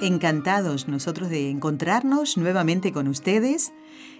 Encantados 0.00 0.86
nosotros 0.86 1.28
de 1.28 1.50
encontrarnos 1.50 2.36
nuevamente 2.36 2.92
con 2.92 3.08
ustedes 3.08 3.72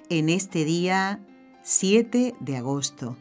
en 0.09 0.29
este 0.29 0.65
día 0.65 1.21
7 1.63 2.35
de 2.41 2.57
agosto. 2.57 3.17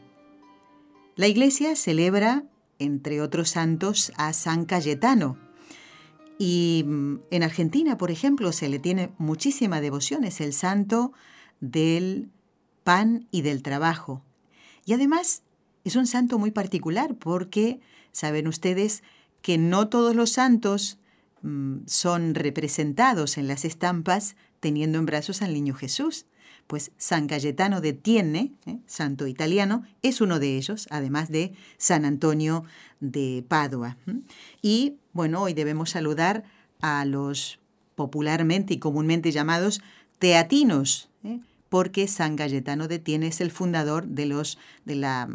La 1.14 1.28
iglesia 1.28 1.76
celebra, 1.76 2.42
entre 2.80 3.22
otros 3.22 3.50
santos, 3.50 4.10
a 4.16 4.32
San 4.32 4.64
Cayetano. 4.64 5.38
Y 6.36 6.84
mm, 6.84 7.16
en 7.30 7.42
Argentina, 7.44 7.96
por 7.96 8.10
ejemplo, 8.10 8.50
se 8.50 8.68
le 8.68 8.80
tiene 8.80 9.12
muchísima 9.18 9.80
devoción, 9.80 10.24
es 10.24 10.40
el 10.40 10.52
santo 10.52 11.12
del 11.60 12.28
pan 12.82 13.28
y 13.30 13.42
del 13.42 13.62
trabajo. 13.62 14.24
Y 14.84 14.94
además 14.94 15.44
es 15.84 15.94
un 15.94 16.08
santo 16.08 16.40
muy 16.40 16.50
particular 16.50 17.14
porque 17.14 17.78
saben 18.10 18.48
ustedes 18.48 19.04
que 19.42 19.58
no 19.58 19.88
todos 19.88 20.16
los 20.16 20.32
santos 20.32 20.98
Mm, 21.42 21.86
son 21.86 22.34
representados 22.34 23.38
en 23.38 23.46
las 23.48 23.64
estampas 23.64 24.36
teniendo 24.60 24.98
en 24.98 25.06
brazos 25.06 25.42
al 25.42 25.52
niño 25.52 25.74
Jesús. 25.74 26.26
Pues 26.66 26.90
San 26.98 27.28
Cayetano 27.28 27.80
de 27.80 27.94
Tienne, 27.94 28.52
¿eh? 28.66 28.78
santo 28.86 29.26
italiano, 29.26 29.84
es 30.02 30.20
uno 30.20 30.38
de 30.38 30.58
ellos, 30.58 30.86
además 30.90 31.30
de 31.30 31.54
San 31.78 32.04
Antonio 32.04 32.64
de 33.00 33.42
Padua. 33.48 33.96
Y 34.60 34.96
bueno, 35.14 35.42
hoy 35.42 35.54
debemos 35.54 35.90
saludar 35.90 36.44
a 36.80 37.06
los 37.06 37.58
popularmente 37.94 38.74
y 38.74 38.78
comúnmente 38.78 39.32
llamados 39.32 39.80
teatinos, 40.18 41.08
¿eh? 41.24 41.40
porque 41.70 42.06
San 42.06 42.36
Cayetano 42.36 42.86
de 42.86 42.98
Tienne 42.98 43.28
es 43.28 43.40
el 43.40 43.50
fundador 43.50 44.06
de, 44.06 44.26
los, 44.26 44.58
de 44.84 44.96
la 44.96 45.28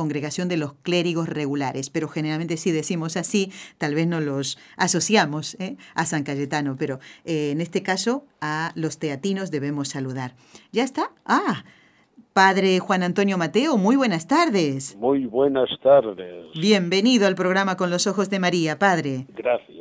congregación 0.00 0.48
de 0.48 0.56
los 0.56 0.72
clérigos 0.82 1.28
regulares, 1.28 1.90
pero 1.90 2.08
generalmente 2.08 2.56
si 2.56 2.72
decimos 2.72 3.18
así, 3.18 3.52
tal 3.76 3.94
vez 3.94 4.06
no 4.06 4.18
los 4.20 4.56
asociamos 4.78 5.56
¿eh? 5.60 5.76
a 5.94 6.06
San 6.06 6.24
Cayetano, 6.24 6.76
pero 6.78 7.00
eh, 7.26 7.50
en 7.50 7.60
este 7.60 7.82
caso 7.82 8.24
a 8.40 8.72
los 8.76 8.98
teatinos 8.98 9.50
debemos 9.50 9.88
saludar. 9.88 10.32
¿Ya 10.72 10.84
está? 10.84 11.10
Ah, 11.26 11.64
Padre 12.32 12.78
Juan 12.78 13.02
Antonio 13.02 13.36
Mateo, 13.36 13.76
muy 13.76 13.96
buenas 13.96 14.26
tardes. 14.26 14.96
Muy 14.96 15.26
buenas 15.26 15.68
tardes. 15.82 16.46
Bienvenido 16.58 17.26
al 17.26 17.34
programa 17.34 17.76
Con 17.76 17.90
los 17.90 18.06
Ojos 18.06 18.30
de 18.30 18.38
María, 18.38 18.78
Padre. 18.78 19.26
Gracias. 19.36 19.79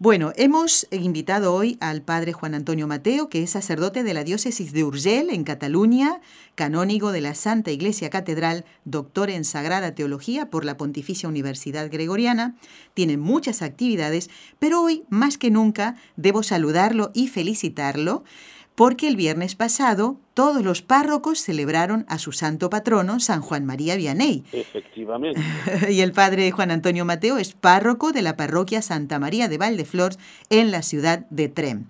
Bueno, 0.00 0.32
hemos 0.36 0.86
invitado 0.92 1.52
hoy 1.52 1.76
al 1.80 2.02
padre 2.02 2.32
Juan 2.32 2.54
Antonio 2.54 2.86
Mateo, 2.86 3.28
que 3.28 3.42
es 3.42 3.50
sacerdote 3.50 4.04
de 4.04 4.14
la 4.14 4.22
diócesis 4.22 4.72
de 4.72 4.84
Urgel, 4.84 5.28
en 5.28 5.42
Cataluña, 5.42 6.20
canónigo 6.54 7.10
de 7.10 7.20
la 7.20 7.34
Santa 7.34 7.72
Iglesia 7.72 8.08
Catedral, 8.08 8.64
doctor 8.84 9.28
en 9.28 9.44
Sagrada 9.44 9.96
Teología 9.96 10.50
por 10.50 10.64
la 10.64 10.76
Pontificia 10.76 11.28
Universidad 11.28 11.90
Gregoriana. 11.90 12.54
Tiene 12.94 13.16
muchas 13.16 13.60
actividades, 13.60 14.30
pero 14.60 14.82
hoy, 14.82 15.02
más 15.08 15.36
que 15.36 15.50
nunca, 15.50 15.96
debo 16.14 16.44
saludarlo 16.44 17.10
y 17.12 17.26
felicitarlo 17.26 18.22
porque 18.78 19.08
el 19.08 19.16
viernes 19.16 19.56
pasado 19.56 20.20
todos 20.34 20.62
los 20.62 20.82
párrocos 20.82 21.40
celebraron 21.40 22.06
a 22.08 22.16
su 22.20 22.30
santo 22.30 22.70
patrono, 22.70 23.18
San 23.18 23.40
Juan 23.40 23.66
María 23.66 23.96
Vianney. 23.96 24.44
Efectivamente. 24.52 25.40
y 25.90 26.00
el 26.00 26.12
padre 26.12 26.52
Juan 26.52 26.70
Antonio 26.70 27.04
Mateo 27.04 27.38
es 27.38 27.54
párroco 27.54 28.12
de 28.12 28.22
la 28.22 28.36
parroquia 28.36 28.80
Santa 28.80 29.18
María 29.18 29.48
de 29.48 29.58
Valdeflors 29.58 30.16
en 30.48 30.70
la 30.70 30.82
ciudad 30.82 31.26
de 31.28 31.48
Trem. 31.48 31.86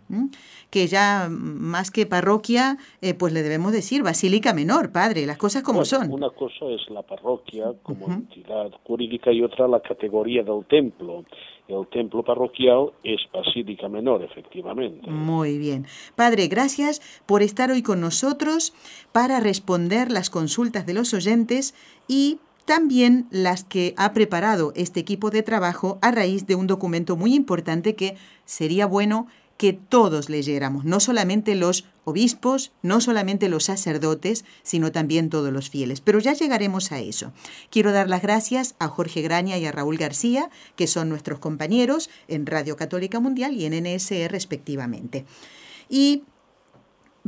Que 0.71 0.87
ya 0.87 1.29
más 1.31 1.91
que 1.91 2.05
parroquia, 2.07 2.77
eh, 3.01 3.15
pues 3.15 3.33
le 3.33 3.43
debemos 3.43 3.73
decir 3.73 4.03
basílica 4.03 4.53
menor, 4.53 4.93
padre, 4.93 5.27
las 5.27 5.39
cosas 5.39 5.63
como 5.63 5.85
son. 5.85 6.13
Una 6.13 6.31
cosa 6.31 6.67
es 6.67 6.89
la 6.91 7.03
parroquia 7.03 7.73
como 7.83 8.07
entidad 8.07 8.71
jurídica 8.85 9.33
y 9.33 9.43
otra 9.43 9.67
la 9.67 9.81
categoría 9.81 10.43
del 10.43 10.65
templo 10.67 11.25
el 11.69 11.87
templo 11.89 12.23
parroquial 12.23 12.93
es 13.05 13.21
Basílica 13.33 13.89
Menor, 13.89 14.23
efectivamente. 14.23 15.11
Muy 15.11 15.59
bien. 15.59 15.87
Padre, 16.17 16.49
gracias 16.49 17.01
por 17.27 17.43
estar 17.43 17.71
hoy 17.71 17.83
con 17.83 18.01
nosotros 18.01 18.73
para 19.13 19.39
responder 19.39 20.11
las 20.11 20.31
consultas 20.31 20.87
de 20.87 20.95
los 20.95 21.13
oyentes 21.13 21.75
y 22.09 22.39
también 22.65 23.27
las 23.31 23.65
que 23.65 23.95
ha 23.97 24.13
preparado 24.13 24.73
este 24.77 25.01
equipo 25.01 25.31
de 25.31 25.43
trabajo 25.43 25.99
a 26.01 26.11
raíz 26.11 26.47
de 26.47 26.55
un 26.55 26.67
documento 26.67 27.17
muy 27.17 27.35
importante 27.35 27.95
que 27.95 28.17
sería 28.45 28.87
bueno 28.87 29.27
que 29.59 29.73
todos 29.73 30.31
leyéramos, 30.31 30.85
no 30.85 31.01
solamente 31.01 31.57
los 31.57 31.85
obispos, 32.05 32.73
no 32.81 33.01
solamente 33.03 33.49
los 33.49 33.65
sacerdotes, 33.65 34.45
sino 34.63 34.93
también 34.93 35.29
todos 35.29 35.53
los 35.53 35.69
fieles. 35.69 36.01
Pero 36.01 36.21
ya 36.21 36.33
llegaremos 36.33 36.93
a 36.93 37.01
eso. 37.01 37.33
Quiero 37.69 37.93
dar 37.93 38.09
las 38.09 38.23
gracias 38.23 38.77
a 38.79 38.89
Jorge 38.89 39.21
Graña 39.21 39.59
y 39.59 39.67
a 39.67 39.73
Raúl 39.73 39.99
García, 39.99 40.49
que 40.77 40.87
son 40.87 41.09
nuestros 41.09 41.41
compañeros 41.41 42.09
en 42.29 42.47
Radio 42.47 42.77
Católica 42.77 43.21
Mundial 43.21 43.53
y 43.55 43.67
en 43.67 43.83
NSE 43.85 44.29
respectivamente. 44.29 45.27
Y 45.91 46.23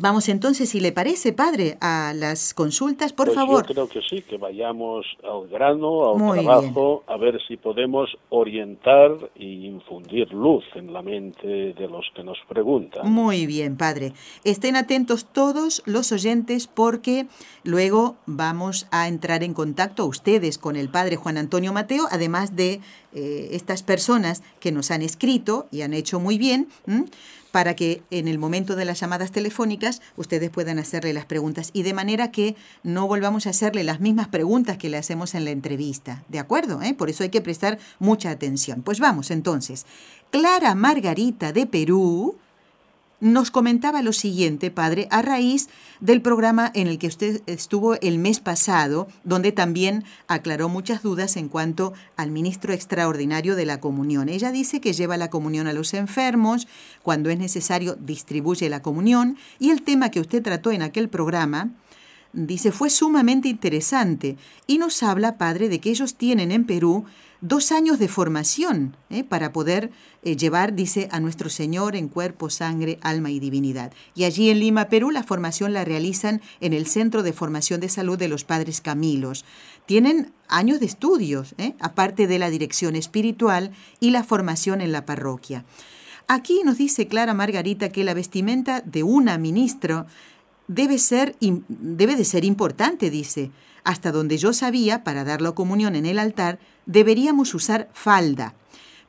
Vamos 0.02 0.30
entonces, 0.30 0.70
si 0.70 0.80
le 0.80 0.92
parece, 0.92 1.34
padre, 1.34 1.76
a 1.82 2.14
las 2.16 2.54
consultas, 2.54 3.12
por 3.12 3.26
pues 3.26 3.34
favor. 3.34 3.66
Yo 3.66 3.74
creo 3.74 3.88
que 3.90 4.00
sí, 4.00 4.22
que 4.22 4.38
vayamos 4.38 5.04
al 5.22 5.46
grano, 5.48 6.14
al 6.14 6.42
trabajo, 6.42 7.04
a 7.06 7.18
ver 7.18 7.38
si 7.46 7.58
podemos 7.58 8.08
orientar 8.30 9.12
y 9.34 9.66
infundir 9.66 10.32
luz 10.32 10.64
en 10.74 10.94
la 10.94 11.02
mente 11.02 11.74
de 11.74 11.86
los 11.86 12.06
que 12.16 12.24
nos 12.24 12.38
preguntan. 12.48 13.12
Muy 13.12 13.44
bien, 13.44 13.76
padre. 13.76 14.14
Estén 14.42 14.74
atentos 14.76 15.26
todos 15.26 15.82
los 15.84 16.12
oyentes 16.12 16.66
porque 16.66 17.26
luego 17.62 18.16
vamos 18.24 18.86
a 18.90 19.06
entrar 19.06 19.42
en 19.42 19.52
contacto 19.52 20.06
ustedes 20.06 20.56
con 20.56 20.76
el 20.76 20.88
padre 20.88 21.16
Juan 21.16 21.36
Antonio 21.36 21.74
Mateo, 21.74 22.06
además 22.10 22.56
de 22.56 22.80
eh, 23.12 23.48
estas 23.52 23.82
personas 23.82 24.42
que 24.60 24.72
nos 24.72 24.90
han 24.90 25.02
escrito 25.02 25.66
y 25.70 25.82
han 25.82 25.92
hecho 25.92 26.20
muy 26.20 26.38
bien 26.38 26.68
para 27.50 27.74
que 27.74 28.02
en 28.10 28.28
el 28.28 28.38
momento 28.38 28.76
de 28.76 28.84
las 28.84 29.00
llamadas 29.00 29.32
telefónicas 29.32 30.02
ustedes 30.16 30.50
puedan 30.50 30.78
hacerle 30.78 31.12
las 31.12 31.26
preguntas 31.26 31.70
y 31.72 31.82
de 31.82 31.94
manera 31.94 32.30
que 32.30 32.56
no 32.82 33.06
volvamos 33.06 33.46
a 33.46 33.50
hacerle 33.50 33.84
las 33.84 34.00
mismas 34.00 34.28
preguntas 34.28 34.78
que 34.78 34.88
le 34.88 34.96
hacemos 34.96 35.34
en 35.34 35.44
la 35.44 35.50
entrevista. 35.50 36.24
¿De 36.28 36.38
acuerdo? 36.38 36.82
¿Eh? 36.82 36.94
Por 36.94 37.10
eso 37.10 37.22
hay 37.22 37.30
que 37.30 37.40
prestar 37.40 37.78
mucha 37.98 38.30
atención. 38.30 38.82
Pues 38.82 39.00
vamos 39.00 39.30
entonces. 39.30 39.86
Clara 40.30 40.74
Margarita 40.74 41.52
de 41.52 41.66
Perú 41.66 42.36
nos 43.20 43.50
comentaba 43.50 44.02
lo 44.02 44.12
siguiente, 44.12 44.70
padre, 44.70 45.06
a 45.10 45.22
raíz 45.22 45.68
del 46.00 46.22
programa 46.22 46.70
en 46.74 46.86
el 46.86 46.98
que 46.98 47.06
usted 47.06 47.42
estuvo 47.46 47.94
el 48.00 48.18
mes 48.18 48.40
pasado, 48.40 49.08
donde 49.24 49.52
también 49.52 50.04
aclaró 50.26 50.68
muchas 50.68 51.02
dudas 51.02 51.36
en 51.36 51.48
cuanto 51.48 51.92
al 52.16 52.30
ministro 52.30 52.72
extraordinario 52.72 53.56
de 53.56 53.66
la 53.66 53.80
comunión. 53.80 54.28
Ella 54.28 54.52
dice 54.52 54.80
que 54.80 54.94
lleva 54.94 55.16
la 55.16 55.30
comunión 55.30 55.66
a 55.66 55.72
los 55.72 55.94
enfermos, 55.94 56.66
cuando 57.02 57.30
es 57.30 57.38
necesario 57.38 57.96
distribuye 57.96 58.68
la 58.68 58.82
comunión, 58.82 59.36
y 59.58 59.70
el 59.70 59.82
tema 59.82 60.10
que 60.10 60.20
usted 60.20 60.42
trató 60.42 60.72
en 60.72 60.82
aquel 60.82 61.08
programa, 61.08 61.70
dice, 62.32 62.72
fue 62.72 62.90
sumamente 62.90 63.48
interesante 63.48 64.36
y 64.66 64.78
nos 64.78 65.02
habla, 65.02 65.36
padre, 65.36 65.68
de 65.68 65.80
que 65.80 65.90
ellos 65.90 66.14
tienen 66.14 66.52
en 66.52 66.64
Perú 66.64 67.04
dos 67.40 67.72
años 67.72 67.98
de 67.98 68.08
formación 68.08 68.96
¿eh? 69.08 69.24
para 69.24 69.52
poder 69.52 69.90
eh, 70.22 70.36
llevar, 70.36 70.74
dice, 70.74 71.08
a 71.10 71.20
nuestro 71.20 71.48
Señor 71.48 71.96
en 71.96 72.08
cuerpo, 72.08 72.50
sangre, 72.50 72.98
alma 73.02 73.30
y 73.30 73.40
divinidad. 73.40 73.92
Y 74.14 74.24
allí 74.24 74.50
en 74.50 74.60
Lima, 74.60 74.88
Perú, 74.88 75.10
la 75.10 75.22
formación 75.22 75.72
la 75.72 75.84
realizan 75.84 76.42
en 76.60 76.72
el 76.72 76.86
Centro 76.86 77.22
de 77.22 77.32
Formación 77.32 77.80
de 77.80 77.88
Salud 77.88 78.18
de 78.18 78.28
los 78.28 78.44
Padres 78.44 78.80
Camilos. 78.80 79.44
Tienen 79.86 80.32
años 80.48 80.80
de 80.80 80.86
estudios, 80.86 81.54
¿eh? 81.58 81.74
aparte 81.80 82.26
de 82.26 82.38
la 82.38 82.50
dirección 82.50 82.96
espiritual 82.96 83.72
y 84.00 84.10
la 84.10 84.24
formación 84.24 84.80
en 84.80 84.92
la 84.92 85.06
parroquia. 85.06 85.64
Aquí 86.28 86.62
nos 86.64 86.78
dice 86.78 87.08
Clara 87.08 87.34
Margarita 87.34 87.88
que 87.88 88.04
la 88.04 88.14
vestimenta 88.14 88.82
de 88.82 89.02
una 89.02 89.36
ministra 89.36 90.06
debe, 90.68 90.98
ser, 90.98 91.34
debe 91.40 92.14
de 92.14 92.24
ser 92.24 92.44
importante, 92.44 93.10
dice. 93.10 93.50
Hasta 93.82 94.12
donde 94.12 94.36
yo 94.36 94.52
sabía, 94.52 95.02
para 95.02 95.24
dar 95.24 95.40
la 95.40 95.52
comunión 95.52 95.96
en 95.96 96.06
el 96.06 96.18
altar, 96.18 96.60
deberíamos 96.90 97.54
usar 97.54 97.88
falda. 97.92 98.54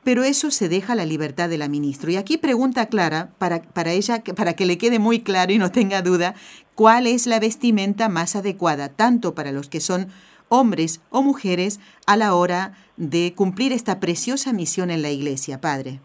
Pero 0.04 0.24
eso 0.24 0.50
se 0.50 0.68
deja 0.68 0.94
a 0.94 0.96
la 0.96 1.06
libertad 1.06 1.48
de 1.48 1.58
la 1.58 1.68
ministra. 1.68 2.10
Y 2.10 2.16
aquí 2.16 2.36
pregunta 2.36 2.86
Clara, 2.86 3.30
para, 3.38 3.62
para 3.62 3.92
ella, 3.92 4.22
para 4.36 4.54
que 4.54 4.66
le 4.66 4.78
quede 4.78 4.98
muy 4.98 5.20
claro 5.20 5.52
y 5.52 5.58
no 5.58 5.70
tenga 5.70 6.02
duda, 6.02 6.34
cuál 6.74 7.06
es 7.06 7.26
la 7.26 7.38
vestimenta 7.38 8.08
más 8.08 8.34
adecuada, 8.34 8.88
tanto 8.88 9.34
para 9.34 9.52
los 9.52 9.68
que 9.68 9.80
son 9.80 10.08
hombres 10.48 11.00
o 11.10 11.22
mujeres, 11.22 11.80
a 12.06 12.16
la 12.16 12.34
hora 12.34 12.72
de 12.96 13.32
cumplir 13.34 13.72
esta 13.72 14.00
preciosa 14.00 14.52
misión 14.52 14.90
en 14.90 15.02
la 15.02 15.10
Iglesia, 15.10 15.60
Padre? 15.60 16.00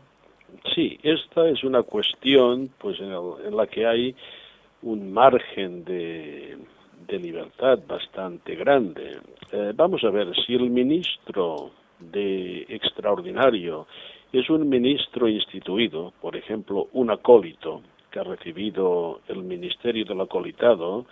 Sí, 0.73 0.99
esta 1.03 1.49
es 1.49 1.63
una 1.63 1.83
cuestión 1.83 2.69
pues 2.77 2.99
en, 2.99 3.11
la 3.55 3.67
que 3.67 3.85
hay 3.85 4.15
un 4.83 5.11
margen 5.11 5.83
de, 5.83 6.57
libertad 7.19 7.79
bastante 7.87 8.55
grande. 8.55 9.17
Eh, 9.51 9.71
vamos 9.75 10.03
a 10.03 10.09
ver, 10.09 10.27
si 10.45 10.53
el 10.55 10.69
ministro 10.69 11.71
de 11.99 12.65
extraordinario 12.69 13.87
es 14.31 14.49
un 14.49 14.67
ministro 14.67 15.27
instituido, 15.27 16.13
por 16.21 16.35
ejemplo, 16.35 16.87
un 16.93 17.11
acólito 17.11 17.81
que 18.11 18.19
ha 18.19 18.23
recibido 18.23 19.21
el 19.27 19.43
ministerio 19.43 20.05
del 20.05 20.21
acolitado, 20.21 21.05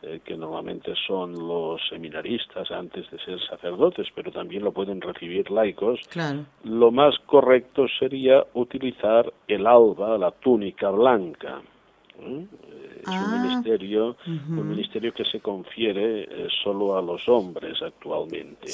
eh, 0.00 0.20
que 0.24 0.36
normalmente 0.36 0.94
son 1.06 1.32
los 1.32 1.80
seminaristas 1.88 2.70
antes 2.70 3.10
de 3.10 3.18
ser 3.18 3.40
sacerdotes, 3.40 4.06
pero 4.14 4.30
también 4.30 4.62
lo 4.62 4.72
pueden 4.72 5.00
recibir 5.00 5.50
laicos, 5.50 5.98
lo 6.62 6.90
más 6.92 7.18
correcto 7.26 7.86
sería 7.98 8.44
utilizar 8.54 9.32
el 9.48 9.66
alba, 9.66 10.16
la 10.16 10.30
túnica 10.30 10.90
blanca. 10.90 11.62
¿Eh? 12.20 12.46
Es 13.00 13.08
un 13.08 13.14
ah, 13.14 13.44
ministerio, 13.46 14.16
un 14.26 14.68
ministerio 14.68 15.12
que 15.14 15.24
se 15.24 15.40
confiere 15.40 16.22
eh, 16.24 16.48
solo 16.62 16.96
a 16.96 17.02
los 17.02 17.28
hombres 17.28 17.80
actualmente. 17.82 18.68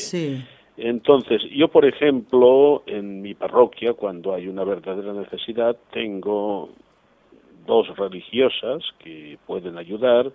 Entonces, 0.77 1.43
yo, 1.55 1.69
por 1.69 1.85
ejemplo, 1.85 2.83
en 2.87 3.23
mi 3.23 3.35
parroquia, 3.35 3.93
cuando 3.93 4.35
hay 4.35 4.49
una 4.49 4.65
verdadera 4.65 5.13
necesidad, 5.13 5.77
tengo 5.93 6.71
dos 7.67 7.97
religiosas 7.97 8.83
que 8.99 9.39
pueden 9.47 9.79
ayudar 9.79 10.33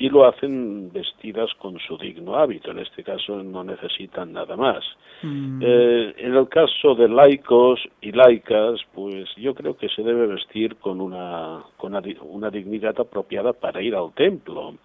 y 0.00 0.08
lo 0.08 0.26
hacen 0.26 0.90
vestidas 0.90 1.52
con 1.58 1.78
su 1.78 1.98
digno 1.98 2.34
hábito. 2.34 2.70
En 2.70 2.78
este 2.78 3.04
caso 3.04 3.42
no 3.42 3.62
necesitan 3.62 4.32
nada 4.32 4.56
más. 4.56 4.82
Mm. 5.22 5.60
Eh, 5.62 6.14
en 6.16 6.34
el 6.36 6.48
caso 6.48 6.94
de 6.94 7.06
laicos 7.06 7.80
y 8.00 8.10
laicas, 8.10 8.80
pues 8.94 9.28
yo 9.36 9.54
creo 9.54 9.76
que 9.76 9.90
se 9.90 10.02
debe 10.02 10.26
vestir 10.26 10.76
con 10.76 11.02
una, 11.02 11.62
con 11.76 11.94
una 12.22 12.50
dignidad 12.50 12.98
apropiada 12.98 13.52
para 13.52 13.82
ir 13.82 13.94
al 13.94 14.14
templo 14.14 14.76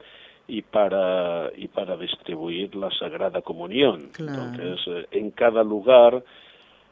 y 0.50 0.62
para 0.62 1.50
y 1.56 1.70
para 1.70 1.96
distribuir 1.96 2.76
la 2.76 2.92
sagrada 2.92 3.42
comunión. 3.42 4.10
Entonces, 4.20 4.82
eh, 4.88 5.08
en 5.12 5.32
cada 5.32 5.64
lugar 5.64 6.22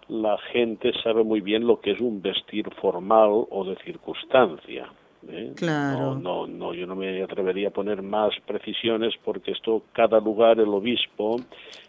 la 0.07 0.37
gente 0.53 0.93
sabe 1.03 1.25
muy 1.25 1.41
bien 1.41 1.67
lo 1.67 1.81
que 1.81 1.91
es 1.91 1.99
un 1.99 2.21
vestir 2.21 2.69
formal 2.75 3.47
o 3.49 3.65
de 3.65 3.75
circunstancia. 3.83 4.87
¿Eh? 5.29 5.53
Claro. 5.55 6.15
No, 6.15 6.47
no, 6.47 6.73
yo 6.73 6.85
no 6.85 6.95
me 6.95 7.23
atrevería 7.23 7.69
a 7.69 7.71
poner 7.71 8.01
más 8.01 8.33
precisiones 8.45 9.13
porque 9.23 9.51
esto 9.51 9.83
cada 9.93 10.19
lugar 10.19 10.59
el 10.59 10.69
obispo 10.69 11.37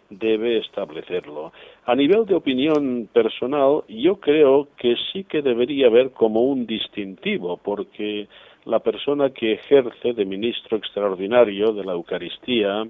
debe 0.09 0.59
establecerlo. 0.59 1.51
A 1.85 1.95
nivel 1.95 2.25
de 2.25 2.35
opinión 2.35 3.09
personal, 3.11 3.83
yo 3.87 4.19
creo 4.19 4.67
que 4.77 4.95
sí 5.11 5.23
que 5.23 5.41
debería 5.41 5.87
haber 5.87 6.11
como 6.11 6.41
un 6.41 6.65
distintivo, 6.65 7.57
porque 7.57 8.27
la 8.65 8.79
persona 8.79 9.29
que 9.29 9.53
ejerce 9.53 10.13
de 10.13 10.25
ministro 10.25 10.77
extraordinario 10.77 11.71
de 11.71 11.83
la 11.83 11.93
Eucaristía 11.93 12.87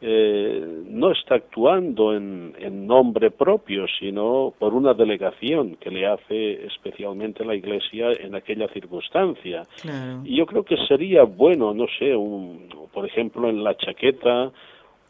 eh, 0.00 0.84
no 0.88 1.10
está 1.10 1.36
actuando 1.36 2.14
en, 2.14 2.86
nombre 2.86 3.30
propio, 3.30 3.86
sino 3.98 4.52
por 4.58 4.74
una 4.74 4.94
delegación 4.94 5.76
que 5.76 5.90
le 5.90 6.06
hace 6.06 6.66
especialmente 6.66 7.44
la 7.44 7.54
Iglesia 7.54 8.12
en 8.12 8.34
aquella 8.34 8.68
circunstancia. 8.68 9.62
Y 10.24 10.36
yo 10.36 10.46
creo 10.46 10.62
que 10.62 10.76
sería 10.86 11.24
bueno, 11.24 11.74
no 11.74 11.86
sé, 11.98 12.14
un, 12.14 12.68
por 12.92 13.06
ejemplo, 13.06 13.48
en 13.48 13.64
la 13.64 13.76
chaqueta, 13.76 14.52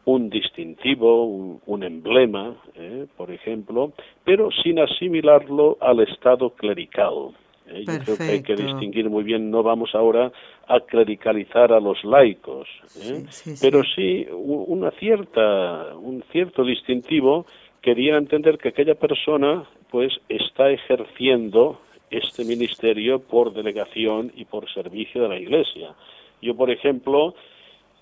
un 0.07 0.31
distintivo, 0.31 1.25
un, 1.25 1.83
emblema, 1.83 2.57
eh, 2.77 3.07
por 3.17 3.31
ejemplo, 3.31 3.93
pero 4.25 4.51
sin 4.63 4.79
asimilarlo 4.79 5.77
al 5.81 6.01
estado 6.01 6.51
clerical. 6.51 7.35
Eh, 7.69 7.85
yo 7.87 7.99
creo 8.05 8.17
que 8.17 8.23
hay 8.25 8.43
que 8.43 8.55
distinguir 8.55 9.11
muy 9.11 9.25
bien, 9.25 9.51
no 9.51 9.63
vamos 9.63 9.95
ahora 9.95 10.31
a 10.69 10.81
clericalizar 10.81 11.73
a 11.73 11.81
los 11.81 12.05
laicos, 12.05 12.69
¿eh? 13.01 13.25
pero 13.61 13.83
sí 13.83 14.27
una 14.33 14.91
cierta, 14.93 15.95
un 15.97 16.23
cierto 16.31 16.65
distintivo 16.65 17.47
quería 17.83 18.17
entender 18.17 18.59
que 18.59 18.69
aquella 18.69 18.95
persona 18.95 19.65
pues 19.91 20.13
está 20.29 20.71
ejerciendo 20.71 21.81
este 22.11 22.45
ministerio 22.45 23.21
por 23.21 23.53
delegación 23.53 24.33
y 24.37 24.45
por 24.45 24.71
servicio 24.73 25.23
de 25.23 25.29
la 25.29 25.39
Iglesia. 25.39 25.95
Yo, 26.41 26.55
por 26.55 26.71
ejemplo, 26.71 27.35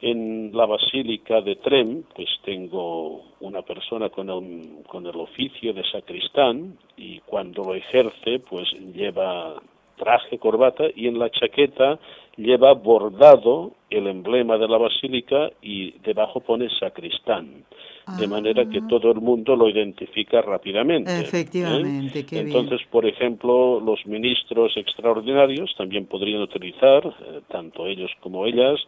en 0.01 0.51
la 0.53 0.67
Basílica 0.67 1.41
de 1.41 1.57
Trem, 1.57 2.03
pues 2.15 2.29
tengo 2.45 3.23
una 3.41 3.63
persona 3.63 4.11
con 4.11 4.29
el, 4.29 4.85
con 4.87 5.07
el 5.07 5.17
oficio 5.17 5.73
de 5.73 5.83
sacristán 5.91 6.77
y 6.97 7.21
cuando 7.21 7.63
lo 7.63 7.75
ejerce, 7.75 8.41
pues 8.41 8.71
lleva 8.95 9.55
traje, 9.97 10.39
corbata 10.39 10.85
y 10.95 11.07
en 11.07 11.19
la 11.19 11.31
chaqueta 11.31 11.99
lleva 12.37 12.75
bordado 12.75 13.73
el 13.91 14.09
emblema 14.09 14.59
de 14.59 14.67
la 14.67 14.77
basílica 14.77 15.51
y 15.63 15.93
debajo 16.01 16.41
pone 16.41 16.69
sacristán. 16.81 17.65
De 18.19 18.27
manera 18.27 18.69
que 18.69 18.79
ah. 18.79 18.87
todo 18.87 19.13
el 19.13 19.21
mundo 19.21 19.57
lo 19.57 19.67
identifica 19.67 20.43
rápidamente. 20.43 21.11
¿eh? 21.11 21.21
Efectivamente, 21.23 22.27
Entonces, 22.33 22.83
por 22.91 23.07
ejemplo, 23.07 23.81
los 23.81 24.05
ministros 24.05 24.77
extraordinarios 24.77 25.75
también 25.79 26.05
podrían 26.05 26.43
utilizar, 26.43 27.07
eh, 27.07 27.41
tanto 27.49 27.87
ellos 27.87 28.11
como 28.21 28.45
ellas, 28.45 28.79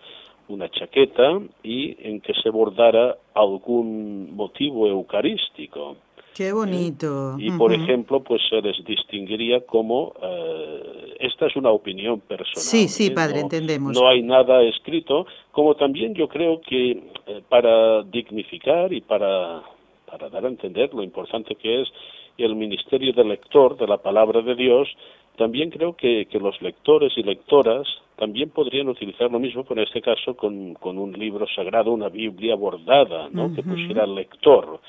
una 0.49 0.69
chaqueta 0.71 1.41
y 1.63 1.97
en 2.07 2.21
que 2.21 2.33
se 2.35 2.51
bordara 2.51 3.17
algún 3.35 4.35
motivo 4.35 4.87
eucarístico. 4.87 5.97
Qué 6.37 6.53
bonito. 6.53 7.37
Y 7.39 7.51
por 7.53 7.73
ejemplo, 7.73 8.23
pues 8.23 8.43
se 8.51 8.61
les 8.61 8.85
distinguiría 8.85 9.65
como 9.65 10.13
eh, 10.23 11.17
esta 11.21 11.47
es 11.47 11.57
una 11.57 11.71
opinión 11.71 12.21
personal. 12.21 12.63
Sí, 12.63 12.89
sí, 12.89 13.07
¿eh? 13.07 13.11
padre, 13.13 13.41
entendemos. 13.41 13.99
No 13.99 14.07
hay 14.07 14.23
nada 14.23 14.63
escrito, 14.63 15.27
como 15.51 15.77
también 15.77 16.13
yo 16.15 16.29
creo 16.29 16.61
que 16.61 16.91
eh, 16.91 17.43
para 17.49 18.03
dignificar 18.03 18.93
y 18.93 19.01
para, 19.01 19.63
para 20.05 20.29
dar 20.29 20.45
a 20.45 20.49
entender 20.49 20.93
lo 20.93 21.03
importante 21.03 21.55
que 21.55 21.81
es 21.81 21.89
el 22.37 22.55
ministerio 22.55 23.15
del 23.15 23.29
lector 23.29 23.79
de 23.79 23.87
la 23.87 23.97
palabra 23.97 24.43
de 24.43 24.55
Dios, 24.55 24.89
también 25.39 25.71
creo 25.71 25.97
que, 25.97 26.27
que 26.27 26.39
los 26.39 26.61
lectores 26.61 27.15
y 27.17 27.23
lectoras 27.23 27.87
también 28.17 28.51
podrían 28.51 28.89
utilizar 28.89 29.31
lo 29.31 29.39
mismo, 29.39 29.65
pero 29.65 29.81
en 29.81 29.87
este 29.87 30.01
caso 30.01 30.37
con, 30.37 30.75
con 30.75 30.99
un 30.99 31.13
libro 31.13 31.47
sagrado, 31.55 31.93
una 31.93 32.09
Biblia 32.09 32.57
bordada, 32.57 33.29
¿no? 33.31 33.55
Que 33.55 33.63
pusiera 33.63 34.07
lector. 34.07 34.81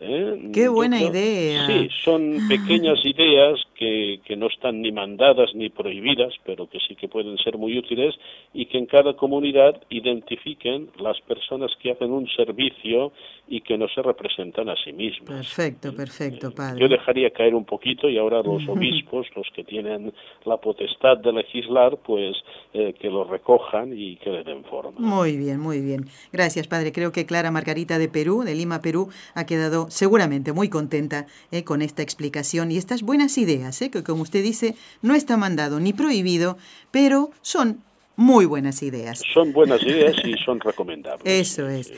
¿Eh? 0.00 0.50
Qué 0.52 0.68
buena 0.68 1.00
idea. 1.00 1.66
Sí, 1.66 1.88
son 2.04 2.38
pequeñas 2.48 2.98
ideas 3.04 3.60
que, 3.74 4.20
que 4.24 4.36
no 4.36 4.46
están 4.46 4.82
ni 4.82 4.92
mandadas 4.92 5.54
ni 5.54 5.68
prohibidas, 5.68 6.34
pero 6.44 6.68
que 6.68 6.78
sí 6.80 6.94
que 6.94 7.08
pueden 7.08 7.36
ser 7.38 7.58
muy 7.58 7.78
útiles 7.78 8.14
y 8.52 8.66
que 8.66 8.78
en 8.78 8.86
cada 8.86 9.14
comunidad 9.14 9.80
identifiquen 9.90 10.90
las 10.98 11.20
personas 11.22 11.70
que 11.80 11.92
hacen 11.92 12.12
un 12.12 12.28
servicio 12.28 13.12
y 13.48 13.60
que 13.60 13.78
no 13.78 13.86
se 13.88 14.02
representan 14.02 14.68
a 14.68 14.74
sí 14.82 14.92
mismas. 14.92 15.28
Perfecto, 15.28 15.94
perfecto, 15.94 16.48
eh, 16.48 16.54
padre. 16.56 16.80
Yo 16.80 16.88
dejaría 16.88 17.30
caer 17.30 17.54
un 17.54 17.64
poquito 17.64 18.08
y 18.08 18.18
ahora 18.18 18.42
los 18.42 18.66
obispos, 18.68 19.26
los 19.36 19.46
que 19.54 19.62
tienen 19.62 20.12
la 20.44 20.56
potestad 20.56 21.18
de 21.18 21.32
legislar, 21.32 21.96
pues 21.98 22.36
eh, 22.74 22.94
que 22.98 23.08
lo 23.08 23.24
recojan 23.24 23.92
y 23.96 24.16
que 24.16 24.30
le 24.30 24.42
den 24.42 24.64
forma. 24.64 24.98
Muy 24.98 25.36
bien, 25.36 25.60
muy 25.60 25.80
bien. 25.80 26.06
Gracias, 26.32 26.66
padre. 26.66 26.92
Creo 26.92 27.12
que 27.12 27.24
Clara 27.24 27.50
Margarita 27.50 27.98
de 27.98 28.08
Perú, 28.08 28.42
de 28.42 28.54
Lima, 28.54 28.82
Perú, 28.82 29.08
ha 29.34 29.46
quedado 29.46 29.85
seguramente 29.90 30.52
muy 30.52 30.68
contenta 30.68 31.26
eh, 31.50 31.64
con 31.64 31.82
esta 31.82 32.02
explicación 32.02 32.70
y 32.72 32.76
estas 32.76 33.02
buenas 33.02 33.38
ideas, 33.38 33.78
que 33.78 34.02
como 34.02 34.22
usted 34.22 34.42
dice, 34.42 34.74
no 35.02 35.14
está 35.14 35.36
mandado 35.36 35.80
ni 35.80 35.92
prohibido, 35.92 36.56
pero 36.90 37.30
son 37.42 37.82
muy 38.16 38.46
buenas 38.46 38.82
ideas. 38.82 39.22
Son 39.32 39.52
buenas 39.52 39.82
ideas 39.82 40.16
y 40.24 40.34
son 40.44 40.60
recomendables. 40.60 41.22
Eso 41.24 41.68
es. 41.68 41.92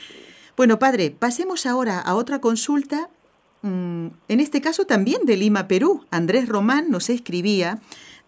Bueno, 0.56 0.78
padre, 0.78 1.10
pasemos 1.16 1.66
ahora 1.66 2.00
a 2.00 2.16
otra 2.16 2.40
consulta, 2.40 3.08
mm, 3.62 4.06
en 4.28 4.40
este 4.40 4.60
caso 4.60 4.84
también 4.84 5.24
de 5.24 5.36
Lima, 5.36 5.68
Perú. 5.68 6.04
Andrés 6.10 6.48
Román 6.48 6.90
nos 6.90 7.08
escribía, 7.10 7.78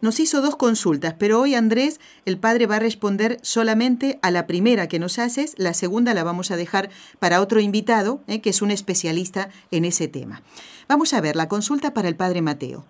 nos 0.00 0.21
hizo 0.21 0.40
dos 0.40 0.57
consultas, 0.57 1.14
pero 1.19 1.40
hoy 1.40 1.54
Andrés, 1.54 2.00
el 2.25 2.38
padre 2.38 2.66
va 2.66 2.76
a 2.76 2.80
responder 2.80 3.38
solamente 3.42 4.19
a 4.23 4.30
la 4.30 4.47
primera 4.47 4.88
que 4.88 4.99
nos 4.99 5.19
haces, 5.19 5.54
la 5.59 5.75
segunda 5.75 6.14
la 6.14 6.25
vamos 6.25 6.50
a 6.50 6.57
dejar 6.57 6.90
para 7.19 7.40
otro 7.40 7.61
invitado, 7.61 8.23
eh, 8.26 8.40
que 8.40 8.50
es 8.50 8.62
un 8.62 8.71
especialista 8.71 9.50
en 9.71 9.85
ese 9.85 10.09
tema. 10.09 10.42
Vamos 10.88 11.12
a 11.12 11.21
ver 11.21 11.37
la 11.37 11.49
consulta 11.49 11.95
para 11.95 12.09
el 12.09 12.16
padre 12.16 12.42
Mateo. 12.42 12.85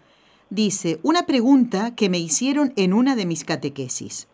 Dice, 0.50 0.98
una 1.02 1.26
pregunta 1.26 1.94
que 1.94 2.08
me 2.08 2.18
hicieron 2.18 2.72
en 2.76 2.92
una 2.92 3.14
de 3.14 3.26
mis 3.26 3.44
catequesis. 3.44 4.26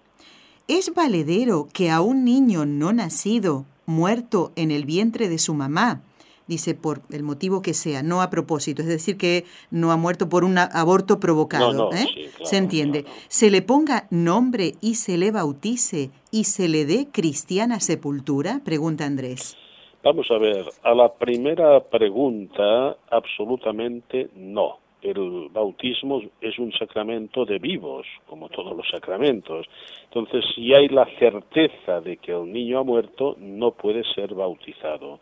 ¿Es 0.69 0.95
valedero 0.95 1.69
que 1.73 1.91
a 1.91 2.01
un 2.01 2.25
niño 2.25 2.65
no 2.67 2.93
nacido 2.93 3.67
muerto 3.87 4.53
en 4.57 4.71
el 4.71 4.85
vientre 4.85 5.29
de 5.29 5.39
su 5.39 5.55
mamá, 5.55 6.03
dice 6.47 6.75
por 6.75 7.03
el 7.11 7.23
motivo 7.23 7.63
que 7.63 7.75
sea, 7.75 8.03
no 8.03 8.23
a 8.23 8.31
propósito, 8.31 8.83
es 8.83 8.89
decir, 8.89 9.17
que 9.17 9.45
no 9.71 9.93
ha 9.93 9.97
muerto 9.97 10.29
por 10.29 10.45
un 10.45 10.59
aborto 10.59 11.21
provocado, 11.21 11.93
¿eh? 11.93 12.31
se 12.43 12.57
entiende, 12.57 13.05
se 13.29 13.51
le 13.51 13.63
ponga 13.63 14.07
nombre 14.11 14.75
y 14.81 14.95
se 14.95 15.17
le 15.17 15.31
bautice 15.31 16.11
y 16.31 16.45
se 16.45 16.69
le 16.69 16.85
dé 16.85 17.09
cristiana 17.11 17.81
sepultura, 17.81 18.61
pregunta 18.65 19.05
Andrés. 19.05 19.57
Vamos 20.03 20.31
a 20.31 20.39
ver, 20.39 20.65
a 20.83 20.95
la 20.95 21.13
primera 21.13 21.81
pregunta, 21.81 22.97
absolutamente 23.11 24.31
no. 24.37 24.79
El 25.03 25.49
bautismo 25.51 26.23
es 26.41 26.59
un 26.59 26.73
sacramento 26.73 27.45
de 27.45 27.59
vivos, 27.59 28.07
como 28.27 28.49
todos 28.49 28.77
los 28.77 28.89
sacramentos. 28.89 29.67
Entonces, 30.05 30.45
si 30.55 30.75
hay 30.75 30.89
la 30.89 31.07
certeza 31.19 32.01
de 32.01 32.17
que 32.17 32.33
el 32.33 32.53
niño 32.53 32.79
ha 32.79 32.83
muerto, 32.83 33.37
no 33.39 33.73
puede 33.73 34.03
ser 34.15 34.35
bautizado. 34.35 35.21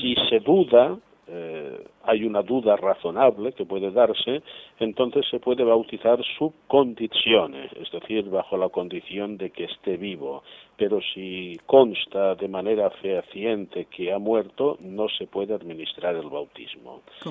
Si 0.00 0.14
se 0.28 0.40
duda, 0.40 0.96
eh, 1.26 1.84
hay 2.06 2.24
una 2.24 2.42
duda 2.42 2.76
razonable 2.76 3.52
que 3.52 3.64
puede 3.64 3.90
darse, 3.90 4.42
entonces 4.78 5.24
se 5.30 5.40
puede 5.40 5.64
bautizar 5.64 6.18
su 6.38 6.52
condición, 6.66 7.54
es 7.54 7.90
decir, 7.90 8.28
bajo 8.28 8.56
la 8.56 8.68
condición 8.68 9.36
de 9.36 9.50
que 9.50 9.64
esté 9.64 9.96
vivo. 9.96 10.42
Pero 10.76 11.00
si 11.14 11.56
consta 11.66 12.34
de 12.34 12.48
manera 12.48 12.90
fehaciente 12.90 13.86
que 13.86 14.12
ha 14.12 14.18
muerto, 14.18 14.76
no 14.80 15.06
se 15.08 15.26
puede 15.28 15.54
administrar 15.54 16.16
el 16.16 16.28
bautismo, 16.28 17.02
eh, 17.24 17.30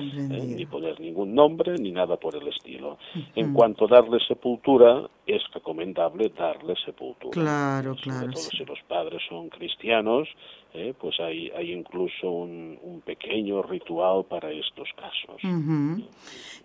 ni 0.56 0.64
poner 0.64 0.98
ningún 0.98 1.34
nombre 1.34 1.76
ni 1.78 1.92
nada 1.92 2.16
por 2.16 2.34
el 2.34 2.48
estilo. 2.48 2.96
En 3.34 3.52
cuanto 3.52 3.84
a 3.84 3.88
darle 3.88 4.18
sepultura, 4.26 5.08
es 5.26 5.42
recomendable 5.52 6.30
darle 6.30 6.74
sepultura. 6.84 7.32
Claro, 7.32 7.96
claro. 8.00 8.32
Si 8.32 8.64
los 8.64 8.80
padres 8.88 9.22
son 9.28 9.50
cristianos, 9.50 10.28
eh, 10.72 10.94
pues 10.98 11.20
hay, 11.20 11.50
hay 11.56 11.72
incluso 11.72 12.30
un, 12.30 12.78
un 12.82 13.00
pequeño 13.02 13.62
ritual 13.62 14.24
para 14.24 14.50
estos 14.66 14.88
casos. 14.96 15.42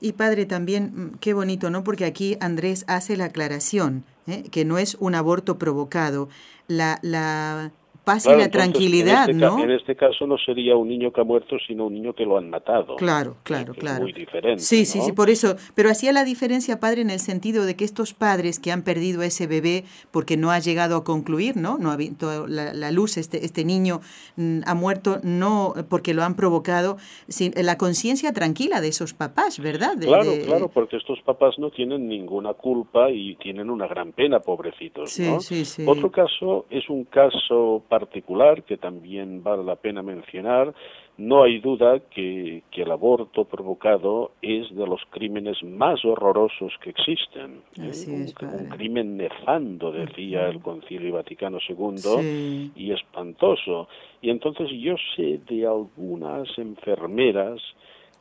Y 0.02 0.14
padre, 0.14 0.46
también, 0.46 0.92
mm, 0.96 1.18
qué 1.20 1.34
bonito, 1.34 1.70
¿no? 1.70 1.84
Porque 1.84 2.06
aquí 2.06 2.38
Andrés 2.40 2.86
hace 2.88 3.18
la 3.18 3.26
aclaración, 3.26 4.06
¿eh? 4.28 4.44
que 4.52 4.66
no 4.66 4.78
es 4.78 4.96
un 5.00 5.16
aborto 5.16 5.58
provocado. 5.58 6.30
La, 6.68 7.00
la 7.02 7.72
paz 8.10 8.26
y 8.26 8.36
la 8.36 8.50
tranquilidad, 8.50 9.30
en 9.30 9.36
este 9.36 9.46
¿no? 9.46 9.64
En 9.64 9.72
este 9.72 9.96
caso 9.96 10.26
no 10.26 10.38
sería 10.38 10.76
un 10.76 10.88
niño 10.88 11.12
que 11.12 11.22
ha 11.22 11.24
muerto, 11.24 11.58
sino 11.68 11.86
un 11.86 11.94
niño 11.94 12.14
que 12.14 12.26
lo 12.26 12.38
han 12.38 12.50
matado. 12.50 12.96
Claro, 12.96 13.38
claro, 13.44 13.74
claro. 13.74 13.98
Es 13.98 14.02
muy 14.02 14.14
diferente. 14.14 14.64
Sí, 14.64 14.86
sí, 14.86 15.00
sí, 15.02 15.12
por 15.12 15.30
eso. 15.30 15.56
Pero 15.76 15.90
hacía 15.90 16.12
la 16.12 16.24
diferencia, 16.24 16.80
padre, 16.80 17.02
en 17.02 17.12
el 17.12 17.20
sentido 17.20 17.66
de 17.66 17.76
que 17.76 17.86
estos 17.86 18.14
padres 18.14 18.60
que 18.60 18.72
han 18.72 18.84
perdido 18.84 19.22
a 19.22 19.26
ese 19.28 19.46
bebé 19.46 19.84
porque 20.12 20.38
no 20.38 20.50
ha 20.50 20.60
llegado 20.60 20.98
a 20.98 21.04
concluir, 21.04 21.56
¿no? 21.56 21.78
No 21.78 21.92
ha 21.92 21.98
visto 21.98 22.48
la, 22.48 22.74
la 22.74 22.92
luz, 22.92 23.18
este, 23.18 23.46
este 23.46 23.64
niño 23.64 24.02
mm, 24.38 24.62
ha 24.66 24.74
muerto 24.74 25.20
no 25.24 25.74
porque 25.90 26.14
lo 26.14 26.24
han 26.24 26.36
provocado, 26.36 26.98
sin, 27.28 27.54
la 27.56 27.78
conciencia 27.78 28.34
tranquila 28.34 28.82
de 28.82 28.88
esos 28.88 29.14
papás, 29.14 29.60
¿verdad? 29.60 29.96
De, 29.98 30.08
claro, 30.08 30.32
de... 30.32 30.46
claro, 30.46 30.70
porque 30.70 30.98
estos 30.98 31.22
papás 31.22 31.60
no 31.60 31.70
tienen 31.70 32.08
ninguna 32.08 32.54
culpa 32.54 33.12
y 33.12 33.36
tienen 33.36 33.70
una 33.70 33.88
gran 33.88 34.14
pena, 34.14 34.40
pobrecitos, 34.40 35.12
sí, 35.12 35.30
¿no? 35.30 35.40
Sí, 35.40 35.66
sí. 35.66 35.84
Otro 35.86 36.10
caso 36.12 36.66
es 36.70 36.90
un 36.90 37.04
caso 37.06 37.84
particular 38.00 38.64
que 38.64 38.78
también 38.78 39.44
vale 39.44 39.64
la 39.64 39.76
pena 39.76 40.02
mencionar. 40.02 40.74
No 41.18 41.44
hay 41.44 41.60
duda 41.60 42.00
que, 42.00 42.64
que, 42.72 42.84
el 42.84 42.92
aborto 42.92 43.44
provocado 43.44 44.32
es 44.42 44.74
de 44.74 44.88
los 44.88 45.02
crímenes 45.10 45.62
más 45.64 46.06
horrorosos 46.06 46.72
que 46.82 46.92
existen. 46.92 47.62
¿eh? 47.78 47.90
es, 47.90 48.08
un, 48.08 48.26
un, 48.48 48.70
crimen 48.70 49.18
nefando, 49.18 49.92
decía 49.92 50.48
el 50.48 50.62
Concilio 50.62 51.16
Vaticano 51.16 51.58
II, 51.68 51.98
sí. 51.98 52.72
y 52.76 52.92
espantoso. 52.92 53.90
Y 54.22 54.30
entonces 54.30 54.70
yo 54.80 54.96
sé 55.16 55.40
de 55.50 55.68
algunas 55.68 56.48
enfermeras 56.58 57.60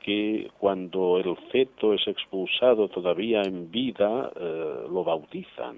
que 0.00 0.50
cuando 0.58 1.18
el 1.18 1.36
feto 1.52 1.92
es 1.94 2.06
expulsado 2.08 2.88
todavía 2.88 3.42
en 3.42 3.70
vida, 3.70 4.30
eh, 4.34 4.86
lo 4.90 5.04
bautizan. 5.04 5.76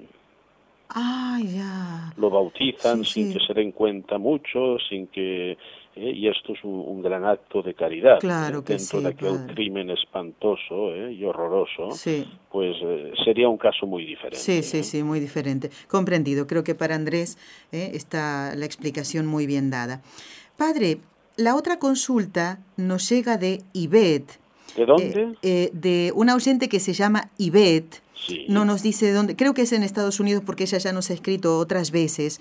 Ah, 0.92 1.38
ya. 1.42 2.12
Lo 2.16 2.30
bautizan 2.30 3.04
Sí, 3.04 3.12
sin 3.12 3.28
sí. 3.32 3.38
que 3.38 3.46
se 3.46 3.54
den 3.54 3.72
cuenta 3.72 4.18
mucho, 4.18 4.76
sin 4.88 5.06
que... 5.06 5.52
eh, 5.52 5.56
y 5.96 6.26
esto 6.28 6.52
es 6.52 6.64
un, 6.64 6.80
un 6.80 7.00
gran 7.02 7.24
acto 7.24 7.62
de 7.62 7.74
caridad. 7.74 8.18
Claro 8.20 8.58
eh, 8.60 8.64
que 8.64 8.72
Dentro 8.74 8.98
sí, 8.98 9.04
de 9.04 9.10
aquel 9.10 9.46
crimen 9.54 9.90
espantoso 9.90 10.94
eh, 10.94 11.12
y 11.12 11.24
horroroso, 11.24 11.92
Sí. 11.92 12.26
pues 12.50 12.76
eh, 12.82 13.12
sería 13.24 13.48
un 13.48 13.56
caso 13.58 13.86
muy 13.86 14.04
diferente. 14.04 14.38
Sí, 14.38 14.62
sí, 14.62 14.82
sí, 14.82 15.02
muy 15.02 15.20
diferente. 15.20 15.70
Comprendido. 15.88 16.46
Creo 16.46 16.64
que 16.64 16.74
para 16.74 16.94
Andrés 16.96 17.38
está 17.72 18.54
la 18.56 18.64
explicación 18.66 19.26
muy 19.26 19.46
bien 19.46 19.70
dada. 19.70 20.02
Padre, 20.56 20.98
la 21.36 21.54
otra 21.56 21.78
consulta 21.78 22.58
nos 22.76 23.08
llega 23.08 23.36
de 23.36 23.62
Ivette. 23.72 24.38
¿De 24.76 24.86
dónde? 24.86 25.36
De 25.72 26.12
una 26.14 26.34
oyente 26.34 26.68
que 26.68 26.80
se 26.80 26.92
llama 26.92 27.30
Ivette. 27.38 28.02
No 28.48 28.64
nos 28.64 28.82
dice 28.82 29.06
de 29.06 29.12
dónde. 29.12 29.36
Creo 29.36 29.54
que 29.54 29.62
es 29.62 29.72
en 29.72 29.82
Estados 29.82 30.20
Unidos 30.20 30.42
porque 30.44 30.64
ella 30.64 30.78
ya 30.78 30.92
nos 30.92 31.10
ha 31.10 31.14
escrito 31.14 31.58
otras 31.58 31.90
veces. 31.90 32.40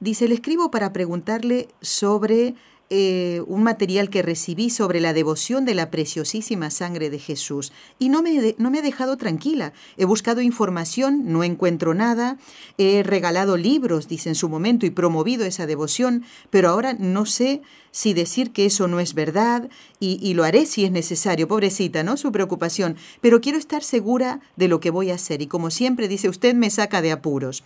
Dice, 0.00 0.28
le 0.28 0.34
escribo 0.34 0.70
para 0.70 0.92
preguntarle 0.92 1.68
sobre 1.80 2.54
eh, 2.90 3.42
un 3.46 3.62
material 3.62 4.08
que 4.08 4.22
recibí 4.22 4.70
sobre 4.70 5.00
la 5.00 5.12
devoción 5.12 5.64
de 5.64 5.74
la 5.74 5.90
preciosísima 5.90 6.70
sangre 6.70 7.10
de 7.10 7.18
Jesús 7.18 7.72
y 7.98 8.08
no 8.08 8.22
me, 8.22 8.40
de- 8.40 8.54
no 8.58 8.70
me 8.70 8.78
ha 8.78 8.82
dejado 8.82 9.16
tranquila. 9.16 9.72
He 9.96 10.04
buscado 10.06 10.40
información, 10.40 11.30
no 11.32 11.44
encuentro 11.44 11.92
nada, 11.94 12.38
he 12.78 13.02
regalado 13.02 13.56
libros, 13.56 14.08
dice 14.08 14.30
en 14.30 14.34
su 14.34 14.48
momento, 14.48 14.86
y 14.86 14.90
promovido 14.90 15.44
esa 15.44 15.66
devoción, 15.66 16.24
pero 16.50 16.70
ahora 16.70 16.94
no 16.94 17.26
sé 17.26 17.60
si 17.90 18.14
decir 18.14 18.52
que 18.52 18.66
eso 18.66 18.88
no 18.88 19.00
es 19.00 19.14
verdad 19.14 19.68
y, 20.00 20.18
y 20.22 20.34
lo 20.34 20.44
haré 20.44 20.66
si 20.66 20.84
es 20.84 20.90
necesario, 20.90 21.48
pobrecita, 21.48 22.02
¿no? 22.02 22.16
Su 22.16 22.32
preocupación, 22.32 22.96
pero 23.20 23.40
quiero 23.40 23.58
estar 23.58 23.82
segura 23.82 24.40
de 24.56 24.68
lo 24.68 24.80
que 24.80 24.90
voy 24.90 25.10
a 25.10 25.14
hacer 25.16 25.42
y 25.42 25.46
como 25.46 25.70
siempre 25.70 26.08
dice, 26.08 26.28
usted 26.28 26.54
me 26.54 26.70
saca 26.70 27.02
de 27.02 27.12
apuros. 27.12 27.64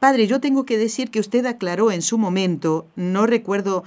Padre, 0.00 0.26
yo 0.26 0.40
tengo 0.40 0.64
que 0.64 0.78
decir 0.78 1.10
que 1.10 1.20
usted 1.20 1.44
aclaró 1.44 1.92
en 1.92 2.00
su 2.00 2.16
momento, 2.16 2.86
no 2.96 3.26
recuerdo, 3.26 3.84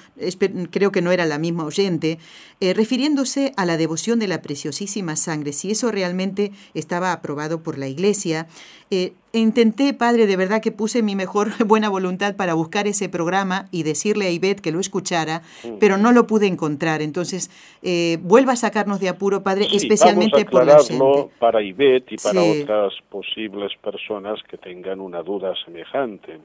creo 0.70 0.92
que 0.92 1.02
no 1.02 1.12
era 1.12 1.26
la 1.26 1.40
misma 1.40 1.66
oyente, 1.66 2.20
eh, 2.60 2.76
refiriéndose 2.76 3.52
a 3.58 3.66
la 3.66 3.78
devoción 3.78 4.20
de 4.20 4.28
la 4.28 4.44
preciosísima 4.44 5.16
sangre, 5.16 5.54
si 5.54 5.72
eso 5.72 5.92
realmente 5.92 6.52
estaba 6.76 7.14
aprobado 7.14 7.64
por 7.64 7.80
la 7.80 7.88
Iglesia. 7.88 8.46
Eh, 8.92 9.14
intenté, 9.40 9.94
Padre, 9.94 10.28
de 10.28 10.38
verdad 10.38 10.62
que 10.62 10.72
puse 10.72 11.02
mi 11.02 11.16
mejor 11.16 11.48
buena 11.68 11.90
voluntad 11.90 12.36
para 12.36 12.54
buscar 12.54 12.88
ese 12.88 13.10
programa 13.10 13.66
y 13.72 13.84
decirle 13.84 14.26
a 14.28 14.30
Ivette 14.32 14.62
que 14.62 14.72
lo 14.72 14.80
escuchara, 14.80 15.42
pero 15.80 15.98
no 15.98 16.12
lo 16.12 16.28
pude 16.28 16.48
encontrar. 16.48 17.02
Entonces, 17.02 17.50
eh, 17.82 18.18
vuelva 18.22 18.54
a 18.54 18.56
sacarnos 18.56 19.00
de 19.00 19.10
apuro, 19.10 19.44
Padre, 19.44 19.66
Sí, 19.66 19.78
especialmente 19.78 20.44
vamos 20.44 20.48
a 20.48 20.52
por 20.52 20.66
la 20.66 20.74
aclararlo 20.76 21.32
para 21.40 21.62
Ivette 21.62 22.12
y 22.14 22.18
para 22.18 22.42
Sí. 22.42 22.62
otras 22.62 22.94
posibles 23.10 23.72
personas 23.82 24.40
que 24.50 24.58
tengan 24.58 25.00
una 25.00 25.22
duda 25.24 25.54
semejante. 25.66 26.40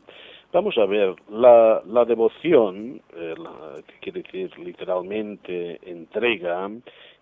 Vamos 0.50 0.78
a 0.78 0.86
ver, 0.86 1.14
la, 1.30 1.82
la 1.86 2.06
devoción, 2.06 3.02
eh, 3.14 3.34
la- 3.36 3.82
que 3.86 3.98
quiere 4.00 4.22
decir 4.22 4.58
literalmente 4.58 5.78
entrega, 5.90 6.70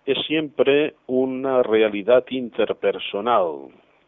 es 0.05 0.17
siempre 0.25 0.95
una 1.07 1.61
realidad 1.61 2.23
interpersonal. 2.29 3.67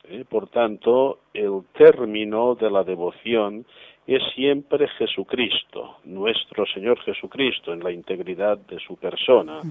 ¿Eh? 0.10 0.26
Por 0.28 0.48
tanto, 0.50 1.20
el 1.34 1.62
término 1.74 2.56
de 2.56 2.70
la 2.70 2.84
devoción 2.84 3.66
es 4.10 4.24
siempre 4.34 4.88
Jesucristo, 4.98 5.98
nuestro 6.06 6.66
Señor 6.66 7.00
Jesucristo, 7.02 7.72
en 7.72 7.84
la 7.84 7.92
integridad 7.92 8.58
de 8.58 8.80
su 8.80 8.96
persona. 8.96 9.62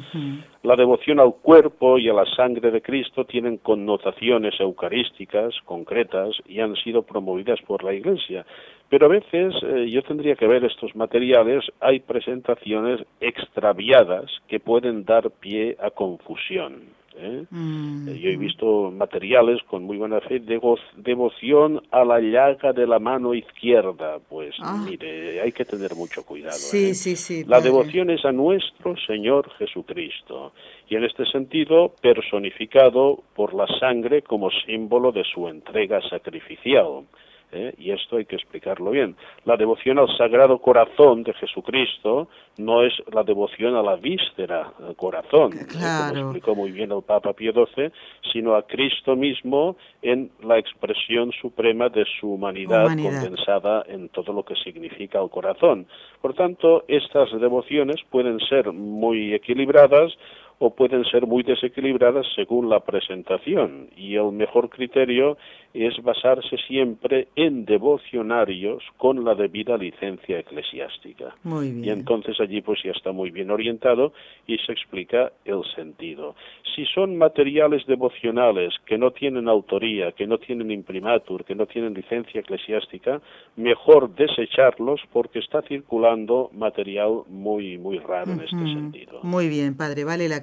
La 0.62 0.76
devoción 0.76 1.18
al 1.18 1.34
cuerpo 1.34 1.98
y 1.98 2.08
a 2.08 2.12
la 2.12 2.24
sangre 2.36 2.70
de 2.70 2.80
Cristo 2.80 3.24
tienen 3.24 3.56
connotaciones 3.56 4.54
eucarísticas 4.60 5.56
concretas 5.64 6.36
y 6.46 6.60
han 6.60 6.76
sido 6.76 7.02
promovidas 7.02 7.60
por 7.62 7.82
la 7.82 7.92
Iglesia. 7.92 8.46
Pero 8.88 9.06
a 9.06 9.08
veces 9.08 9.54
eh, 9.64 9.90
yo 9.90 10.02
tendría 10.02 10.36
que 10.36 10.46
ver 10.46 10.64
estos 10.64 10.94
materiales, 10.94 11.64
hay 11.80 11.98
presentaciones 11.98 13.04
extraviadas 13.20 14.30
que 14.46 14.60
pueden 14.60 15.04
dar 15.04 15.32
pie 15.32 15.76
a 15.80 15.90
confusión. 15.90 16.96
¿Eh? 17.18 17.44
Mm, 17.50 18.08
Yo 18.14 18.30
he 18.30 18.36
visto 18.36 18.90
materiales 18.90 19.62
con 19.64 19.84
muy 19.84 19.96
buena 19.98 20.20
fe, 20.20 20.40
devo- 20.40 20.78
devoción 20.96 21.82
a 21.90 22.04
la 22.04 22.20
llaga 22.20 22.72
de 22.72 22.86
la 22.86 22.98
mano 22.98 23.34
izquierda. 23.34 24.18
Pues 24.28 24.54
Ah. 24.60 24.82
mire, 24.88 25.40
hay 25.40 25.52
que 25.52 25.64
tener 25.64 25.94
mucho 25.94 26.24
cuidado. 26.24 26.56
Sí, 26.56 26.90
¿eh? 26.90 26.94
sí, 26.94 27.16
sí. 27.16 27.44
La 27.44 27.56
padre. 27.58 27.64
devoción 27.70 28.10
es 28.10 28.24
a 28.24 28.32
nuestro 28.32 28.96
Señor 29.06 29.50
Jesucristo 29.58 30.52
y 30.88 30.96
en 30.96 31.04
este 31.04 31.26
sentido 31.26 31.92
personificado 32.00 33.22
por 33.34 33.54
la 33.54 33.66
sangre 33.78 34.22
como 34.22 34.50
símbolo 34.66 35.12
de 35.12 35.24
su 35.24 35.48
entrega 35.48 36.00
sacrificial. 36.08 37.04
¿Eh? 37.52 37.74
Y 37.78 37.90
esto 37.92 38.16
hay 38.16 38.24
que 38.24 38.36
explicarlo 38.36 38.90
bien. 38.90 39.16
La 39.44 39.56
devoción 39.56 39.98
al 39.98 40.08
Sagrado 40.16 40.58
Corazón 40.58 41.22
de 41.22 41.32
Jesucristo 41.34 42.28
no 42.58 42.82
es 42.82 42.92
la 43.12 43.22
devoción 43.22 43.76
a 43.76 43.82
la 43.82 43.96
víscera, 43.96 44.72
al 44.86 44.96
corazón, 44.96 45.52
¿eh? 45.54 45.66
Claro. 45.68 46.14
como 46.14 46.30
explicó 46.30 46.54
muy 46.54 46.70
bien 46.72 46.92
el 46.92 47.02
Papa 47.02 47.32
Pío 47.32 47.52
XII, 47.52 47.90
sino 48.32 48.54
a 48.54 48.62
Cristo 48.66 49.16
mismo 49.16 49.76
en 50.02 50.30
la 50.42 50.58
expresión 50.58 51.32
suprema 51.32 51.88
de 51.88 52.04
su 52.20 52.32
humanidad, 52.32 52.86
Humanidad. 52.86 53.22
condensada 53.22 53.84
en 53.88 54.08
todo 54.10 54.32
lo 54.32 54.44
que 54.44 54.54
significa 54.56 55.20
el 55.20 55.30
corazón. 55.30 55.86
Por 56.20 56.34
tanto, 56.34 56.84
estas 56.88 57.30
devociones 57.40 57.96
pueden 58.10 58.38
ser 58.40 58.72
muy 58.72 59.34
equilibradas 59.34 60.12
o 60.58 60.74
pueden 60.74 61.04
ser 61.04 61.26
muy 61.26 61.42
desequilibradas 61.42 62.26
según 62.34 62.68
la 62.68 62.80
presentación 62.80 63.90
y 63.96 64.16
el 64.16 64.32
mejor 64.32 64.68
criterio 64.68 65.36
es 65.74 66.02
basarse 66.02 66.56
siempre 66.66 67.28
en 67.36 67.64
devocionarios 67.64 68.82
con 68.96 69.24
la 69.24 69.34
debida 69.34 69.76
licencia 69.76 70.40
eclesiástica. 70.40 71.36
Muy 71.44 71.70
bien. 71.70 71.84
Y 71.84 71.90
entonces 71.90 72.40
allí 72.40 72.60
pues 72.62 72.80
ya 72.82 72.92
está 72.92 73.12
muy 73.12 73.30
bien 73.30 73.50
orientado 73.50 74.12
y 74.46 74.56
se 74.58 74.72
explica 74.72 75.32
el 75.44 75.62
sentido. 75.76 76.34
Si 76.74 76.84
son 76.86 77.16
materiales 77.16 77.86
devocionales 77.86 78.74
que 78.86 78.98
no 78.98 79.10
tienen 79.10 79.48
autoría, 79.48 80.12
que 80.12 80.26
no 80.26 80.38
tienen 80.38 80.70
imprimatur, 80.70 81.44
que 81.44 81.54
no 81.54 81.66
tienen 81.66 81.94
licencia 81.94 82.40
eclesiástica, 82.40 83.20
mejor 83.56 84.14
desecharlos 84.14 85.00
porque 85.12 85.38
está 85.38 85.62
circulando 85.62 86.50
material 86.52 87.22
muy 87.28 87.78
muy 87.78 87.98
raro 87.98 88.32
en 88.32 88.40
este 88.40 88.56
sentido. 88.56 89.20
Muy 89.22 89.48
bien, 89.48 89.76
padre, 89.76 90.04
vale 90.04 90.28
la 90.28 90.42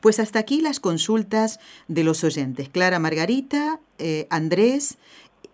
Pues 0.00 0.18
hasta 0.20 0.38
aquí 0.38 0.60
las 0.60 0.80
consultas 0.80 1.60
de 1.88 2.04
los 2.04 2.24
oyentes. 2.24 2.68
Clara 2.68 2.98
Margarita, 2.98 3.80
eh, 3.98 4.26
Andrés 4.30 4.98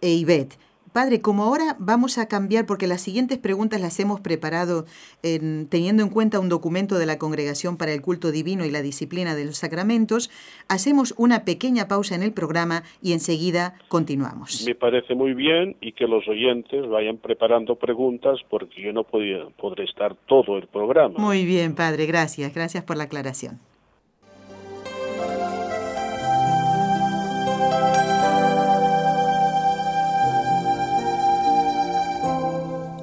e 0.01 0.11
Ivette. 0.11 0.59
Padre, 0.97 1.21
como 1.21 1.45
ahora 1.45 1.77
vamos 1.79 2.17
a 2.17 2.27
cambiar, 2.27 2.65
porque 2.65 2.87
las 2.87 3.03
siguientes 3.03 3.37
preguntas 3.37 3.83
las 3.83 4.01
hemos 4.01 4.19
preparado 4.23 4.87
teniendo 5.21 6.03
en 6.03 6.09
cuenta 6.09 6.41
un 6.41 6.49
documento 6.49 6.97
de 6.97 7.05
la 7.05 7.19
Congregación 7.19 7.77
para 7.77 7.93
el 7.93 8.01
Culto 8.01 8.33
Divino 8.33 8.65
y 8.65 8.71
la 8.71 8.81
Disciplina 8.81 9.35
de 9.35 9.45
los 9.45 9.59
Sacramentos, 9.59 10.31
hacemos 10.71 11.13
una 11.19 11.45
pequeña 11.45 11.87
pausa 11.87 12.15
en 12.15 12.23
el 12.23 12.33
programa 12.33 12.83
y 13.03 13.13
enseguida 13.13 13.75
continuamos. 13.89 14.65
Me 14.67 14.75
parece 14.75 15.15
muy 15.15 15.35
bien 15.35 15.77
y 15.83 15.93
que 15.93 16.07
los 16.07 16.27
oyentes 16.29 16.89
vayan 16.89 17.19
preparando 17.19 17.75
preguntas 17.75 18.41
porque 18.49 18.81
yo 18.81 18.95
no 18.95 19.05
podré 19.05 19.85
estar 19.85 20.15
todo 20.27 20.57
el 20.57 20.67
programa. 20.67 21.19
Muy 21.19 21.45
bien, 21.45 21.75
Padre, 21.75 22.07
gracias. 22.07 22.55
Gracias 22.55 22.85
por 22.85 22.97
la 22.97 23.05
aclaración. 23.05 23.61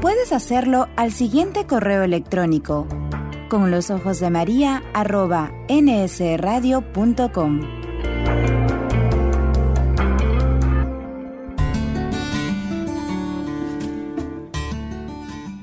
Puedes 0.00 0.32
hacerlo 0.32 0.88
al 0.94 1.12
siguiente 1.12 1.66
correo 1.66 2.04
electrónico 2.04 2.86
con 3.48 3.72
los 3.72 3.90
ojos 3.90 4.20
de 4.20 4.30
María 4.30 4.84
arroba 4.94 5.50
nsradio.com. 5.68 7.60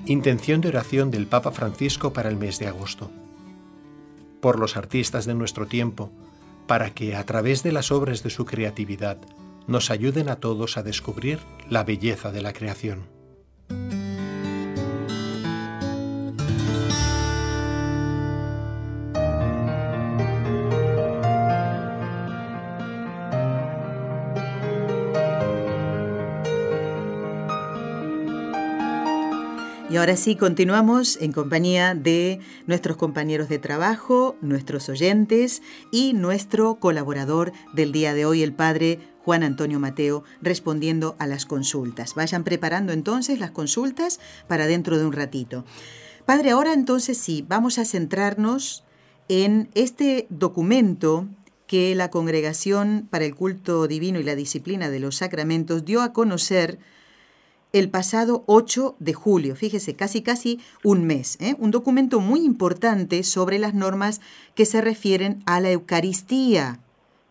Intención 0.05 0.59
de 0.59 0.67
oración 0.67 1.11
del 1.11 1.27
Papa 1.27 1.51
Francisco 1.51 2.11
para 2.11 2.27
el 2.27 2.35
mes 2.35 2.59
de 2.59 2.67
agosto. 2.67 3.09
Por 4.41 4.59
los 4.59 4.75
artistas 4.75 5.25
de 5.25 5.33
nuestro 5.33 5.65
tiempo, 5.65 6.11
para 6.67 6.89
que 6.89 7.15
a 7.15 7.25
través 7.25 7.63
de 7.63 7.71
las 7.71 7.89
obras 7.91 8.21
de 8.21 8.29
su 8.29 8.45
creatividad 8.45 9.17
nos 9.65 9.89
ayuden 9.91 10.27
a 10.27 10.35
todos 10.35 10.77
a 10.77 10.83
descubrir 10.83 11.39
la 11.69 11.85
belleza 11.85 12.33
de 12.33 12.41
la 12.41 12.51
creación. 12.51 13.14
Y 29.95 29.97
ahora 29.97 30.17
sí, 30.17 30.35
continuamos 30.35 31.17
en 31.21 31.31
compañía 31.31 31.95
de 31.95 32.41
nuestros 32.67 32.97
compañeros 32.97 33.47
de 33.47 33.59
trabajo, 33.59 34.35
nuestros 34.41 34.89
oyentes 34.89 35.61
y 35.89 36.11
nuestro 36.11 36.81
colaborador 36.81 37.53
del 37.71 37.93
día 37.93 38.13
de 38.13 38.25
hoy, 38.25 38.43
el 38.43 38.51
padre 38.51 38.99
Juan 39.23 39.41
Antonio 39.41 39.79
Mateo, 39.79 40.25
respondiendo 40.41 41.15
a 41.17 41.27
las 41.27 41.45
consultas. 41.45 42.13
Vayan 42.13 42.43
preparando 42.43 42.91
entonces 42.91 43.39
las 43.39 43.51
consultas 43.51 44.19
para 44.49 44.67
dentro 44.67 44.97
de 44.97 45.05
un 45.05 45.13
ratito. 45.13 45.63
Padre, 46.25 46.49
ahora 46.49 46.73
entonces 46.73 47.17
sí, 47.17 47.45
vamos 47.47 47.77
a 47.77 47.85
centrarnos 47.85 48.83
en 49.29 49.69
este 49.75 50.27
documento 50.29 51.29
que 51.67 51.95
la 51.95 52.09
Congregación 52.09 53.07
para 53.09 53.23
el 53.23 53.33
Culto 53.33 53.87
Divino 53.87 54.19
y 54.19 54.23
la 54.23 54.35
Disciplina 54.35 54.89
de 54.89 54.99
los 54.99 55.15
Sacramentos 55.15 55.85
dio 55.85 56.01
a 56.01 56.11
conocer 56.11 56.79
el 57.75 57.89
pasado 57.89 58.45
8 58.47 58.95
de 58.99 59.13
julio, 59.13 59.53
fíjese, 59.53 59.97
casi 59.97 60.21
casi 60.21 60.61
un 60.81 61.03
mes, 61.03 61.35
¿eh? 61.41 61.57
un 61.59 61.71
documento 61.71 62.21
muy 62.21 62.39
importante 62.45 63.21
sobre 63.23 63.59
las 63.59 63.73
normas 63.73 64.21
que 64.55 64.65
se 64.65 64.79
refieren 64.79 65.43
a 65.45 65.59
la 65.59 65.71
Eucaristía. 65.71 66.79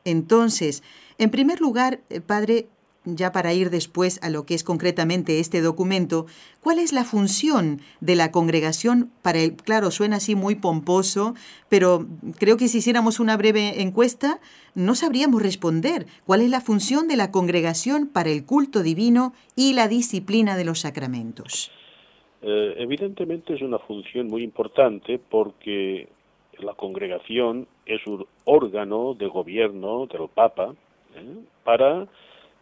Entonces, 0.04 0.82
en 1.16 1.30
primer 1.30 1.62
lugar, 1.62 2.02
eh, 2.10 2.20
Padre, 2.20 2.68
ya 3.04 3.32
para 3.32 3.52
ir 3.52 3.70
después 3.70 4.22
a 4.22 4.30
lo 4.30 4.46
que 4.46 4.54
es 4.54 4.64
concretamente 4.64 5.40
este 5.40 5.60
documento, 5.60 6.26
¿cuál 6.60 6.78
es 6.78 6.92
la 6.92 7.04
función 7.04 7.80
de 8.00 8.16
la 8.16 8.30
congregación 8.30 9.10
para 9.22 9.40
el, 9.40 9.56
claro, 9.56 9.90
suena 9.90 10.16
así 10.16 10.34
muy 10.34 10.54
pomposo, 10.54 11.34
pero 11.68 12.06
creo 12.38 12.56
que 12.56 12.68
si 12.68 12.78
hiciéramos 12.78 13.20
una 13.20 13.36
breve 13.36 13.82
encuesta, 13.82 14.40
no 14.74 14.94
sabríamos 14.94 15.42
responder 15.42 16.06
cuál 16.24 16.40
es 16.40 16.50
la 16.50 16.60
función 16.60 17.08
de 17.08 17.16
la 17.16 17.30
congregación 17.30 18.08
para 18.08 18.30
el 18.30 18.44
culto 18.44 18.82
divino 18.82 19.34
y 19.56 19.74
la 19.74 19.88
disciplina 19.88 20.56
de 20.56 20.64
los 20.64 20.80
sacramentos. 20.80 21.70
Eh, 22.42 22.74
evidentemente 22.78 23.54
es 23.54 23.62
una 23.62 23.78
función 23.78 24.26
muy 24.26 24.42
importante 24.42 25.18
porque 25.18 26.08
la 26.58 26.74
congregación 26.74 27.66
es 27.86 28.06
un 28.06 28.26
órgano 28.44 29.14
de 29.14 29.26
gobierno 29.26 30.06
del 30.06 30.28
Papa 30.28 30.74
¿eh? 31.16 31.38
para 31.64 32.06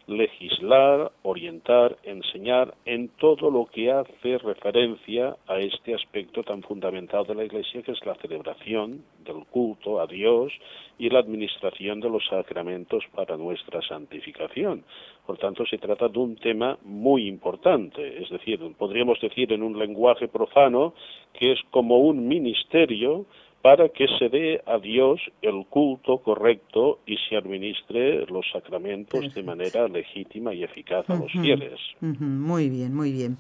legislar, 0.07 1.13
orientar, 1.23 1.97
enseñar 2.03 2.75
en 2.85 3.09
todo 3.09 3.51
lo 3.51 3.67
que 3.67 3.91
hace 3.91 4.39
referencia 4.39 5.37
a 5.47 5.59
este 5.59 5.95
aspecto 5.95 6.43
tan 6.43 6.63
fundamental 6.63 7.27
de 7.27 7.35
la 7.35 7.45
Iglesia 7.45 7.83
que 7.83 7.93
es 7.93 8.05
la 8.05 8.15
celebración 8.17 9.05
del 9.25 9.45
culto 9.51 10.01
a 10.01 10.07
Dios 10.07 10.53
y 10.99 11.09
la 11.09 11.21
administración 11.21 12.01
de 12.01 12.11
los 12.11 12.27
sacramentos 12.27 13.05
para 13.15 13.37
nuestra 13.37 13.81
santificación. 13.83 14.85
Por 15.27 15.39
tanto, 15.39 15.65
se 15.67 15.79
trata 15.79 16.09
de 16.09 16.19
un 16.19 16.37
tema 16.37 16.79
muy 16.83 17.29
importante, 17.29 18.23
es 18.23 18.31
decir, 18.31 18.59
podríamos 18.77 19.21
decir 19.21 19.53
en 19.53 19.63
un 19.63 19.79
lenguaje 19.79 20.29
profano 20.29 20.95
que 21.33 21.53
es 21.53 21.61
como 21.71 21.99
un 21.99 22.27
ministerio 22.27 23.27
para 23.63 23.89
que 23.89 24.07
se 24.19 24.29
dé 24.29 24.61
a 24.67 24.79
Dios 24.79 25.21
el 25.41 25.65
culto 25.71 26.19
correcto 26.19 26.99
y 27.07 27.17
se 27.29 27.37
administre 27.37 28.27
los 28.27 28.45
sacramentos 28.53 29.33
de 29.33 29.43
manera 29.43 29.87
legítima 29.87 30.53
y 30.53 30.65
eficaz 30.65 31.09
a 31.09 31.15
los 31.15 31.31
fieles. 31.31 31.79
Muy 32.01 32.69
bien, 32.69 32.93
muy 32.93 33.13
bien. 33.13 33.39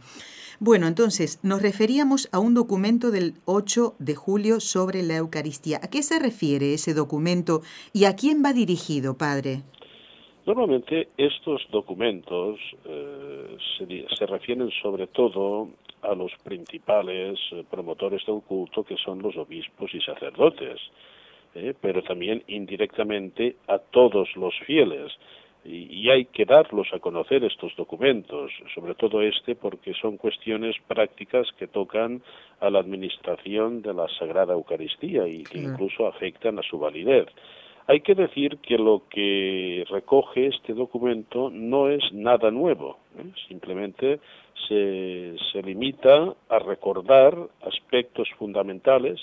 Bueno, 0.60 0.86
entonces, 0.86 1.40
nos 1.42 1.60
referíamos 1.60 2.28
a 2.30 2.38
un 2.38 2.54
documento 2.54 3.10
del 3.10 3.34
8 3.46 3.96
de 3.98 4.14
julio 4.14 4.60
sobre 4.60 5.02
la 5.02 5.16
Eucaristía. 5.16 5.80
¿A 5.82 5.90
qué 5.90 6.04
se 6.04 6.20
refiere 6.20 6.74
ese 6.74 6.94
documento 6.94 7.62
y 7.92 8.04
a 8.04 8.14
quién 8.14 8.44
va 8.44 8.52
dirigido, 8.52 9.18
Padre? 9.18 9.62
Normalmente 10.44 11.08
estos 11.16 11.64
documentos 11.70 12.58
eh, 12.84 13.56
se, 13.78 14.26
refieren 14.26 14.70
sobre 14.82 15.06
todo 15.06 15.68
a 16.02 16.14
los 16.16 16.32
principales 16.42 17.38
eh, 17.52 17.62
promotores 17.70 18.26
del 18.26 18.40
culto, 18.42 18.82
que 18.82 18.96
son 18.96 19.22
los 19.22 19.36
obispos 19.36 19.94
y 19.94 20.00
sacerdotes, 20.00 20.80
eh, 21.54 21.74
pero 21.80 22.02
también 22.02 22.42
indirectamente 22.48 23.54
a 23.68 23.78
todos 23.78 24.34
los 24.34 24.52
fieles. 24.66 25.12
Y, 25.64 26.10
hay 26.10 26.24
que 26.24 26.44
darlos 26.44 26.88
a 26.92 26.98
conocer 26.98 27.44
estos 27.44 27.76
documentos, 27.76 28.50
sobre 28.74 28.96
todo 28.96 29.22
este, 29.22 29.54
porque 29.54 29.94
son 29.94 30.16
cuestiones 30.16 30.74
prácticas 30.88 31.46
que 31.56 31.68
tocan 31.68 32.20
a 32.58 32.68
la 32.68 32.80
administración 32.80 33.80
de 33.80 33.94
la 33.94 34.08
Sagrada 34.18 34.54
Eucaristía 34.54 35.28
y 35.28 35.44
que 35.44 35.58
incluso 35.58 36.08
afectan 36.08 36.58
a 36.58 36.62
su 36.62 36.80
validez. 36.80 37.28
Hay 37.86 38.00
que 38.00 38.14
decir 38.14 38.58
que 38.58 38.78
lo 38.78 39.02
que 39.10 39.84
recoge 39.90 40.46
este 40.46 40.72
documento 40.72 41.50
no 41.50 41.88
es 41.88 42.02
nada 42.12 42.50
nuevo, 42.50 42.98
¿eh? 43.18 43.30
simplemente 43.48 44.20
se, 44.68 45.34
se 45.52 45.62
limita 45.62 46.34
a 46.48 46.58
recordar 46.60 47.36
aspectos 47.62 48.28
fundamentales 48.38 49.20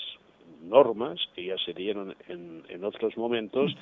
normas 0.62 1.18
que 1.34 1.44
ya 1.44 1.56
se 1.64 1.72
dieron 1.72 2.14
en, 2.28 2.62
en 2.68 2.84
otros 2.84 3.16
momentos, 3.16 3.74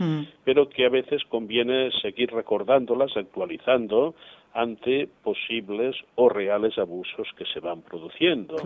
pero 0.45 0.69
que 0.69 0.87
a 0.87 0.89
veces 0.89 1.23
conviene 1.29 1.91
seguir 2.03 2.31
recordándolas, 2.33 3.17
actualizando 3.17 4.15
ante 4.55 5.09
posibles 5.23 5.95
o 6.17 6.29
reales 6.29 6.79
abusos 6.79 7.29
que 7.37 7.45
se 7.47 7.61
van 7.61 7.83
produciendo. 7.83 8.57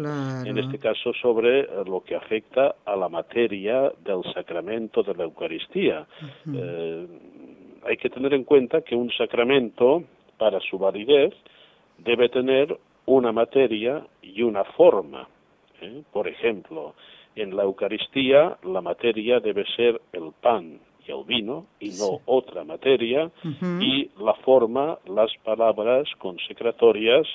En 0.45 0.59
este 0.59 0.79
caso 0.79 1.13
sobre 1.21 1.69
lo 1.85 2.03
que 2.03 2.15
afecta 2.15 2.77
a 2.85 2.97
la 2.97 3.09
materia 3.09 3.93
del 4.05 4.23
sacramento 4.33 5.03
de 5.03 5.15
la 5.15 5.25
Eucaristía. 5.25 6.07
Eh, 6.55 7.07
hay 7.85 7.97
que 7.97 8.11
tener 8.11 8.33
en 8.33 8.45
cuenta 8.45 8.83
que 8.83 8.95
un 8.95 9.11
sacramento, 9.11 10.05
para 10.39 10.61
su 10.61 10.79
validez, 10.79 11.35
debe 11.99 12.29
tener 12.29 12.77
una 13.07 13.33
materia 13.33 14.07
y 14.23 14.43
una 14.43 14.65
forma. 14.65 15.29
¿eh? 15.81 16.03
Por 16.13 16.29
ejemplo, 16.29 16.95
en 17.37 17.57
la 17.57 17.65
Eucaristía 17.65 18.59
la 18.65 18.81
materia 18.81 19.41
debe 19.41 19.65
ser 19.77 20.01
el 20.13 20.33
pan 20.41 20.79
y 21.07 21.11
el 21.11 21.25
vino 21.25 21.67
y 21.81 21.91
no 21.91 22.21
otra 22.27 22.65
materia 22.65 23.31
y 23.81 24.11
la 24.19 24.35
forma, 24.45 24.99
las 25.07 25.31
palabras 25.45 26.09
consecratorias 26.19 27.27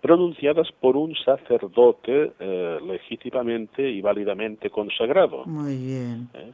pronunciadas 0.00 0.68
por 0.80 0.96
un 0.96 1.14
sacerdote 1.14 2.32
eh, 2.38 2.78
legítimamente 2.84 3.88
y 3.88 4.00
válidamente 4.00 4.70
consagrado. 4.70 5.44
Muy 5.44 5.76
bien. 5.76 6.28
¿Eh? 6.34 6.52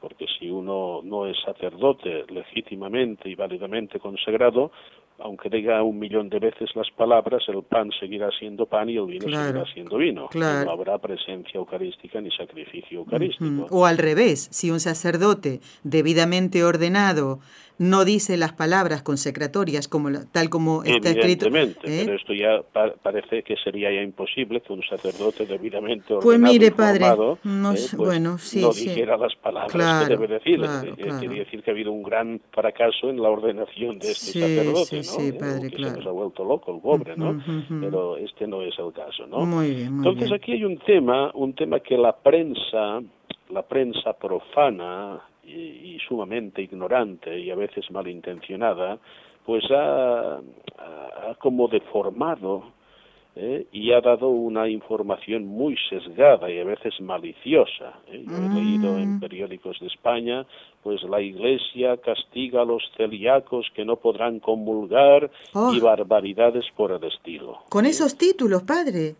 Porque 0.00 0.26
si 0.38 0.50
uno 0.50 1.00
no 1.04 1.26
es 1.26 1.36
sacerdote 1.44 2.24
legítimamente 2.28 3.28
y 3.28 3.34
válidamente 3.34 4.00
consagrado, 4.00 4.72
aunque 5.22 5.48
diga 5.48 5.82
un 5.82 5.98
millón 5.98 6.28
de 6.28 6.38
veces 6.38 6.70
las 6.74 6.90
palabras, 6.90 7.42
el 7.48 7.62
pan 7.62 7.90
seguirá 7.98 8.30
siendo 8.38 8.66
pan 8.66 8.88
y 8.88 8.96
el 8.96 9.06
vino 9.06 9.22
seguirá 9.22 9.64
siendo 9.72 9.96
vino. 9.96 10.28
No 10.34 10.70
habrá 10.70 10.98
presencia 10.98 11.58
eucarística 11.58 12.20
ni 12.20 12.30
sacrificio 12.30 13.00
eucarístico. 13.00 13.66
O 13.70 13.86
al 13.86 13.98
revés, 13.98 14.48
si 14.52 14.70
un 14.70 14.80
sacerdote 14.80 15.60
debidamente 15.82 16.64
ordenado 16.64 17.40
no 17.80 18.04
dice 18.04 18.36
las 18.36 18.52
palabras 18.52 19.02
consecratorias 19.02 19.88
como 19.88 20.10
tal 20.30 20.50
como 20.50 20.84
está 20.84 21.08
escrito. 21.08 21.46
Evidentemente, 21.46 21.80
¿eh? 21.84 22.02
pero 22.04 22.16
esto 22.18 22.34
ya 22.34 22.60
parece 23.02 23.42
que 23.42 23.56
sería 23.56 23.90
ya 23.90 24.02
imposible 24.02 24.60
que 24.60 24.70
un 24.74 24.82
sacerdote 24.82 25.46
debidamente 25.46 26.04
pues 26.08 26.26
ordenado 26.26 26.40
pues 26.40 26.60
mire, 26.60 26.70
padre, 26.72 27.06
no, 27.42 27.72
¿eh? 27.72 27.76
pues 27.76 27.96
bueno, 27.96 28.36
sí, 28.36 28.60
no 28.60 28.72
dijera 28.74 29.16
las 29.16 29.34
palabras 29.36 30.06
que 30.06 30.14
debe 30.14 30.26
decir. 30.26 30.60
Eh, 30.62 30.94
Quiere 31.20 31.36
decir 31.36 31.62
que 31.62 31.70
ha 31.70 31.72
habido 31.72 31.90
un 31.90 32.02
gran 32.02 32.42
fracaso 32.52 33.08
en 33.08 33.22
la 33.22 33.30
ordenación 33.30 33.98
de 33.98 34.10
este 34.10 34.40
sacerdote, 34.40 34.96
¿no? 34.96 35.09
Sí, 35.10 35.32
padre, 35.32 35.70
que 35.70 35.76
claro. 35.76 35.92
se 35.92 35.98
nos 35.98 36.06
ha 36.06 36.10
vuelto 36.10 36.44
loco 36.44 36.74
el 36.74 36.80
pobre, 36.80 37.16
¿no? 37.16 37.40
Pero 37.80 38.16
este 38.16 38.46
no 38.46 38.62
es 38.62 38.78
el 38.78 38.92
caso, 38.92 39.26
¿no? 39.26 39.44
Muy 39.46 39.74
bien, 39.74 39.94
muy 39.94 40.08
Entonces 40.08 40.32
aquí 40.32 40.52
hay 40.52 40.64
un 40.64 40.78
tema, 40.78 41.30
un 41.34 41.54
tema 41.54 41.80
que 41.80 41.96
la 41.96 42.12
prensa, 42.16 43.00
la 43.50 43.62
prensa 43.62 44.12
profana 44.14 45.20
y, 45.44 45.98
sumamente 46.08 46.62
ignorante 46.62 47.38
y 47.38 47.50
a 47.50 47.54
veces 47.54 47.90
malintencionada, 47.90 48.98
pues 49.44 49.64
ha, 49.70 50.36
ha 50.36 51.34
como 51.38 51.68
deformado 51.68 52.79
¿eh? 53.42 53.66
y 53.72 53.92
ha 53.92 54.00
dado 54.02 54.28
una 54.28 54.68
información 54.68 55.46
muy 55.46 55.74
sesgada 55.88 56.50
y 56.50 56.58
a 56.58 56.64
veces 56.64 57.00
maliciosa. 57.00 57.98
¿eh? 58.08 58.24
Yo 58.28 58.36
he 58.44 58.54
leído 58.54 58.98
en 58.98 59.10
Mm. 59.10 59.18
periódicos 59.20 59.80
de 59.80 59.86
España, 59.86 60.44
pues 60.82 61.02
la 61.04 61.20
Iglesia 61.22 61.96
castiga 61.96 62.62
a 62.62 62.64
los 62.66 62.82
celíacos 62.98 63.66
que 63.74 63.84
no 63.84 63.96
podrán 63.96 64.40
comulgar 64.40 65.30
Oh. 65.54 65.72
y 65.72 65.80
barbaridades 65.80 66.66
por 66.76 66.92
el 66.92 67.02
estilo. 67.04 67.60
Con 67.70 67.86
esos 67.86 68.16
títulos, 68.18 68.62
padre. 68.62 69.14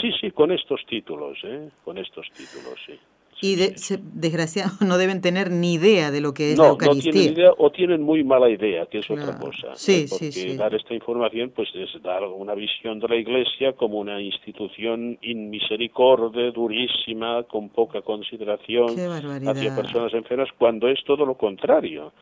Sí, 0.00 0.10
sí, 0.20 0.30
con 0.32 0.50
estos 0.52 0.84
títulos, 0.86 1.38
¿eh? 1.44 1.70
Con 1.84 1.98
estos 1.98 2.26
títulos, 2.36 2.78
sí. 2.84 2.98
Y 3.42 3.56
de, 3.56 3.76
se- 3.76 3.98
desgraciado 4.02 4.70
no 4.86 4.96
deben 4.96 5.20
tener 5.20 5.50
ni 5.50 5.74
idea 5.74 6.10
de 6.10 6.20
lo 6.22 6.32
que 6.32 6.52
es 6.52 6.58
la 6.58 6.64
No, 6.64 6.68
no 6.68 6.72
Eucaristía. 6.74 7.12
tienen 7.12 7.32
idea 7.34 7.50
o 7.58 7.70
tienen 7.70 8.02
muy 8.02 8.24
mala 8.24 8.48
idea, 8.48 8.86
que 8.86 9.00
es 9.00 9.10
otra 9.10 9.38
cosa. 9.38 9.68
¿eh? 9.68 10.06
Porque 10.08 10.32
sí, 10.32 10.32
sí. 10.32 10.56
dar 10.56 10.74
esta 10.74 10.94
información 10.94 11.52
pues 11.54 11.68
es 11.74 12.02
dar 12.02 12.24
una 12.24 12.54
visión 12.54 12.98
de 12.98 13.08
la 13.08 13.16
Iglesia 13.16 13.74
como 13.74 13.98
una 13.98 14.20
institución 14.22 15.18
inmisericordia, 15.22 16.50
durísima, 16.50 17.42
con 17.44 17.68
poca 17.68 18.00
consideración 18.02 18.88
hacia 18.90 19.76
personas 19.76 20.14
enfermas, 20.14 20.48
cuando 20.58 20.88
es 20.88 21.02
todo 21.04 21.24
lo 21.26 21.34
contrario. 21.36 22.12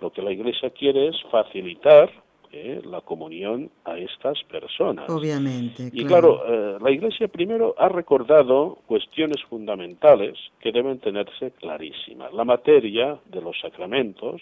Lo 0.00 0.12
que 0.12 0.22
la 0.22 0.32
Iglesia 0.32 0.70
quiere 0.70 1.08
es 1.08 1.16
facilitar 1.30 2.10
eh, 2.56 2.80
la 2.84 3.00
comunión 3.00 3.68
a 3.84 3.98
estas 3.98 4.40
personas. 4.44 5.10
Obviamente, 5.10 5.90
Y 5.92 6.04
claro. 6.04 6.38
claro, 6.38 6.76
eh, 6.76 6.78
la 6.80 6.90
Iglesia 6.92 7.26
primero 7.26 7.74
ha 7.76 7.88
recordado 7.88 8.78
cuestiones 8.86 9.42
fundamentales 9.50 10.38
que 10.60 10.70
deben 10.70 11.00
tenerse 11.00 11.50
clarísimas. 11.50 12.32
La 12.32 12.44
materia 12.44 13.18
de 13.26 13.40
los 13.40 13.58
sacramentos 13.60 14.40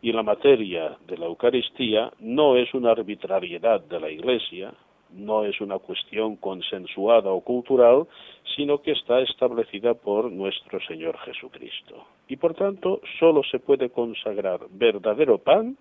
y 0.00 0.12
la 0.12 0.22
materia 0.22 0.96
de 1.08 1.18
la 1.18 1.26
Eucaristía 1.26 2.12
no 2.20 2.56
es 2.56 2.72
una 2.74 2.92
arbitrariedad 2.92 3.80
de 3.80 3.98
la 3.98 4.08
Iglesia, 4.08 4.72
no 5.10 5.44
es 5.44 5.60
una 5.60 5.80
cuestión 5.80 6.36
consensuada 6.36 7.32
o 7.32 7.40
cultural, 7.40 8.06
sino 8.54 8.82
que 8.82 8.92
está 8.92 9.18
establecida 9.20 9.94
por 9.94 10.30
nuestro 10.30 10.78
Señor 10.86 11.18
Jesucristo. 11.24 12.06
Y 12.28 12.36
por 12.36 12.54
tanto, 12.54 13.00
solo 13.18 13.42
se 13.50 13.58
puede 13.58 13.90
consagrar 13.90 14.60
verdadero 14.70 15.38
pan 15.38 15.76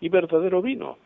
y 0.00 0.08
verdadero 0.08 0.62
vino 0.62 0.98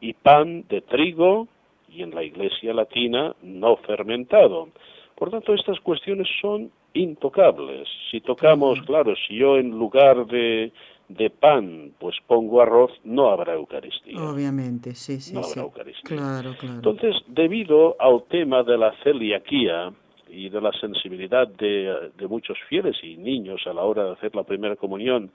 Y 0.00 0.12
pan 0.14 0.64
de 0.68 0.80
trigo 0.80 1.48
y 1.88 2.02
en 2.02 2.14
la 2.14 2.22
iglesia 2.22 2.72
latina 2.74 3.34
no 3.42 3.76
fermentado. 3.76 4.68
Por 5.14 5.30
tanto, 5.30 5.54
estas 5.54 5.78
cuestiones 5.80 6.26
son 6.40 6.70
intocables. 6.94 7.88
Si 8.10 8.20
tocamos, 8.20 8.80
claro, 8.82 9.14
si 9.26 9.36
yo 9.36 9.56
en 9.56 9.70
lugar 9.70 10.26
de, 10.26 10.72
de 11.08 11.30
pan 11.30 11.92
pues 11.98 12.16
pongo 12.26 12.60
arroz, 12.60 12.90
no 13.04 13.30
habrá 13.30 13.54
Eucaristía. 13.54 14.20
Obviamente, 14.22 14.94
sí, 14.94 15.20
sí, 15.20 15.34
No 15.34 15.42
sí. 15.42 15.58
habrá 15.58 15.62
Eucaristía. 15.68 16.16
Claro, 16.16 16.54
claro. 16.58 16.74
Entonces, 16.76 17.16
debido 17.28 17.96
al 18.00 18.24
tema 18.24 18.62
de 18.62 18.78
la 18.78 18.92
celiaquía 19.02 19.92
y 20.28 20.48
de 20.48 20.60
la 20.60 20.72
sensibilidad 20.72 21.46
de, 21.46 22.10
de 22.16 22.26
muchos 22.26 22.56
fieles 22.68 22.96
y 23.02 23.16
niños 23.16 23.60
a 23.66 23.72
la 23.74 23.82
hora 23.82 24.04
de 24.04 24.12
hacer 24.12 24.34
la 24.34 24.44
primera 24.44 24.76
comunión 24.76 25.30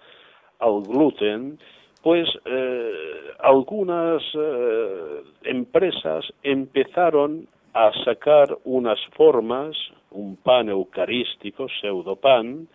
al 0.60 0.82
gluten, 0.82 1.60
pues 2.02 2.28
eh, 2.46 2.92
algunas 3.40 4.22
eh, 4.34 5.24
empresas 5.44 6.26
empezaron 6.44 7.48
a 7.74 7.92
sacar 8.06 8.58
unas 8.66 9.00
formas, 9.16 9.76
un 10.12 10.36
pan 10.38 10.70
eucarístico, 10.70 11.68
pseudopan, 11.70 12.68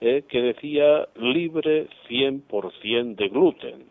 eh, 0.00 0.24
que 0.28 0.40
decía 0.40 1.08
libre 1.16 1.88
100% 2.08 3.16
de 3.16 3.28
gluten. 3.28 3.84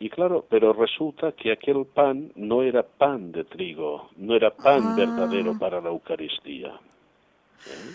Y 0.00 0.10
claro, 0.10 0.44
pero 0.48 0.72
resulta 0.72 1.32
que 1.32 1.52
aquel 1.52 1.86
pan 1.86 2.30
no 2.34 2.62
era 2.62 2.82
pan 2.82 3.32
de 3.32 3.44
trigo, 3.44 4.10
no 4.16 4.34
era 4.34 4.50
pan 4.50 4.82
Ah. 4.84 4.94
verdadero 4.96 5.56
para 5.58 5.80
la 5.80 5.88
Eucaristía. 5.90 6.68
¿Eh? 7.66 7.94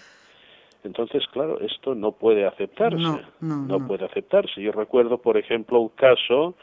Entonces, 0.84 1.24
claro, 1.32 1.60
esto 1.60 1.94
no 1.94 2.14
puede 2.14 2.46
aceptarse. 2.46 2.98
No, 2.98 3.20
no, 3.42 3.80
no. 3.80 3.88
puede 3.88 4.06
aceptarse. 4.06 4.62
Yo 4.62 4.72
recuerdo, 4.72 5.18
por 5.18 5.38
ejemplo, 5.38 5.80
un 5.80 5.90
caso 5.90 6.56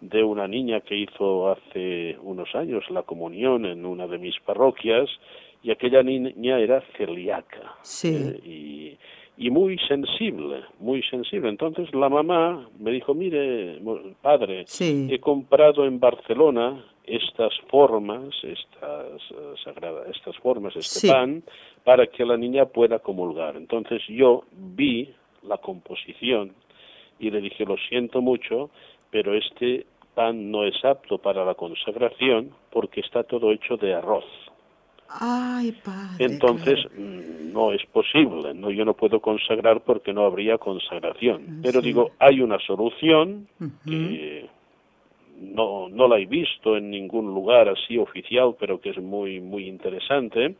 de 0.00 0.22
una 0.22 0.46
niña 0.46 0.80
que 0.80 0.96
hizo 0.96 1.50
hace 1.50 2.16
unos 2.22 2.54
años 2.54 2.84
la 2.90 3.02
comunión 3.02 3.64
en 3.64 3.84
una 3.86 4.06
de 4.06 4.18
mis 4.18 4.38
parroquias 4.40 5.08
y 5.62 5.70
aquella 5.70 6.02
niña 6.02 6.58
era 6.58 6.82
celíaca 6.96 7.74
Sí. 7.82 8.14
¿eh? 8.14 8.40
y, 8.44 8.98
y 9.36 9.50
muy 9.50 9.78
sensible, 9.88 10.62
muy 10.78 11.02
sensible. 11.02 11.48
Entonces 11.48 11.92
la 11.94 12.08
mamá 12.08 12.68
me 12.78 12.92
dijo, 12.92 13.14
mire, 13.14 13.80
padre, 14.22 14.64
Sí. 14.66 15.08
he 15.10 15.18
comprado 15.18 15.84
en 15.84 15.98
Barcelona 15.98 16.84
estas 17.04 17.52
formas, 17.68 18.32
estas 18.42 19.20
eh, 19.30 19.54
sagrada- 19.64 20.06
estas 20.10 20.36
formas, 20.38 20.74
este 20.76 21.00
Sí. 21.00 21.08
pan, 21.08 21.42
para 21.82 22.06
que 22.06 22.24
la 22.24 22.36
niña 22.36 22.66
pueda 22.66 22.98
comulgar. 23.00 23.56
Entonces 23.56 24.02
yo 24.08 24.44
vi 24.52 25.12
la 25.42 25.58
composición 25.58 26.52
y 27.18 27.30
le 27.30 27.40
dije, 27.40 27.64
lo 27.66 27.76
siento 27.88 28.22
mucho, 28.22 28.70
pero 29.10 29.34
este 29.34 29.86
pan 30.14 30.50
no 30.50 30.64
es 30.64 30.82
apto 30.84 31.18
para 31.18 31.44
la 31.44 31.54
consagración 31.54 32.50
porque 32.70 33.00
está 33.00 33.24
todo 33.24 33.50
hecho 33.52 33.76
de 33.76 33.94
arroz. 33.94 34.24
Ay, 35.20 35.72
padre. 35.84 36.24
Entonces 36.24 36.80
claro. 36.86 36.94
mm, 36.98 37.52
no 37.52 37.72
es 37.72 37.84
posible, 37.86 38.52
no 38.54 38.70
yo 38.70 38.84
no 38.84 38.94
puedo 38.94 39.20
consagrar 39.20 39.80
porque 39.82 40.12
no 40.12 40.24
habría 40.24 40.58
consagración. 40.58 41.60
Pero 41.62 41.80
Sí. 41.80 41.86
digo, 41.88 42.12
hay 42.18 42.40
una 42.40 42.58
solución 42.60 43.46
que 43.86 44.48
no 45.40 45.88
no 45.88 46.08
la 46.08 46.18
he 46.18 46.26
visto 46.26 46.76
en 46.76 46.90
ningún 46.90 47.26
lugar 47.26 47.68
así 47.68 47.98
oficial, 47.98 48.54
pero 48.58 48.80
que 48.80 48.90
es 48.90 48.98
muy 48.98 49.40
muy 49.40 49.66
interesante 49.68 50.56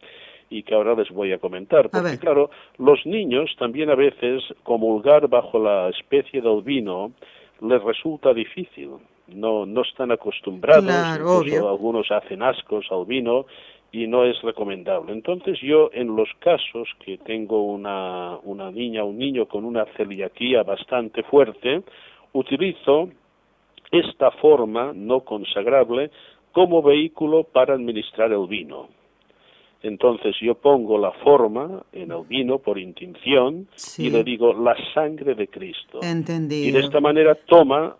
y 0.50 0.62
que 0.62 0.74
ahora 0.74 0.94
les 0.94 1.08
voy 1.10 1.32
a 1.32 1.38
comentar, 1.38 1.88
porque 1.90 2.18
claro, 2.18 2.50
los 2.78 3.04
niños 3.06 3.50
también 3.58 3.90
a 3.90 3.94
veces 3.94 4.42
comulgar 4.62 5.26
bajo 5.28 5.58
la 5.58 5.88
especie 5.88 6.40
del 6.42 6.62
vino 6.62 7.12
les 7.60 7.82
resulta 7.82 8.32
difícil. 8.34 8.90
No 9.28 9.64
no 9.64 9.82
están 9.82 10.12
acostumbrados, 10.12 10.84
Claro, 10.84 11.24
incluso 11.38 11.38
obvio. 11.56 11.68
algunos 11.70 12.10
hacen 12.10 12.42
ascos 12.42 12.86
al 12.90 13.06
vino 13.06 13.46
y 13.94 14.08
no 14.08 14.24
es 14.24 14.40
recomendable. 14.42 15.12
Entonces 15.12 15.60
yo 15.60 15.88
en 15.92 16.16
los 16.16 16.28
casos 16.40 16.88
que 17.04 17.16
tengo 17.18 17.62
una, 17.62 18.36
una 18.42 18.70
niña 18.72 19.04
o 19.04 19.06
un 19.06 19.18
niño 19.18 19.46
con 19.46 19.64
una 19.64 19.84
celiaquía 19.96 20.64
bastante 20.64 21.22
fuerte, 21.22 21.82
utilizo 22.32 23.08
esta 23.92 24.32
forma 24.32 24.92
no 24.92 25.20
consagrable 25.20 26.10
como 26.50 26.82
vehículo 26.82 27.44
para 27.44 27.74
administrar 27.74 28.32
el 28.32 28.48
vino. 28.48 28.88
Entonces 29.82 30.34
yo 30.40 30.56
pongo 30.56 30.98
la 30.98 31.12
forma 31.12 31.84
en 31.92 32.10
el 32.10 32.24
vino 32.24 32.58
por 32.58 32.78
intención 32.78 33.68
y 33.98 34.10
le 34.10 34.24
digo 34.24 34.52
la 34.54 34.74
sangre 34.92 35.36
de 35.36 35.46
Cristo. 35.46 36.00
Entendido. 36.02 36.68
Y 36.68 36.72
de 36.72 36.80
esta 36.80 37.00
manera 37.00 37.36
toma 37.36 37.94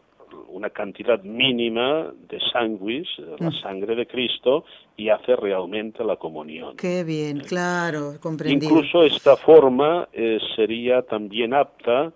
una 0.54 0.70
cantidad 0.70 1.20
mínima 1.22 2.12
de 2.28 2.38
sanguis, 2.52 3.08
la 3.40 3.50
mm. 3.50 3.60
sangre 3.60 3.96
de 3.96 4.06
Cristo, 4.06 4.64
y 4.96 5.08
hace 5.08 5.34
realmente 5.34 6.04
la 6.04 6.16
comunión. 6.16 6.76
Qué 6.76 7.02
bien, 7.02 7.40
claro, 7.40 8.14
comprendido. 8.20 8.72
Incluso 8.72 9.02
esta 9.02 9.36
forma 9.36 10.08
eh, 10.12 10.38
sería 10.54 11.02
también 11.02 11.54
apta 11.54 12.12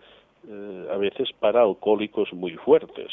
eh, 0.48 0.88
a 0.92 0.96
veces 0.96 1.28
para 1.40 1.62
alcohólicos 1.62 2.32
muy 2.32 2.52
fuertes, 2.52 3.10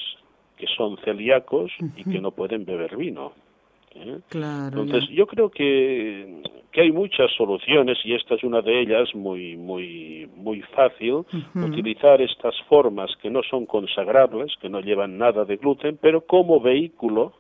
que 0.58 0.68
son 0.78 0.98
celíacos 1.04 1.72
y 1.98 2.04
que 2.04 2.20
no 2.22 2.32
pueden 2.32 2.64
beber 2.64 2.96
vino. 2.96 3.34
¿Eh? 3.96 4.20
Claro, 4.30 4.82
Entonces, 4.82 5.10
yo 5.10 5.26
creo 5.26 5.50
que, 5.50 6.42
que, 6.72 6.82
hay 6.82 6.92
muchas 6.92 7.32
soluciones 7.36 7.98
y 8.04 8.14
esta 8.14 8.36
es 8.36 8.44
una 8.44 8.62
de 8.62 8.82
ellas 8.82 9.14
muy 9.16 9.56
muy 9.56 10.30
muy 10.36 10.62
fácil 10.62 11.26
utilizar 11.56 12.22
estas 12.22 12.56
formas 12.70 13.12
que 13.22 13.30
no 13.30 13.42
son 13.50 13.66
consagrables, 13.66 14.54
que 14.62 14.70
no 14.70 14.82
llevan 14.82 15.18
nada 15.18 15.46
de 15.46 15.58
gluten, 15.58 15.98
pero 16.02 16.22
como 16.22 16.60
vehículo 16.60 17.34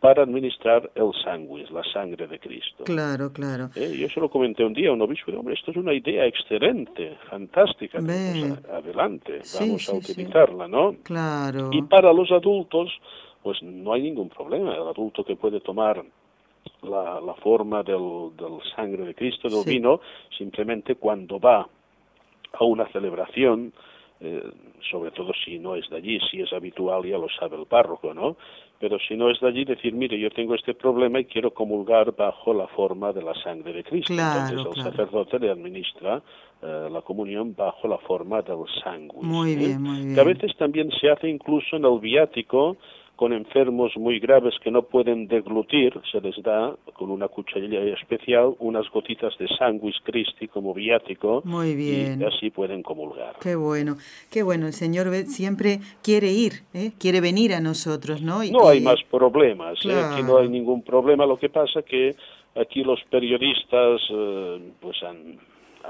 para 0.00 0.22
administrar 0.22 0.90
el 0.94 1.10
sanguis, 1.24 1.70
la 1.70 1.82
sangre 1.92 2.28
de 2.28 2.38
Cristo. 2.38 2.84
Claro, 2.84 3.32
claro. 3.32 3.70
¿Eh? 3.74 3.96
Yo 3.98 4.08
se 4.08 4.20
lo 4.20 4.30
comenté 4.30 4.64
un 4.64 4.72
día 4.72 4.90
a 4.90 4.92
un 4.92 5.02
obispo, 5.02 5.32
hombre, 5.32 5.54
esto 5.54 5.72
es 5.72 5.76
una 5.76 5.92
idea 5.92 6.24
excelente, 6.24 7.16
fantástica, 7.28 7.98
adelante, 7.98 9.40
vamos 9.58 9.88
a 9.88 9.92
utilizarla, 9.94 10.68
¿no? 10.68 10.94
Claro. 11.02 11.70
Y 11.72 11.82
para 11.82 12.12
los 12.12 12.30
adultos, 12.30 12.90
pues 13.42 13.62
no 13.62 13.92
hay 13.92 14.02
ningún 14.02 14.28
problema. 14.28 14.74
El 14.74 14.88
adulto 14.88 15.24
que 15.24 15.36
puede 15.36 15.60
tomar 15.60 16.04
la, 16.82 17.20
la 17.20 17.34
forma 17.34 17.82
del, 17.82 18.30
del, 18.36 18.58
sangre 18.74 19.04
de 19.04 19.14
Cristo, 19.14 19.48
del 19.48 19.64
vino, 19.64 20.00
simplemente 20.36 20.96
cuando 20.96 21.38
va 21.38 21.68
a 22.52 22.64
una 22.64 22.86
celebración, 22.88 23.72
eh, 24.20 24.42
sobre 24.90 25.10
todo 25.12 25.32
si 25.44 25.58
no 25.58 25.76
es 25.76 25.88
de 25.90 25.96
allí, 25.96 26.18
si 26.30 26.40
es 26.40 26.52
habitual 26.52 27.04
ya 27.04 27.18
lo 27.18 27.28
sabe 27.28 27.56
el 27.56 27.66
párroco, 27.66 28.14
¿no? 28.14 28.36
Pero 28.80 28.98
si 29.00 29.16
no 29.16 29.28
es 29.28 29.40
de 29.40 29.48
allí, 29.48 29.64
decir, 29.64 29.92
mire, 29.92 30.18
yo 30.18 30.30
tengo 30.30 30.54
este 30.54 30.74
problema 30.74 31.18
y 31.18 31.24
quiero 31.24 31.52
comulgar 31.52 32.14
bajo 32.14 32.54
la 32.54 32.68
forma 32.68 33.12
de 33.12 33.22
la 33.22 33.34
sangre 33.42 33.72
de 33.72 33.82
Cristo. 33.82 34.12
Entonces 34.12 34.76
el 34.76 34.82
sacerdote 34.84 35.38
le 35.40 35.50
administra 35.50 36.22
eh, 36.62 36.88
la 36.90 37.02
comunión 37.02 37.54
bajo 37.56 37.88
la 37.88 37.98
forma 37.98 38.40
del 38.42 38.64
sangre. 38.82 39.18
Muy 39.20 39.56
bien, 39.56 39.82
muy 39.82 39.98
bien. 39.98 40.14
Que 40.14 40.20
a 40.20 40.24
veces 40.24 40.56
también 40.56 40.90
se 41.00 41.10
hace 41.10 41.28
incluso 41.28 41.76
en 41.76 41.84
el 41.84 41.98
viático, 41.98 42.76
con 43.18 43.32
enfermos 43.32 43.96
muy 43.96 44.20
graves 44.20 44.54
que 44.62 44.70
no 44.70 44.82
pueden 44.82 45.26
deglutir, 45.26 45.92
se 46.12 46.20
les 46.20 46.40
da 46.40 46.76
con 46.92 47.10
una 47.10 47.26
cucharilla 47.26 47.80
especial 48.00 48.54
unas 48.60 48.88
gotitas 48.90 49.36
de 49.38 49.48
sanguis 49.58 49.96
Christi 50.04 50.46
como 50.46 50.72
viático. 50.72 51.42
Muy 51.44 51.74
bien. 51.74 52.20
Y 52.20 52.24
así 52.24 52.50
pueden 52.50 52.80
comulgar. 52.84 53.34
Qué 53.40 53.56
bueno, 53.56 53.96
qué 54.30 54.44
bueno. 54.44 54.68
El 54.68 54.72
Señor 54.72 55.08
siempre 55.26 55.80
quiere 56.00 56.30
ir, 56.30 56.62
¿eh? 56.72 56.92
quiere 56.96 57.20
venir 57.20 57.54
a 57.54 57.60
nosotros, 57.60 58.22
¿no? 58.22 58.44
no 58.44 58.68
hay 58.68 58.80
más 58.80 59.02
problemas, 59.10 59.84
¿eh? 59.84 60.00
aquí 60.00 60.22
no 60.22 60.38
hay 60.38 60.48
ningún 60.48 60.82
problema. 60.82 61.26
Lo 61.26 61.40
que 61.40 61.48
pasa 61.48 61.82
que 61.82 62.14
aquí 62.54 62.84
los 62.84 63.00
periodistas 63.10 64.00
eh, 64.10 64.60
pues 64.78 65.02
han, 65.02 65.40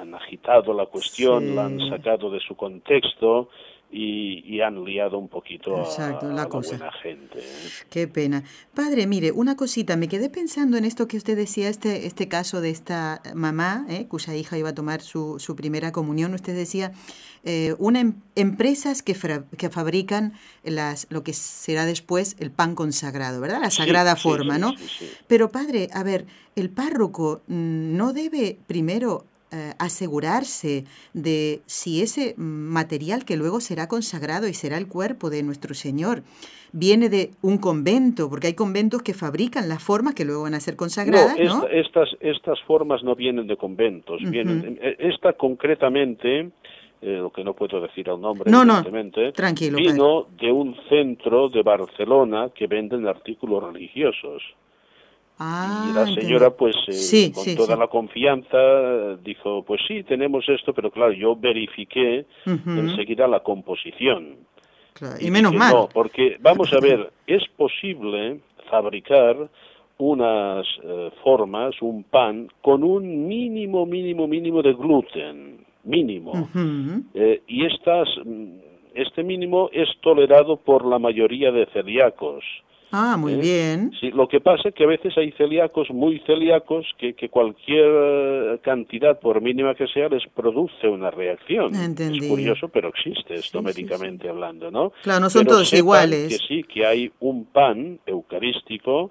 han 0.00 0.14
agitado 0.14 0.72
la 0.72 0.86
cuestión, 0.86 1.54
la 1.54 1.66
han 1.66 1.78
sacado 1.90 2.30
de 2.30 2.40
su 2.40 2.56
contexto 2.56 3.50
y, 3.90 4.60
han 4.60 4.84
liado 4.84 5.18
un 5.18 5.28
poquito 5.28 5.76
a, 5.76 6.20
la, 6.22 6.46
buena 6.46 6.92
gente. 6.92 7.38
¿eh? 7.38 7.68
Qué 7.88 8.08
pena. 8.08 8.42
Padre, 8.74 9.06
mire, 9.06 9.32
una 9.32 9.56
cosita, 9.56 9.96
me 9.96 10.08
quedé 10.08 10.28
pensando 10.28 10.76
en 10.76 10.84
esto 10.84 11.08
que 11.08 11.16
usted 11.16 11.36
decía, 11.36 11.68
este, 11.68 12.06
este 12.06 12.28
caso 12.28 12.60
de 12.60 12.70
esta 12.70 13.22
mamá, 13.34 13.86
¿eh? 13.88 14.06
cuya 14.06 14.34
hija 14.34 14.58
iba 14.58 14.70
a 14.70 14.74
tomar 14.74 15.00
su, 15.00 15.38
su 15.38 15.56
primera 15.56 15.92
comunión. 15.92 16.34
Usted 16.34 16.54
decía, 16.54 16.92
eh, 17.44 17.74
una 17.78 18.00
em, 18.00 18.14
empresas 18.34 19.02
que, 19.02 19.16
que 19.56 19.70
fabrican 19.70 20.34
las, 20.64 21.06
lo 21.08 21.22
que 21.22 21.32
será 21.32 21.86
después 21.86 22.36
el 22.40 22.50
pan 22.50 22.74
consagrado, 22.74 23.40
¿verdad? 23.40 23.60
La 23.60 23.70
sagrada 23.70 24.16
forma, 24.16 24.58
¿no? 24.58 24.74
Pero 25.28 25.50
padre, 25.50 25.88
a 25.92 26.02
ver, 26.02 26.26
el 26.56 26.68
párroco 26.68 27.42
mm, 27.46 27.96
no 27.96 28.12
debe 28.12 28.58
primero 28.66 29.24
eh, 29.50 29.72
asegurarse 29.78 30.84
de 31.14 31.60
si 31.66 32.02
ese 32.02 32.34
material 32.36 33.24
que 33.24 33.36
luego 33.36 33.60
será 33.60 33.88
consagrado 33.88 34.46
y 34.46 34.54
será 34.54 34.76
el 34.76 34.88
cuerpo 34.88 35.30
de 35.30 35.42
nuestro 35.42 35.74
Señor 35.74 36.22
viene 36.72 37.08
de 37.08 37.30
un 37.42 37.58
convento, 37.58 38.28
porque 38.28 38.48
hay 38.48 38.54
conventos 38.54 39.02
que 39.02 39.14
fabrican 39.14 39.68
las 39.68 39.82
formas 39.82 40.14
que 40.14 40.24
luego 40.24 40.42
van 40.42 40.54
a 40.54 40.60
ser 40.60 40.76
consagradas, 40.76 41.38
¿no? 41.38 41.66
estas, 41.68 42.10
estas 42.20 42.60
formas 42.62 43.02
no 43.02 43.14
vienen 43.14 43.46
de 43.46 43.56
conventos, 43.56 44.20
vienen, 44.22 44.78
eh, 44.82 44.96
esta 44.98 45.32
concretamente, 45.32 46.50
eh, 47.00 47.16
lo 47.16 47.30
que 47.30 47.44
no 47.44 47.54
puedo 47.54 47.80
decir 47.80 48.08
el 48.08 48.20
nombre, 48.20 48.50
no, 48.50 48.62
evidentemente, 48.62 49.32
tranquilo, 49.32 49.78
vino 49.78 50.26
de 50.38 50.52
un 50.52 50.76
centro 50.88 51.48
de 51.48 51.62
Barcelona 51.62 52.50
que 52.54 52.66
venden 52.66 53.06
artículos 53.06 53.62
religiosos. 53.62 54.42
Ah, 55.38 55.88
y 55.88 55.94
la 55.94 56.06
señora, 56.06 56.50
pues, 56.50 56.74
eh, 56.88 57.32
con 57.32 57.54
toda 57.54 57.76
la 57.76 57.86
confianza, 57.86 59.16
dijo, 59.22 59.62
pues 59.62 59.80
sí, 59.86 60.02
tenemos 60.02 60.48
esto, 60.48 60.72
pero 60.74 60.90
claro, 60.90 61.12
yo 61.12 61.36
verifiqué 61.36 62.26
enseguida 62.44 63.28
la 63.28 63.40
composición. 63.40 64.36
Y, 65.20 65.30
menos 65.30 65.54
mal. 65.54 65.72
No, 65.72 65.88
porque, 65.88 66.36
vamos 66.40 66.72
a 66.72 66.80
ver, 66.80 67.12
es 67.26 67.42
posible 67.56 68.40
fabricar 68.68 69.48
unas 69.98 70.66
eh, 70.82 71.10
formas, 71.22 71.74
un 71.82 72.04
pan, 72.04 72.48
con 72.62 72.84
un 72.84 73.26
mínimo, 73.26 73.84
mínimo, 73.84 74.26
mínimo 74.26 74.62
de 74.62 74.72
gluten, 74.72 75.64
mínimo. 75.84 76.48
Eh, 77.14 77.42
y 77.46 77.66
estas, 77.66 78.08
mm, 78.24 78.58
este 78.94 79.22
mínimo 79.22 79.70
es 79.72 79.88
tolerado 80.00 80.56
por 80.56 80.84
la 80.84 80.98
mayoría 80.98 81.50
de 81.50 81.66
celíacos. 81.66 82.44
Ah, 82.90 83.16
muy 83.18 83.34
¿Eh? 83.34 83.36
bien. 83.36 83.90
Sí, 84.00 84.10
lo 84.10 84.28
que 84.28 84.40
pasa 84.40 84.68
es 84.68 84.74
que 84.74 84.84
a 84.84 84.86
veces 84.86 85.16
hay 85.18 85.32
celíacos 85.32 85.90
muy 85.90 86.20
celíacos 86.20 86.86
que, 86.98 87.14
que 87.14 87.28
cualquier 87.28 88.60
cantidad, 88.62 89.18
por 89.20 89.40
mínima 89.40 89.74
que 89.74 89.86
sea, 89.88 90.08
les 90.08 90.26
produce 90.28 90.88
una 90.88 91.10
reacción. 91.10 91.74
Entendí. 91.74 92.18
Es 92.18 92.28
curioso, 92.28 92.68
pero 92.68 92.88
existe 92.88 93.34
esto 93.34 93.62
médicamente 93.62 94.28
hablando, 94.28 94.70
¿no? 94.70 94.92
Claro, 95.02 95.20
no 95.20 95.30
son 95.30 95.46
todos 95.46 95.72
iguales. 95.72 96.28
Que 96.28 96.46
sí, 96.46 96.62
que 96.62 96.86
hay 96.86 97.10
un 97.20 97.46
pan 97.46 97.98
eucarístico 98.06 99.10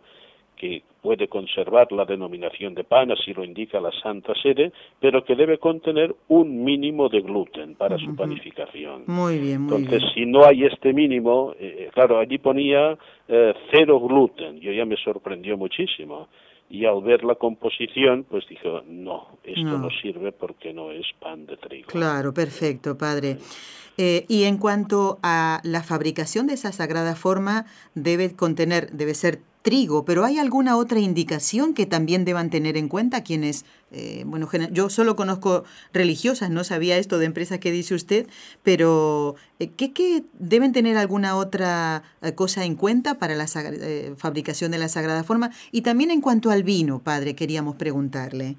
que 0.58 0.84
puede 1.02 1.30
conservar 1.30 1.90
la 1.92 2.04
denominación 2.04 2.74
de 2.74 2.84
pan, 2.84 3.12
así 3.12 3.34
lo 3.34 3.44
indica 3.44 3.80
la 3.80 3.92
Santa 4.04 4.34
Sede, 4.42 4.74
pero 5.00 5.24
que 5.24 5.36
debe 5.36 5.58
contener 5.58 6.14
un 6.28 6.64
mínimo 6.66 7.08
de 7.08 7.22
gluten 7.22 7.76
para 7.76 7.98
su 7.98 8.14
panificación. 8.16 9.04
Muy 9.08 9.38
bien, 9.38 9.62
muy 9.62 9.78
Entonces, 9.78 10.04
si 10.14 10.26
no 10.26 10.44
hay 10.44 10.66
este 10.66 10.92
mínimo, 10.92 11.54
eh, 11.60 11.76
eh, 11.80 11.90
claro, 11.94 12.20
allí 12.20 12.40
ponía 12.40 12.98
eh, 13.28 13.54
cero 13.72 14.02
gluten, 14.02 14.60
yo 14.60 14.72
ya 14.74 14.86
me 14.86 14.98
sorprendió 14.98 15.58
muchísimo. 15.58 16.28
Y 16.70 16.84
al 16.84 17.02
ver 17.02 17.24
la 17.24 17.36
composición, 17.36 18.26
pues 18.26 18.46
dijo, 18.50 18.82
no, 18.86 19.38
esto 19.46 19.78
no, 19.78 19.90
sirve 20.02 20.34
porque 20.34 20.74
no 20.74 20.92
es 20.92 21.06
pan 21.18 21.46
de 21.46 21.56
trigo. 21.56 21.88
Claro, 21.88 22.34
perfecto, 22.34 22.98
padre. 22.98 23.38
Y 23.98 24.44
en 24.44 24.58
cuanto 24.58 25.20
a 25.24 25.60
la 25.64 25.82
fabricación 25.82 26.46
de 26.48 26.54
esa 26.54 26.72
sagrada 26.72 27.16
forma, 27.16 27.66
debe 27.96 28.36
contener, 28.36 28.92
debe 28.92 29.16
ser 29.16 29.42
trigo, 29.68 30.06
pero 30.06 30.24
¿hay 30.24 30.40
alguna 30.40 30.78
otra 30.78 31.02
indicación 31.02 31.74
que 31.74 31.86
también 31.86 32.24
deban 32.24 32.50
tener 32.50 32.78
en 32.78 32.88
cuenta 32.88 33.22
quienes, 33.22 33.66
eh, 33.92 34.24
bueno, 34.26 34.50
yo 34.72 34.90
solo 34.90 35.18
conozco 35.18 35.66
religiosas, 35.92 36.50
no 36.50 36.64
sabía 36.64 36.98
esto 36.98 37.20
de 37.20 37.26
empresas 37.26 37.60
que 37.60 37.70
dice 37.70 37.94
usted, 37.94 38.28
pero 38.64 39.36
eh, 39.60 39.72
¿qué, 39.76 39.92
qué 39.92 40.24
deben 40.40 40.72
tener 40.72 40.96
alguna 40.96 41.36
otra 41.36 42.04
eh, 42.22 42.32
cosa 42.34 42.64
en 42.64 42.76
cuenta 42.76 43.20
para 43.20 43.36
la 43.36 43.46
fabricación 44.16 44.72
de 44.72 44.78
la 44.78 44.88
Sagrada 44.88 45.26
Forma? 45.26 45.52
Y 45.74 45.82
también 45.82 46.12
en 46.12 46.22
cuanto 46.22 46.50
al 46.50 46.64
vino, 46.64 47.00
padre, 47.00 47.36
queríamos 47.36 47.76
preguntarle. 47.76 48.56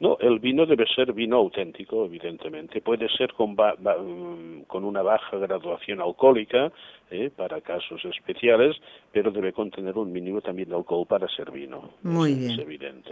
No, 0.00 0.18
el 0.20 0.40
vino 0.40 0.66
debe 0.66 0.86
ser 0.86 1.12
vino 1.12 1.36
auténtico, 1.36 2.04
evidentemente. 2.04 2.80
Puede 2.80 3.08
ser 3.08 3.32
con, 3.32 3.52
mm, 3.52 4.62
con 4.66 4.84
una 4.84 5.02
baja 5.02 5.38
graduación 5.38 6.00
alcohólica 6.00 6.72
¿eh? 7.10 7.30
para 7.34 7.60
casos 7.60 8.04
especiales, 8.04 8.76
pero 9.12 9.30
debe 9.30 9.52
contener 9.52 9.96
un 9.96 10.12
mínimo 10.12 10.40
también 10.40 10.68
de 10.68 10.74
alcohol 10.74 11.06
para 11.06 11.28
ser 11.28 11.52
vino. 11.52 11.90
Muy 12.02 12.32
es, 12.32 12.38
bien. 12.38 12.50
Es 12.50 12.58
evidente. 12.58 13.10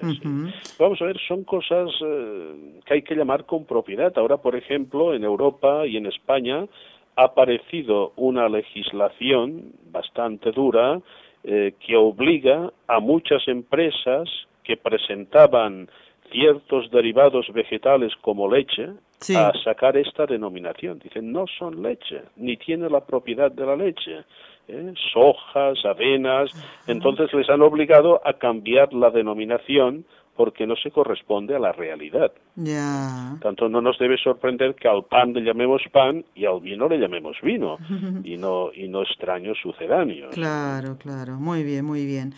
Vamos 0.78 1.00
a 1.00 1.04
ver, 1.04 1.18
son 1.28 1.44
cosas 1.44 1.88
eh, 2.04 2.80
que 2.84 2.94
hay 2.94 3.02
que 3.02 3.14
llamar 3.14 3.46
con 3.46 3.64
propiedad. 3.64 4.12
Ahora, 4.16 4.38
por 4.38 4.56
ejemplo, 4.56 5.14
en 5.14 5.22
Europa 5.22 5.86
y 5.86 5.96
en 5.96 6.06
España 6.06 6.66
ha 7.14 7.24
aparecido 7.24 8.12
una 8.16 8.48
legislación 8.48 9.72
bastante 9.90 10.50
dura 10.50 11.00
eh, 11.44 11.74
que 11.80 11.96
obliga 11.96 12.72
a 12.86 13.00
muchas 13.00 13.46
empresas 13.46 14.28
que 14.64 14.76
presentaban 14.76 15.88
ciertos 16.32 16.90
derivados 16.90 17.46
vegetales 17.52 18.12
como 18.20 18.50
leche 18.50 18.88
a 19.36 19.52
sacar 19.62 19.96
esta 19.96 20.26
denominación. 20.26 20.98
Dicen, 20.98 21.30
no 21.30 21.44
son 21.58 21.82
leche, 21.82 22.22
ni 22.36 22.56
tiene 22.56 22.88
la 22.90 23.04
propiedad 23.04 23.52
de 23.52 23.66
la 23.66 23.76
leche. 23.76 24.24
¿eh? 24.66 24.92
Sojas, 25.12 25.84
avenas. 25.84 26.50
Entonces 26.86 27.32
les 27.32 27.48
han 27.48 27.62
obligado 27.62 28.20
a 28.24 28.32
cambiar 28.34 28.92
la 28.92 29.10
denominación 29.10 30.04
porque 30.36 30.66
no 30.66 30.76
se 30.76 30.90
corresponde 30.90 31.54
a 31.54 31.58
la 31.58 31.72
realidad. 31.72 32.32
Ya. 32.56 33.36
Tanto 33.40 33.68
no 33.68 33.80
nos 33.80 33.98
debe 33.98 34.16
sorprender 34.16 34.74
que 34.74 34.88
al 34.88 35.04
pan 35.04 35.32
le 35.32 35.42
llamemos 35.42 35.82
pan 35.92 36.24
y 36.34 36.46
al 36.46 36.60
vino 36.60 36.88
le 36.88 36.98
llamemos 36.98 37.36
vino 37.42 37.78
y 38.24 38.36
no 38.36 38.70
y 38.74 38.88
no 38.88 39.02
extraños 39.02 39.58
sucedáneos. 39.62 40.34
Claro, 40.34 40.96
claro. 40.98 41.36
Muy 41.36 41.64
bien, 41.64 41.84
muy 41.84 42.06
bien. 42.06 42.34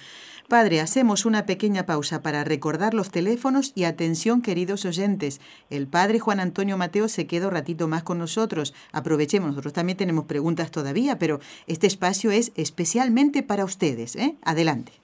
Padre, 0.49 0.81
hacemos 0.81 1.25
una 1.25 1.47
pequeña 1.47 1.87
pausa 1.87 2.23
para 2.23 2.45
recordar 2.45 2.93
los 2.93 3.11
teléfonos 3.11 3.73
y 3.75 3.85
atención, 3.85 4.43
queridos 4.43 4.85
oyentes. 4.85 5.41
El 5.71 5.87
padre 5.87 6.19
Juan 6.19 6.39
Antonio 6.39 6.77
Mateo 6.77 7.09
se 7.09 7.27
queda 7.27 7.49
un 7.49 7.55
ratito 7.55 7.89
más 7.89 8.03
con 8.03 8.19
nosotros. 8.19 8.75
Aprovechemos, 8.93 9.49
nosotros 9.49 9.73
también 9.73 9.97
tenemos 9.97 10.27
preguntas 10.27 10.71
todavía, 10.71 11.19
pero 11.19 11.39
este 11.67 11.87
espacio 11.87 12.31
es 12.31 12.53
especialmente 12.57 13.43
para 13.43 13.65
ustedes. 13.65 14.17
¿eh? 14.17 14.37
Adelante. 14.43 15.04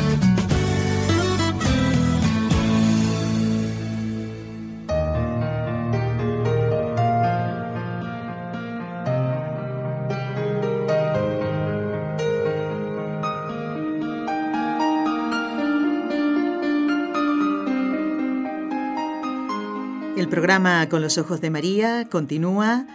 Programa 20.31 20.87
Con 20.87 21.01
los 21.01 21.17
Ojos 21.17 21.41
de 21.41 21.49
María 21.49 22.07
continúa 22.09 22.87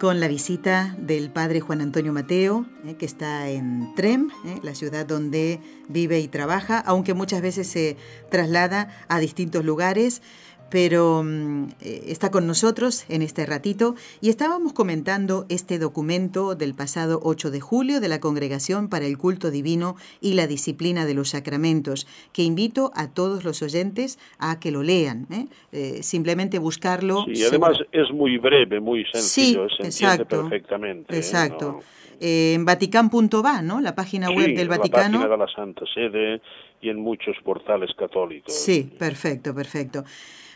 con 0.00 0.18
la 0.18 0.28
visita 0.28 0.96
del 0.98 1.30
padre 1.30 1.60
Juan 1.60 1.82
Antonio 1.82 2.10
Mateo, 2.10 2.64
eh, 2.86 2.94
que 2.94 3.04
está 3.04 3.50
en 3.50 3.94
Trem, 3.96 4.30
eh, 4.46 4.60
la 4.62 4.74
ciudad 4.74 5.04
donde 5.04 5.60
vive 5.88 6.20
y 6.20 6.28
trabaja, 6.28 6.78
aunque 6.78 7.12
muchas 7.12 7.42
veces 7.42 7.68
se 7.68 7.98
traslada 8.30 8.88
a 9.08 9.18
distintos 9.18 9.62
lugares 9.62 10.22
pero 10.70 11.22
mm, 11.24 11.64
eh, 11.80 12.04
está 12.06 12.30
con 12.30 12.46
nosotros 12.46 13.04
en 13.08 13.22
este 13.22 13.44
ratito 13.44 13.94
y 14.20 14.30
estábamos 14.30 14.72
comentando 14.72 15.44
este 15.48 15.78
documento 15.78 16.54
del 16.54 16.74
pasado 16.74 17.20
8 17.22 17.50
de 17.50 17.60
julio 17.60 18.00
de 18.00 18.08
la 18.08 18.20
Congregación 18.20 18.88
para 18.88 19.06
el 19.06 19.18
Culto 19.18 19.50
Divino 19.50 19.96
y 20.20 20.34
la 20.34 20.46
Disciplina 20.46 21.04
de 21.06 21.14
los 21.14 21.30
Sacramentos, 21.30 22.06
que 22.32 22.42
invito 22.42 22.92
a 22.94 23.12
todos 23.12 23.44
los 23.44 23.62
oyentes 23.62 24.18
a 24.38 24.60
que 24.60 24.70
lo 24.70 24.82
lean. 24.82 25.26
¿eh? 25.30 25.46
Eh, 25.72 26.02
simplemente 26.02 26.58
buscarlo. 26.58 27.24
Sí, 27.32 27.44
además 27.44 27.78
es 27.92 28.10
muy 28.12 28.38
breve, 28.38 28.80
muy 28.80 29.04
sencillo, 29.12 29.68
se 29.68 29.84
exacto, 29.84 30.42
perfectamente. 30.42 31.16
Exacto. 31.16 31.80
en 32.20 32.64
Vaticán.va, 32.64 33.62
¿no? 33.62 33.80
La 33.80 33.94
página 33.94 34.30
web 34.30 34.54
del 34.54 34.68
Vaticano. 34.68 35.18
La 35.18 35.28
página 35.28 35.28
de 35.28 35.36
la 35.36 35.52
Santa 35.52 35.84
Sede 35.92 36.40
y 36.80 36.88
en 36.88 36.98
muchos 36.98 37.36
portales 37.44 37.90
católicos. 37.96 38.54
Sí, 38.54 38.90
perfecto, 38.98 39.54
perfecto. 39.54 40.04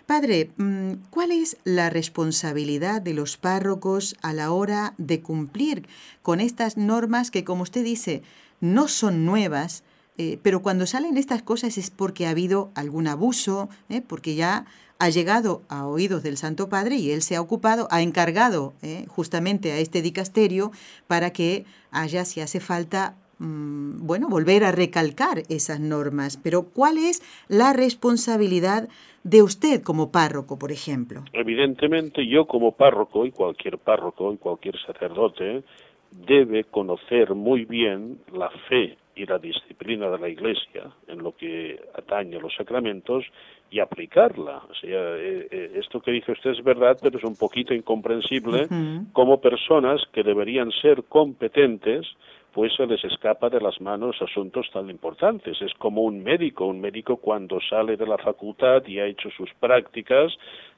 Padre, 0.06 0.50
mm, 0.56 0.92
¿cuál 1.10 1.32
es 1.32 1.56
la 1.64 1.88
responsabilidad 1.88 3.00
de 3.00 3.14
los 3.14 3.38
párrocos 3.38 4.16
a 4.20 4.34
la 4.34 4.52
hora 4.52 4.94
de 4.98 5.20
cumplir 5.20 5.88
con 6.20 6.40
estas 6.40 6.76
normas 6.76 7.30
que, 7.30 7.44
como 7.44 7.62
usted 7.62 7.84
dice, 7.84 8.22
no 8.60 8.88
son 8.88 9.24
nuevas, 9.24 9.82
eh, 10.16 10.38
pero 10.42 10.62
cuando 10.62 10.86
salen 10.86 11.16
estas 11.16 11.42
cosas 11.42 11.78
es 11.78 11.90
porque 11.90 12.26
ha 12.26 12.30
habido 12.30 12.70
algún 12.74 13.08
abuso, 13.08 13.68
eh, 13.88 14.00
porque 14.00 14.34
ya 14.34 14.66
ha 14.98 15.08
llegado 15.08 15.62
a 15.68 15.86
oídos 15.86 16.22
del 16.22 16.36
Santo 16.36 16.68
Padre 16.68 16.96
y 16.96 17.10
él 17.10 17.22
se 17.22 17.36
ha 17.36 17.40
ocupado, 17.40 17.88
ha 17.90 18.00
encargado 18.00 18.74
eh, 18.82 19.06
justamente 19.08 19.72
a 19.72 19.78
este 19.78 20.02
dicasterio 20.02 20.70
para 21.06 21.30
que 21.30 21.64
haya, 21.90 22.24
si 22.24 22.40
hace 22.40 22.60
falta, 22.60 23.16
mm, 23.38 24.06
bueno, 24.06 24.28
volver 24.28 24.64
a 24.64 24.72
recalcar 24.72 25.42
esas 25.48 25.80
normas. 25.80 26.36
Pero 26.36 26.64
¿cuál 26.64 26.98
es 26.98 27.22
la 27.48 27.72
responsabilidad 27.72 28.88
de 29.24 29.42
usted 29.42 29.82
como 29.82 30.12
párroco, 30.12 30.58
por 30.58 30.70
ejemplo? 30.70 31.24
Evidentemente 31.32 32.26
yo 32.26 32.46
como 32.46 32.72
párroco 32.72 33.26
y 33.26 33.32
cualquier 33.32 33.78
párroco 33.78 34.32
y 34.32 34.36
cualquier 34.36 34.78
sacerdote 34.86 35.64
debe 36.10 36.64
conocer 36.64 37.34
muy 37.34 37.64
bien 37.64 38.18
la 38.32 38.50
fe 38.68 38.96
y 39.16 39.26
la 39.26 39.38
disciplina 39.38 40.10
de 40.10 40.18
la 40.18 40.28
Iglesia 40.28 40.90
en 41.08 41.22
lo 41.22 41.36
que 41.36 41.80
atañe 41.94 42.36
a 42.36 42.40
los 42.40 42.54
sacramentos 42.54 43.24
y 43.70 43.80
aplicarla. 43.80 44.62
O 44.70 44.74
sea, 44.74 45.16
eh, 45.16 45.48
eh, 45.50 45.72
esto 45.76 46.00
que 46.00 46.10
dice 46.10 46.32
usted 46.32 46.50
es 46.50 46.62
verdad, 46.62 46.98
pero 47.00 47.18
es 47.18 47.24
un 47.24 47.36
poquito 47.36 47.72
incomprensible 47.74 48.68
como 49.12 49.40
personas 49.40 50.02
que 50.12 50.22
deberían 50.22 50.70
ser 50.82 51.04
competentes 51.04 52.06
pues 52.54 52.72
se 52.76 52.86
les 52.86 53.02
escapa 53.04 53.50
de 53.50 53.60
las 53.60 53.80
manos 53.80 54.16
asuntos 54.22 54.70
tan 54.72 54.88
importantes. 54.88 55.60
Es 55.60 55.74
como 55.74 56.02
un 56.02 56.22
médico. 56.22 56.66
Un 56.66 56.80
médico 56.80 57.16
cuando 57.16 57.58
sale 57.60 57.96
de 57.96 58.06
la 58.06 58.16
facultad 58.16 58.86
y 58.86 59.00
ha 59.00 59.06
hecho 59.06 59.28
sus 59.30 59.52
prácticas 59.54 60.32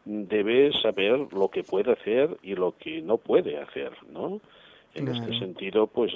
debe 0.06 0.72
saber 0.80 1.32
lo 1.32 1.48
que 1.48 1.64
puede 1.64 1.92
hacer 1.92 2.34
y 2.42 2.54
lo 2.54 2.74
que 2.78 3.02
no 3.02 3.18
puede 3.18 3.58
hacer, 3.58 3.92
¿no? 4.10 4.40
En 4.94 5.08
este 5.08 5.38
sentido, 5.38 5.88
pues 5.88 6.12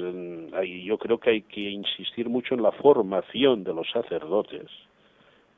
ahí 0.54 0.84
yo 0.84 0.96
creo 0.96 1.18
que 1.18 1.30
hay 1.30 1.42
que 1.42 1.68
insistir 1.68 2.30
mucho 2.30 2.54
en 2.54 2.62
la 2.62 2.72
formación 2.72 3.62
de 3.62 3.74
los 3.74 3.90
sacerdotes 3.90 4.70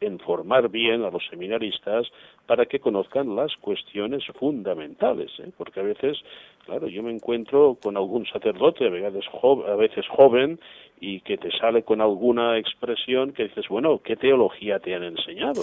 en 0.03 0.19
formar 0.19 0.69
bien 0.69 1.05
a 1.05 1.11
los 1.11 1.25
seminaristas 1.29 2.07
para 2.47 2.67
que 2.67 2.81
conozcan 2.81 3.35
las 3.35 3.55
cuestiones 3.57 4.25
fundamentales, 4.39 5.31
¿eh? 5.39 5.53
porque 5.57 5.81
a 5.81 5.85
veces, 5.85 6.19
claro, 6.65 6.89
yo 6.89 7.03
me 7.03 7.13
encuentro 7.13 7.77
con 7.83 7.97
algún 7.97 8.27
sacerdote, 8.27 8.87
a 8.87 8.91
veces, 8.91 9.25
a 9.33 9.75
veces 9.77 10.07
joven, 10.09 10.59
y 11.01 11.21
que 11.21 11.37
te 11.37 11.51
sale 11.59 11.83
con 11.83 12.01
alguna 12.01 12.59
expresión 12.59 13.33
que 13.33 13.45
dices, 13.45 13.69
bueno, 13.69 14.01
¿qué 14.05 14.17
teología 14.17 14.79
te 14.79 14.95
han 14.95 15.03
enseñado? 15.03 15.63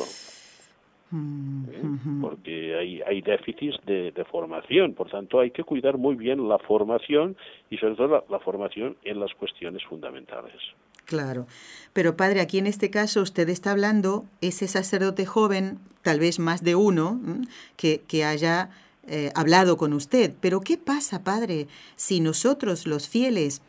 Mm, 1.11 1.63
¿Eh? 1.71 2.19
porque 2.21 2.75
hay, 2.75 3.01
hay 3.01 3.21
déficits 3.21 3.79
de, 3.85 4.11
formación, 4.29 4.93
por 4.93 5.09
tanto 5.09 5.39
hay 5.39 5.49
que 5.49 5.63
cuidar 5.63 5.97
muy 5.97 6.15
bien 6.15 6.47
la 6.47 6.59
formación 6.59 7.35
y 7.69 7.77
sobre 7.77 7.95
todo 7.95 8.25
la 8.29 8.39
formación 8.39 8.95
en 9.03 9.19
las 9.19 9.33
cuestiones 9.33 9.83
fundamentales. 9.85 10.53
Claro. 11.05 11.47
Pero 11.93 12.15
padre, 12.15 12.41
aquí 12.41 12.59
en 12.59 12.67
este 12.67 12.91
caso 12.91 13.21
usted 13.21 13.49
está 13.49 13.71
hablando, 13.71 14.25
ese 14.41 14.67
sacerdote 14.67 15.25
joven, 15.25 15.79
tal 16.03 16.19
vez 16.19 16.37
más 16.37 16.63
de 16.63 16.75
uno, 16.75 17.19
que, 17.75 18.01
que 18.07 18.23
haya 18.23 18.69
eh, 19.07 19.31
hablado 19.35 19.77
con 19.77 19.93
usted. 19.93 20.33
Pero 20.39 20.61
¿qué 20.61 20.77
pasa, 20.77 21.23
padre, 21.23 21.67
si 21.95 22.19
nosotros 22.19 22.85
los 22.87 23.07
fieles... 23.07 23.61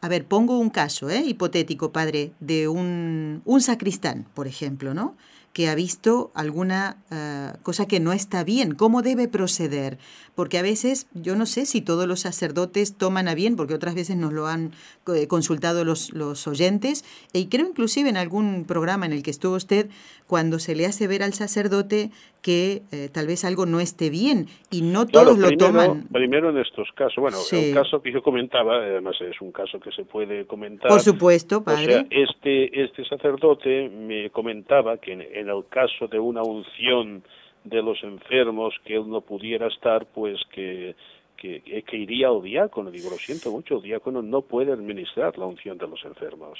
A 0.00 0.06
ver, 0.06 0.26
pongo 0.26 0.60
un 0.60 0.70
caso 0.70 1.10
¿eh? 1.10 1.24
hipotético, 1.26 1.90
padre, 1.90 2.30
de 2.38 2.68
un, 2.68 3.42
un 3.44 3.60
sacristán, 3.60 4.26
por 4.32 4.46
ejemplo, 4.46 4.94
¿no? 4.94 5.16
Que 5.58 5.68
ha 5.68 5.74
visto 5.74 6.30
alguna 6.36 6.98
eh, 7.10 7.50
cosa 7.64 7.88
que 7.88 7.98
no 7.98 8.12
está 8.12 8.44
bien, 8.44 8.76
cómo 8.76 9.02
debe 9.02 9.26
proceder. 9.26 9.98
Porque 10.36 10.56
a 10.56 10.62
veces, 10.62 11.08
yo 11.14 11.34
no 11.34 11.46
sé 11.46 11.66
si 11.66 11.80
todos 11.80 12.06
los 12.06 12.20
sacerdotes 12.20 12.96
toman 12.96 13.26
a 13.26 13.34
bien, 13.34 13.56
porque 13.56 13.74
otras 13.74 13.96
veces 13.96 14.14
nos 14.16 14.32
lo 14.32 14.46
han 14.46 14.70
eh, 15.12 15.26
consultado 15.26 15.84
los, 15.84 16.12
los 16.12 16.46
oyentes, 16.46 17.04
y 17.32 17.46
creo 17.48 17.66
inclusive 17.66 18.08
en 18.08 18.16
algún 18.16 18.66
programa 18.68 19.04
en 19.04 19.12
el 19.12 19.24
que 19.24 19.32
estuvo 19.32 19.56
usted, 19.56 19.90
cuando 20.28 20.60
se 20.60 20.76
le 20.76 20.86
hace 20.86 21.08
ver 21.08 21.24
al 21.24 21.32
sacerdote 21.32 22.12
que 22.42 22.82
eh, 22.92 23.08
tal 23.12 23.26
vez 23.26 23.44
algo 23.44 23.66
no 23.66 23.80
esté 23.80 24.10
bien 24.10 24.46
y 24.70 24.82
no 24.82 25.06
todos 25.06 25.38
lo 25.38 25.50
toman. 25.56 26.06
Primero 26.12 26.50
en 26.50 26.58
estos 26.58 26.88
casos, 26.94 27.16
bueno, 27.16 27.38
el 27.50 27.74
caso 27.74 28.00
que 28.00 28.12
yo 28.12 28.22
comentaba, 28.22 28.76
además 28.76 29.16
es 29.20 29.40
un 29.40 29.50
caso 29.50 29.80
que 29.80 29.90
se 29.90 30.04
puede 30.04 30.46
comentar. 30.46 30.88
Por 30.88 31.00
supuesto, 31.00 31.64
padre. 31.64 31.82
O 31.82 31.86
sea, 31.86 32.06
este, 32.10 32.84
este 32.84 33.04
sacerdote 33.06 33.88
me 33.88 34.30
comentaba 34.30 34.98
que 34.98 35.14
en, 35.14 35.22
en 35.22 35.47
el 35.50 35.64
caso 35.68 36.06
de 36.08 36.18
una 36.18 36.42
unción 36.42 37.22
de 37.64 37.82
los 37.82 38.02
enfermos 38.02 38.74
que 38.84 38.94
él 38.94 39.08
no 39.08 39.20
pudiera 39.20 39.66
estar, 39.66 40.06
pues 40.06 40.38
que, 40.52 40.94
que, 41.36 41.60
que 41.86 41.96
iría 41.96 42.28
al 42.28 42.42
diácono. 42.42 42.90
Digo, 42.90 43.10
lo 43.10 43.16
siento 43.16 43.50
mucho, 43.50 43.76
el 43.76 43.82
diácono 43.82 44.22
no 44.22 44.42
puede 44.42 44.72
administrar 44.72 45.36
la 45.38 45.46
unción 45.46 45.76
de 45.78 45.86
los 45.88 46.02
enfermos. 46.04 46.58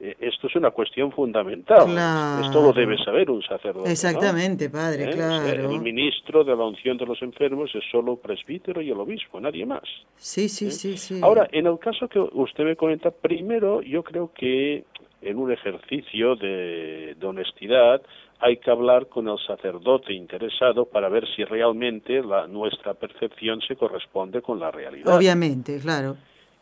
eh, 0.00 0.16
esto 0.20 0.48
es 0.48 0.56
una 0.56 0.70
cuestión 0.72 1.12
fundamental. 1.12 1.86
Esto 2.42 2.60
lo 2.60 2.72
debe 2.72 2.96
saber 3.04 3.30
un 3.30 3.42
sacerdote. 3.42 3.90
Exactamente, 3.90 4.68
padre, 4.68 5.04
¿Eh? 5.04 5.10
claro. 5.12 5.70
El 5.70 5.80
ministro 5.80 6.42
de 6.44 6.56
la 6.56 6.64
unción 6.64 6.96
de 6.98 7.06
los 7.06 7.22
enfermos 7.22 7.70
es 7.74 7.84
solo 7.90 8.16
presbítero 8.16 8.82
y 8.82 8.90
el 8.90 8.98
obispo, 8.98 9.40
nadie 9.40 9.64
más. 9.64 9.84
Sí, 10.16 10.48
sí, 10.48 10.66
¿Eh? 10.66 10.70
sí, 10.70 10.96
sí. 10.98 11.20
Ahora, 11.22 11.48
en 11.52 11.66
el 11.66 11.78
caso 11.78 12.08
que 12.08 12.18
usted 12.18 12.64
me 12.64 12.76
comenta, 12.76 13.10
primero 13.12 13.80
yo 13.82 14.02
creo 14.02 14.32
que 14.34 14.84
en 15.24 15.38
un 15.38 15.52
ejercicio 15.52 16.36
de, 16.36 17.16
de 17.18 17.26
honestidad 17.26 18.02
hay 18.40 18.58
que 18.58 18.70
hablar 18.70 19.06
con 19.08 19.28
el 19.28 19.38
sacerdote 19.38 20.12
interesado 20.12 20.84
para 20.84 21.08
ver 21.08 21.26
si 21.34 21.44
realmente 21.44 22.22
la, 22.22 22.46
nuestra 22.46 22.94
percepción 22.94 23.60
se 23.62 23.76
corresponde 23.76 24.42
con 24.42 24.60
la 24.60 24.70
realidad. 24.70 25.16
Obviamente, 25.16 25.78
claro 25.80 26.16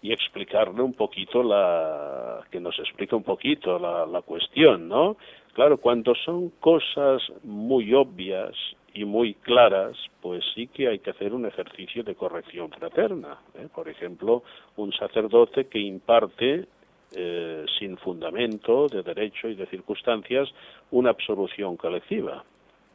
y 0.04 0.12
explicarle 0.12 0.82
un 0.82 0.94
poquito 0.94 1.44
la 1.44 2.40
que 2.50 2.58
nos 2.58 2.76
explique 2.80 3.14
un 3.14 3.22
poquito 3.22 3.78
la, 3.78 4.04
la 4.04 4.20
cuestión, 4.22 4.88
¿no? 4.88 5.16
Claro, 5.52 5.78
cuando 5.78 6.14
son 6.24 6.50
cosas 6.60 7.22
muy 7.44 7.94
obvias 7.94 8.52
y 8.94 9.04
muy 9.04 9.34
claras, 9.34 9.96
pues 10.20 10.42
sí 10.54 10.66
que 10.66 10.88
hay 10.88 10.98
que 10.98 11.10
hacer 11.10 11.32
un 11.32 11.46
ejercicio 11.46 12.02
de 12.02 12.14
corrección 12.14 12.70
fraterna. 12.70 13.38
¿eh? 13.54 13.68
Por 13.72 13.88
ejemplo, 13.88 14.42
un 14.76 14.92
sacerdote 14.92 15.66
que 15.66 15.78
imparte 15.78 16.66
eh, 17.14 17.64
sin 17.78 17.96
fundamento 17.96 18.88
de 18.88 19.02
derecho 19.02 19.48
y 19.48 19.54
de 19.54 19.66
circunstancias 19.66 20.48
una 20.90 21.10
absolución 21.10 21.76
colectiva 21.76 22.44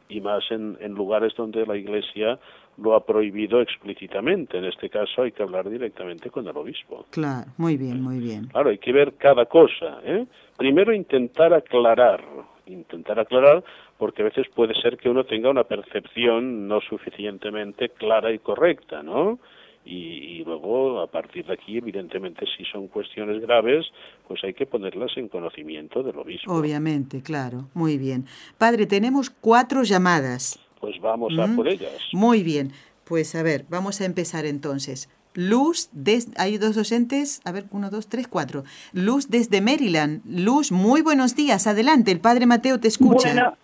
y 0.08 0.20
más 0.20 0.44
en, 0.50 0.76
en 0.80 0.94
lugares 0.94 1.34
donde 1.36 1.66
la 1.66 1.76
Iglesia 1.76 2.38
lo 2.78 2.94
ha 2.94 3.04
prohibido 3.04 3.60
explícitamente. 3.60 4.58
En 4.58 4.64
este 4.64 4.88
caso 4.88 5.22
hay 5.22 5.32
que 5.32 5.42
hablar 5.42 5.68
directamente 5.68 6.30
con 6.30 6.46
el 6.46 6.56
obispo. 6.56 7.06
Claro, 7.10 7.50
muy 7.56 7.76
bien, 7.76 8.00
muy 8.00 8.18
bien. 8.18 8.46
Claro, 8.46 8.70
hay 8.70 8.78
que 8.78 8.92
ver 8.92 9.14
cada 9.14 9.46
cosa. 9.46 9.98
¿eh? 10.04 10.26
Primero 10.56 10.94
intentar 10.94 11.52
aclarar, 11.52 12.22
intentar 12.66 13.18
aclarar, 13.18 13.64
porque 13.98 14.22
a 14.22 14.26
veces 14.26 14.46
puede 14.54 14.74
ser 14.80 14.96
que 14.96 15.08
uno 15.08 15.24
tenga 15.24 15.50
una 15.50 15.64
percepción 15.64 16.68
no 16.68 16.80
suficientemente 16.80 17.90
clara 17.90 18.32
y 18.32 18.38
correcta, 18.38 19.02
¿no? 19.02 19.38
Y, 19.84 20.44
luego 20.44 21.00
a 21.00 21.06
partir 21.06 21.46
de 21.46 21.54
aquí 21.54 21.78
evidentemente 21.78 22.46
si 22.56 22.64
son 22.64 22.88
cuestiones 22.88 23.40
graves 23.40 23.86
pues 24.26 24.42
hay 24.44 24.54
que 24.54 24.66
ponerlas 24.66 25.16
en 25.16 25.28
conocimiento 25.28 26.02
del 26.02 26.18
obispo 26.18 26.52
obviamente 26.52 27.22
claro 27.22 27.68
muy 27.74 27.98
bien 27.98 28.24
padre 28.56 28.86
tenemos 28.86 29.30
cuatro 29.30 29.82
llamadas 29.82 30.58
pues 30.80 30.98
vamos 31.00 31.32
a 31.38 31.54
por 31.54 31.68
ellas 31.68 32.08
muy 32.12 32.42
bien 32.42 32.72
pues 33.04 33.34
a 33.34 33.42
ver 33.42 33.64
vamos 33.68 34.00
a 34.00 34.04
empezar 34.04 34.46
entonces 34.46 35.10
Luz, 35.34 35.88
des, 35.92 36.32
hay 36.36 36.58
dos 36.58 36.74
docentes, 36.74 37.40
a 37.44 37.52
ver, 37.52 37.64
uno, 37.70 37.90
dos, 37.90 38.08
tres, 38.08 38.26
cuatro. 38.26 38.64
Luz 38.92 39.30
desde 39.30 39.60
Maryland. 39.60 40.20
Luz, 40.26 40.72
muy 40.72 41.00
buenos 41.00 41.36
días. 41.36 41.68
Adelante, 41.68 42.10
el 42.10 42.20
Padre 42.20 42.46
Mateo 42.46 42.80
te 42.80 42.88
escucha. 42.88 43.28
Bueno, 43.32 43.56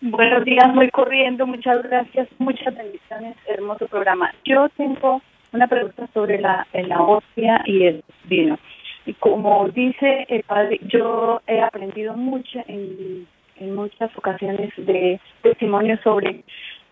buenos 0.00 0.44
días, 0.44 0.74
muy 0.74 0.90
corriendo. 0.90 1.46
Muchas 1.46 1.80
gracias, 1.84 2.28
muchas 2.38 2.76
bendiciones. 2.76 3.36
Hermoso 3.46 3.86
programa. 3.86 4.34
Yo 4.44 4.68
tengo 4.70 5.22
una 5.52 5.66
pregunta 5.66 6.08
sobre 6.14 6.40
la, 6.40 6.66
la 6.72 7.02
hostia 7.02 7.62
y 7.66 7.84
el 7.84 8.04
vino. 8.24 8.58
Y 9.04 9.14
como 9.14 9.68
dice 9.68 10.26
el 10.28 10.42
padre, 10.44 10.80
yo 10.82 11.40
he 11.46 11.60
aprendido 11.60 12.14
mucho 12.14 12.60
en, 12.68 13.26
en 13.56 13.74
muchas 13.74 14.16
ocasiones 14.16 14.72
de 14.76 15.20
testimonio 15.42 15.98
sobre 16.02 16.44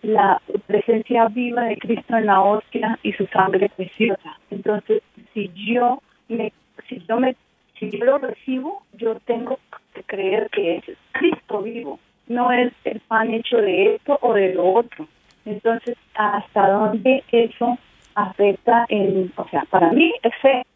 la 0.02 0.40
presencia 0.66 1.28
viva 1.28 1.64
de 1.64 1.76
Cristo 1.76 2.16
en 2.16 2.26
la 2.26 2.40
hostia 2.40 2.98
y 3.02 3.12
su 3.12 3.26
sangre 3.26 3.70
preciosa. 3.76 4.38
Entonces, 4.50 5.02
si 5.34 5.50
yo 5.54 6.02
me, 6.28 6.52
si 6.88 7.02
yo 7.08 7.18
me, 7.18 7.36
si 7.78 7.90
yo 7.90 8.04
lo 8.04 8.18
recibo, 8.18 8.82
yo 8.94 9.16
tengo 9.26 9.58
que 9.94 10.02
creer 10.04 10.48
que 10.50 10.76
es 10.76 10.84
Cristo 11.12 11.62
vivo, 11.62 11.98
no 12.28 12.50
es 12.52 12.72
el 12.84 13.00
pan 13.00 13.32
hecho 13.32 13.58
de 13.58 13.94
esto 13.96 14.18
o 14.22 14.34
de 14.34 14.54
lo 14.54 14.72
otro. 14.74 15.06
Entonces, 15.44 15.96
¿hasta 16.14 16.68
dónde 16.68 17.22
eso 17.30 17.78
afecta 18.14 18.86
en, 18.88 19.32
o 19.36 19.48
sea, 19.48 19.64
para 19.70 19.92
mí 19.92 20.12
es 20.22 20.32
fe. 20.42 20.66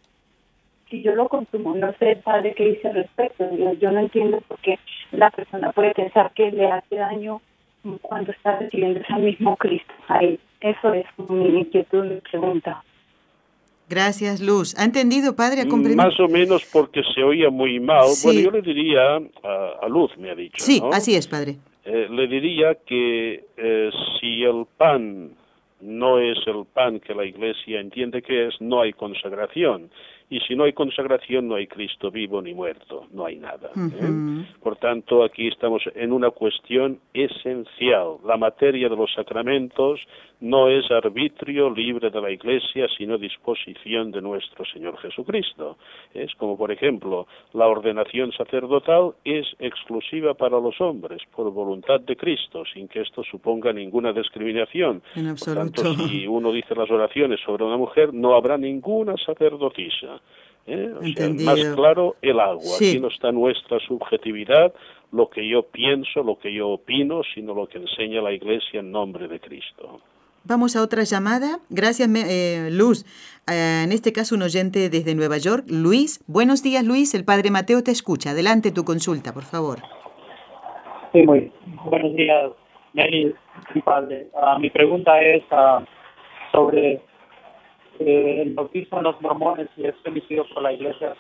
Si 0.91 1.03
yo 1.03 1.15
lo 1.15 1.29
consumo, 1.29 1.75
no 1.75 1.93
sé 1.99 2.17
padre 2.17 2.55
qué 2.55 2.65
dice 2.65 2.89
al 2.89 2.95
respecto. 2.95 3.45
Yo, 3.81 3.91
no 3.91 4.01
entiendo 4.01 4.41
por 4.47 4.59
qué 4.59 4.79
la 5.13 5.31
persona 5.31 5.73
puede 5.73 5.93
pensar 5.95 6.33
que 6.35 6.51
le 6.51 6.71
hace 6.71 6.97
daño 6.97 7.41
cuando 8.03 8.33
está 8.33 8.59
recibiendo 8.59 9.01
ese 9.01 9.15
mismo 9.15 9.57
Cristo 9.57 9.93
a 10.09 10.21
Eso 10.23 10.95
es 10.95 11.07
mi 11.29 11.61
inquietud, 11.61 12.05
mi 12.05 12.21
pregunta. 12.21 12.83
Gracias, 13.89 14.41
Luz. 14.41 14.75
¿Ha 14.79 14.85
entendido, 14.85 15.37
padre? 15.37 15.63
¿Ha 15.63 15.69
comprendido? 15.69 16.03
Más 16.03 16.19
o 16.19 16.29
menos 16.29 16.65
porque 16.73 17.03
se 17.15 17.23
oía 17.23 17.51
muy 17.51 17.81
mal. 17.81 18.07
Bueno, 18.23 18.41
yo 18.41 18.51
le 18.51 18.63
diría 18.63 19.17
a, 19.17 19.89
Luz, 19.89 20.17
me 20.17 20.31
ha 20.31 20.35
dicho. 20.35 20.65
Sí, 20.65 20.81
así 20.93 21.15
es, 21.15 21.29
padre. 21.29 21.57
Eh, 21.85 22.09
le 22.11 22.27
diría 22.27 22.77
que 22.87 23.45
eh, 23.57 23.91
si 24.19 24.43
el 24.43 24.65
pan 24.79 25.33
no 25.85 26.19
es 26.19 26.39
el 26.47 26.65
pan 26.73 26.99
que 26.99 27.15
la 27.15 27.25
Iglesia 27.25 27.81
entiende 27.81 28.23
que 28.23 28.49
es, 28.49 28.61
no 28.61 28.81
hay 28.81 28.93
consagración. 28.93 29.91
Y 30.31 30.41
si 30.41 30.57
no 30.57 30.65
hay 30.65 30.73
consagración, 30.73 31.49
no 31.49 31.55
hay 31.57 31.67
Cristo 31.67 32.11
vivo 32.11 32.41
ni 32.41 32.55
muerto, 32.55 33.07
no 33.13 33.27
hay 33.27 33.37
nada. 33.37 33.71
¿eh? 33.77 34.45
Por 34.63 34.77
tanto, 34.77 35.23
aquí 35.23 35.49
estamos 35.49 35.83
en 35.95 36.13
una 36.13 36.31
cuestión 36.31 36.99
esencial. 37.13 38.17
La 38.25 38.37
materia 38.37 38.89
de 38.89 38.97
los 38.97 39.13
sacramentos 39.13 40.01
no 40.41 40.69
es 40.69 40.91
arbitrio 40.91 41.71
libre 41.71 42.11
de 42.11 42.21
la 42.21 42.31
Iglesia, 42.31 42.87
sino 42.97 43.17
disposición 43.17 44.11
de 44.11 44.21
nuestro 44.21 44.65
Señor 44.67 44.99
Jesucristo. 44.99 45.79
Es 46.13 46.35
como, 46.35 46.57
por 46.57 46.71
ejemplo, 46.71 47.27
la 47.53 47.67
ordenación 47.67 48.33
sacerdotal 48.33 49.15
es 49.25 49.47
exclusiva 49.59 50.35
para 50.35 50.61
los 50.61 50.81
hombres, 50.81 51.23
por 51.35 51.51
voluntad 51.51 52.01
de 52.01 52.17
Cristo, 52.17 52.65
sin 52.73 52.89
que 52.89 53.01
esto 53.01 53.23
suponga 53.25 53.73
ninguna 53.73 54.13
discriminación. 54.13 55.03
Por 55.15 55.55
tanto, 55.55 55.95
si 55.95 56.27
uno 56.27 56.53
dice 56.53 56.75
las 56.75 56.91
oraciones 56.91 57.41
sobre 57.45 57.65
una 57.65 57.77
mujer, 57.77 58.13
no 58.13 58.35
habrá 58.35 58.59
ninguna 58.59 59.15
sacerdotisa. 59.17 60.14
¿Eh? 60.67 60.93
más 61.45 61.61
claro, 61.75 62.17
el 62.23 62.41
agua. 62.41 62.77
Aquí 62.77 62.99
no 62.99 63.09
está 63.09 63.33
nuestra 63.33 63.79
subjetividad, 63.81 64.73
lo 65.13 65.29
que 65.29 65.49
yo 65.49 65.63
pienso, 65.63 66.23
lo 66.23 66.39
que 66.39 66.53
yo 66.53 66.71
opino, 66.71 67.23
sino 67.35 67.55
lo 67.55 67.67
que 67.67 67.79
enseña 67.79 68.21
la 68.21 68.33
Iglesia 68.33 68.81
en 68.81 68.91
nombre 68.91 69.29
de 69.29 69.41
Cristo. 69.41 70.01
Vamos 70.47 70.77
a 70.77 70.83
otra 70.83 71.05
llamada. 71.05 71.59
Gracias, 71.71 72.07
eh, 72.15 72.69
Luz. 72.71 73.05
Eh, 73.51 73.83
en 73.85 73.93
este 73.93 74.13
caso, 74.13 74.35
un 74.35 74.43
oyente 74.43 74.91
desde 74.91 75.15
Nueva 75.15 75.39
York. 75.39 75.65
Luis, 75.69 76.23
buenos 76.27 76.63
días, 76.63 76.85
Luis. 76.85 77.15
El 77.15 77.25
padre 77.25 77.51
Mateo 77.51 77.83
te 77.83 77.91
escucha. 77.91 78.31
Adelante 78.31 78.71
tu 78.71 78.85
consulta, 78.85 79.33
por 79.33 79.45
favor. 79.45 79.79
Sí, 81.13 81.23
muy 81.23 81.51
buenos 81.85 82.15
días, 82.15 82.51
mi 82.93 83.81
padre. 83.83 84.27
Ah, 84.37 84.59
mi 84.59 84.69
pregunta 84.69 85.19
es 85.23 85.43
ah, 85.51 85.83
sobre 86.53 87.01
eh, 88.01 88.43
el 88.43 88.55
bautismo 88.55 88.99
de 88.99 89.05
los 89.05 89.21
mormones 89.21 89.69
y 89.77 89.87
es 89.87 89.95
permitido 90.03 90.45
por 90.53 90.63
la 90.63 90.73
iglesia 90.73 91.15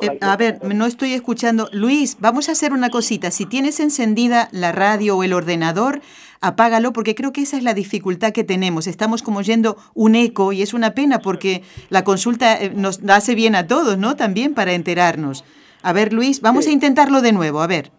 eh, 0.00 0.18
a 0.20 0.36
ver, 0.36 0.58
no 0.64 0.86
estoy 0.86 1.12
escuchando. 1.12 1.68
Luis, 1.72 2.18
vamos 2.20 2.48
a 2.48 2.52
hacer 2.52 2.72
una 2.72 2.90
cosita. 2.90 3.30
Si 3.30 3.46
tienes 3.46 3.80
encendida 3.80 4.48
la 4.52 4.72
radio 4.72 5.16
o 5.16 5.24
el 5.24 5.32
ordenador, 5.32 6.00
apágalo 6.40 6.92
porque 6.92 7.14
creo 7.14 7.32
que 7.32 7.42
esa 7.42 7.56
es 7.56 7.62
la 7.62 7.72
dificultad 7.72 8.32
que 8.32 8.44
tenemos. 8.44 8.86
Estamos 8.86 9.22
como 9.22 9.40
yendo 9.40 9.76
un 9.94 10.14
eco 10.14 10.52
y 10.52 10.62
es 10.62 10.74
una 10.74 10.90
pena 10.94 11.20
porque 11.20 11.62
la 11.88 12.04
consulta 12.04 12.60
eh, 12.60 12.70
nos 12.74 13.02
hace 13.08 13.34
bien 13.34 13.54
a 13.54 13.66
todos, 13.66 13.96
¿no? 13.96 14.16
También 14.16 14.54
para 14.54 14.72
enterarnos. 14.72 15.44
A 15.82 15.92
ver, 15.92 16.12
Luis, 16.12 16.42
vamos 16.42 16.66
a 16.66 16.72
intentarlo 16.72 17.22
de 17.22 17.32
nuevo. 17.32 17.60
A 17.60 17.66
ver. 17.66 17.90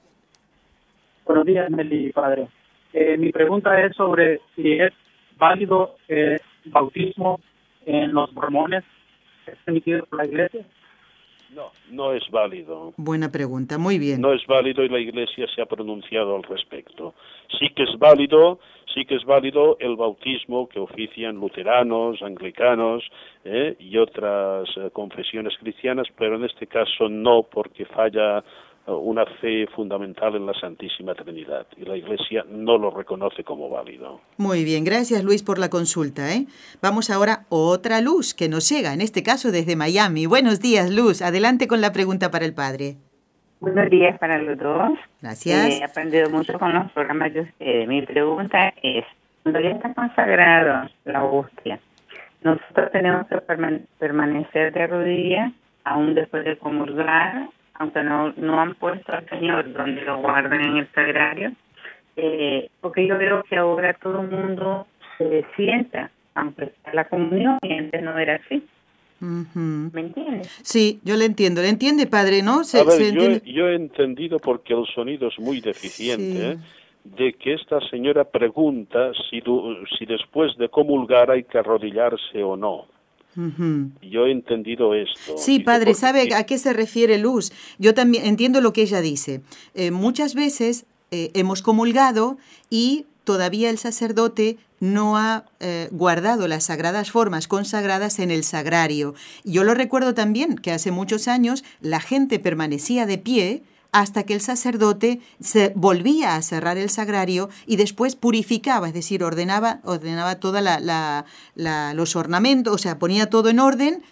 Buenos 1.26 1.46
días, 1.46 1.70
Meli, 1.72 2.12
padre. 2.12 2.48
Eh, 2.94 3.18
mi 3.18 3.32
pregunta 3.32 3.82
es 3.82 3.96
sobre 3.96 4.42
si 4.56 4.74
es 4.74 4.94
válido 5.38 5.96
el 6.08 6.40
bautismo 6.66 7.40
en 7.86 8.14
los 8.14 8.32
mormones. 8.34 8.84
¿Es 9.48 9.58
permitido 9.66 10.06
por 10.06 10.20
la 10.20 10.26
iglesia? 10.26 10.66
No, 11.54 11.72
no 11.90 12.14
es 12.14 12.24
válido. 12.32 12.94
Buena 12.96 13.30
pregunta, 13.30 13.78
muy 13.78 14.00
bien. 14.00 14.22
No 14.22 14.32
es 14.32 14.46
válido 14.48 14.86
y 14.86 14.90
la 14.90 15.00
Iglesia 15.00 15.46
se 15.54 15.62
ha 15.62 15.66
pronunciado 15.66 16.38
al 16.38 16.44
respecto. 16.44 17.14
Sí 17.60 17.68
que 17.76 17.84
es 17.84 18.00
válido, 18.00 18.60
sí 18.94 19.04
que 19.04 19.16
es 19.16 19.26
válido 19.26 19.76
el 19.80 19.98
bautismo 19.98 20.70
que 20.70 20.80
ofician 20.80 21.36
luteranos, 21.36 22.22
anglicanos 22.22 23.04
¿eh? 23.44 23.76
y 23.80 23.98
otras 23.98 24.70
eh, 24.78 24.92
confesiones 24.94 25.54
cristianas, 25.60 26.08
pero 26.18 26.38
en 26.38 26.46
este 26.46 26.68
caso 26.68 27.10
no, 27.10 27.44
porque 27.44 27.86
falla 27.86 28.42
una 28.88 29.26
fe 29.40 29.68
fundamental 29.76 30.36
en 30.36 30.46
la 30.46 30.54
Santísima 30.54 31.14
Trinidad 31.14 31.68
y 31.78 31.86
la 31.86 31.96
Iglesia 31.96 32.44
no 32.50 32.78
lo 32.78 32.92
reconoce 32.92 33.44
como 33.44 33.70
válido. 33.70 34.22
Muy 34.38 34.64
bien, 34.64 34.84
gracias 34.84 35.24
Luis 35.24 35.44
por 35.44 35.60
la 35.60 35.70
consulta. 35.70 36.34
¿eh? 36.34 36.48
Vamos 36.82 37.10
ahora 37.10 37.34
a 37.34 37.46
otra 37.50 38.02
luz 38.02 38.34
que 38.34 38.50
nos 38.50 38.70
llega, 38.70 38.94
en 38.94 39.02
este 39.02 39.24
caso 39.24 39.52
desde 39.52 39.76
Miami. 39.76 40.26
Buenos 40.26 40.60
días 40.60 40.90
Luz, 40.90 41.22
adelante 41.22 41.68
con 41.68 41.82
la 41.82 41.92
pregunta 41.92 42.32
para 42.32 42.46
el 42.46 42.54
Padre. 42.54 42.96
Buenos 43.60 43.92
días 43.92 44.18
para 44.18 44.40
los 44.40 44.58
dos. 44.58 44.98
Gracias. 45.22 45.80
he 45.80 45.84
aprendido 45.84 46.32
mucho 46.32 46.58
con 46.58 46.74
los 46.74 46.92
programas 46.94 47.32
de 47.32 47.42
ustedes. 47.42 47.88
Mi 47.88 48.02
pregunta 48.02 48.74
es, 48.82 49.06
cuando 49.44 49.60
ya 49.60 49.70
está 49.70 49.94
consagrado 49.94 50.90
la 51.06 51.24
hostia, 51.24 51.80
¿nosotros 52.42 52.92
tenemos 52.92 53.28
que 53.28 53.38
permanecer 54.00 54.74
de 54.74 54.88
rodillas 54.88 55.52
aún 55.84 56.16
después 56.16 56.44
de 56.44 56.58
comulgar 56.58 57.50
aunque 57.76 58.04
no, 58.04 58.34
no 58.38 58.60
han 58.60 58.76
puesto 58.76 59.14
al 59.14 59.28
Señor 59.30 59.72
donde 59.74 60.02
lo 60.02 60.20
guardan 60.22 60.62
en 60.62 60.78
el 60.78 60.92
sagrario, 60.94 61.52
eh, 62.16 62.70
porque 62.82 63.08
yo 63.08 63.18
veo 63.18 63.44
que 63.44 63.58
ahora 63.58 63.94
todo 63.94 64.22
el 64.22 64.30
mundo 64.30 64.88
se 65.18 65.46
sienta, 65.56 66.12
aunque 66.36 66.66
está 66.66 66.94
la 66.94 67.06
comunión, 67.06 67.58
y 67.62 67.74
antes 67.74 68.02
no 68.02 68.18
era 68.18 68.36
así. 68.36 68.64
¿Me 69.20 70.02
entiendes? 70.02 70.48
Sí, 70.64 71.00
yo 71.04 71.16
le 71.16 71.26
entiendo. 71.26 71.62
¿Le 71.62 71.70
entiende, 71.70 72.08
padre, 72.08 72.42
no? 72.42 72.64
Se, 72.64 72.80
a 72.80 72.84
ver, 72.84 73.14
yo, 73.14 73.44
yo, 73.44 73.68
he 73.68 73.76
entendido 73.76 74.40
porque 74.40 74.74
el 74.74 74.86
sonido 74.88 75.28
es 75.28 75.40
muy 75.40 75.62
deficiente. 75.62 76.54
¿eh? 76.54 76.58
de 77.04 77.34
que 77.34 77.54
esta 77.54 77.80
señora 77.90 78.26
pregunta 78.26 79.12
si, 79.30 79.42
si 79.98 80.06
después 80.06 80.56
de 80.58 80.70
comulgar 80.70 81.32
hay 81.32 81.44
que 81.44 81.58
arrodillarse 81.58 82.44
o 82.44 82.56
no. 82.56 82.86
Yo 83.36 84.26
he 84.26 84.32
entendido 84.32 84.94
esto. 84.94 85.38
Sí, 85.38 85.60
padre, 85.60 85.94
¿sabe 85.94 86.34
a 86.34 86.46
qué 86.46 86.58
se 86.58 86.74
refiere 86.74 87.18
Luz? 87.18 87.52
Yo 87.80 87.94
también 87.94 88.26
entiendo 88.26 88.62
lo 88.62 88.74
que 88.74 88.82
ella 88.82 89.02
dice. 89.02 89.42
Eh, 89.74 89.92
muchas 89.92 90.36
veces 90.36 90.86
eh, 91.12 91.32
hemos 91.34 91.62
comulgado 91.62 92.38
y 92.70 93.06
todavía 93.24 93.70
el 93.70 93.78
sacerdote 93.78 94.58
no 94.80 95.16
ha 95.18 95.46
eh, 95.60 95.88
guardado 95.92 96.48
las 96.48 96.66
sagradas 96.66 97.12
formas 97.12 97.48
consagradas 97.48 98.20
en 98.20 98.32
el 98.32 98.44
sagrario. 98.44 99.14
Yo 99.44 99.64
lo 99.64 99.74
recuerdo 99.76 100.14
también 100.14 100.56
que 100.56 100.72
hace 100.72 100.92
muchos 100.92 101.28
años 101.28 101.64
la 101.82 102.00
gente 102.00 102.40
permanecía 102.40 103.06
de 103.06 103.18
pie 103.18 103.64
hasta 103.92 104.24
que 104.24 104.34
el 104.34 104.42
sacerdote 104.42 105.20
se 105.42 105.74
volvía 105.76 106.36
a 106.36 106.42
cerrar 106.42 106.78
el 106.78 106.90
sagrario 106.90 107.50
y 107.66 107.76
después 107.76 108.16
purificaba, 108.16 108.88
es 108.88 108.94
decir, 108.94 109.24
ordenaba, 109.24 109.82
ordenaba 109.84 110.36
toda 110.36 110.62
la, 110.62 111.26
los 111.94 112.16
ornamentos, 112.16 112.74
o 112.74 112.78
sea, 112.78 113.00
ponía 113.00 113.30
todo 113.30 113.50
en 113.50 113.60
orden 113.60 114.04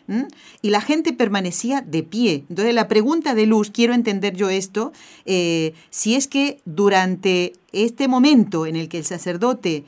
y 0.62 0.70
la 0.70 0.82
gente 0.82 1.14
permanecía 1.14 1.82
de 1.82 2.04
pie. 2.04 2.46
Entonces 2.50 2.74
la 2.74 2.88
pregunta 2.88 3.36
de 3.36 3.46
Luz, 3.46 3.72
quiero 3.72 3.94
entender 3.94 4.36
yo 4.36 4.50
esto, 4.50 4.92
eh, 5.26 5.74
si 5.90 6.16
es 6.16 6.28
que 6.28 6.62
durante 6.66 7.54
este 7.72 8.08
momento 8.08 8.66
en 8.66 8.76
el 8.76 8.90
que 8.90 8.98
el 8.98 9.06
sacerdote 9.06 9.86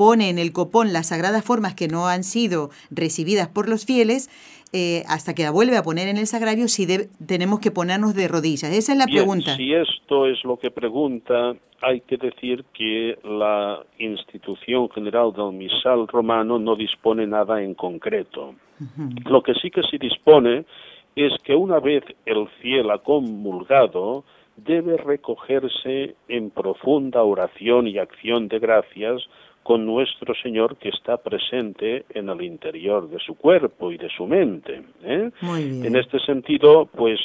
pone 0.00 0.30
en 0.30 0.38
el 0.38 0.52
copón 0.52 0.94
las 0.94 1.08
sagradas 1.08 1.44
formas 1.44 1.74
que 1.74 1.86
no 1.86 2.08
han 2.08 2.24
sido 2.24 2.70
recibidas 2.90 3.48
por 3.48 3.68
los 3.68 3.84
fieles, 3.84 4.30
eh, 4.72 5.02
hasta 5.08 5.34
que 5.34 5.42
la 5.42 5.50
vuelve 5.50 5.76
a 5.76 5.82
poner 5.82 6.08
en 6.08 6.16
el 6.16 6.26
sagrario 6.26 6.68
si 6.68 6.86
tenemos 7.26 7.60
que 7.60 7.70
ponernos 7.70 8.14
de 8.14 8.28
rodillas. 8.28 8.70
Esa 8.72 8.92
es 8.92 8.98
la 8.98 9.06
pregunta. 9.06 9.56
Si 9.56 9.72
esto 9.74 10.26
es 10.26 10.44
lo 10.44 10.58
que 10.58 10.70
pregunta, 10.70 11.54
hay 11.82 12.00
que 12.02 12.16
decir 12.16 12.64
que 12.72 13.18
la 13.24 13.82
institución 13.98 14.88
general 14.90 15.32
del 15.32 15.52
misal 15.52 16.06
romano 16.06 16.58
no 16.58 16.76
dispone 16.76 17.26
nada 17.26 17.62
en 17.62 17.74
concreto. 17.74 18.54
Lo 19.26 19.42
que 19.42 19.54
sí 19.54 19.70
que 19.70 19.82
se 19.82 19.98
dispone 19.98 20.64
es 21.16 21.32
que 21.42 21.54
una 21.54 21.80
vez 21.80 22.04
el 22.24 22.48
fiel 22.60 22.90
ha 22.90 22.98
comulgado, 22.98 24.24
debe 24.56 24.96
recogerse 24.96 26.14
en 26.28 26.50
profunda 26.50 27.22
oración 27.22 27.88
y 27.88 27.98
acción 27.98 28.48
de 28.48 28.58
gracias 28.58 29.22
con 29.70 29.86
nuestro 29.86 30.34
Señor 30.34 30.78
que 30.78 30.88
está 30.88 31.18
presente 31.18 32.04
en 32.08 32.28
el 32.28 32.42
interior 32.42 33.08
de 33.08 33.20
su 33.20 33.36
cuerpo 33.36 33.92
y 33.92 33.98
de 33.98 34.08
su 34.08 34.26
mente. 34.26 34.82
¿eh? 35.04 35.30
En 35.42 35.94
este 35.94 36.18
sentido, 36.18 36.86
pues 36.86 37.20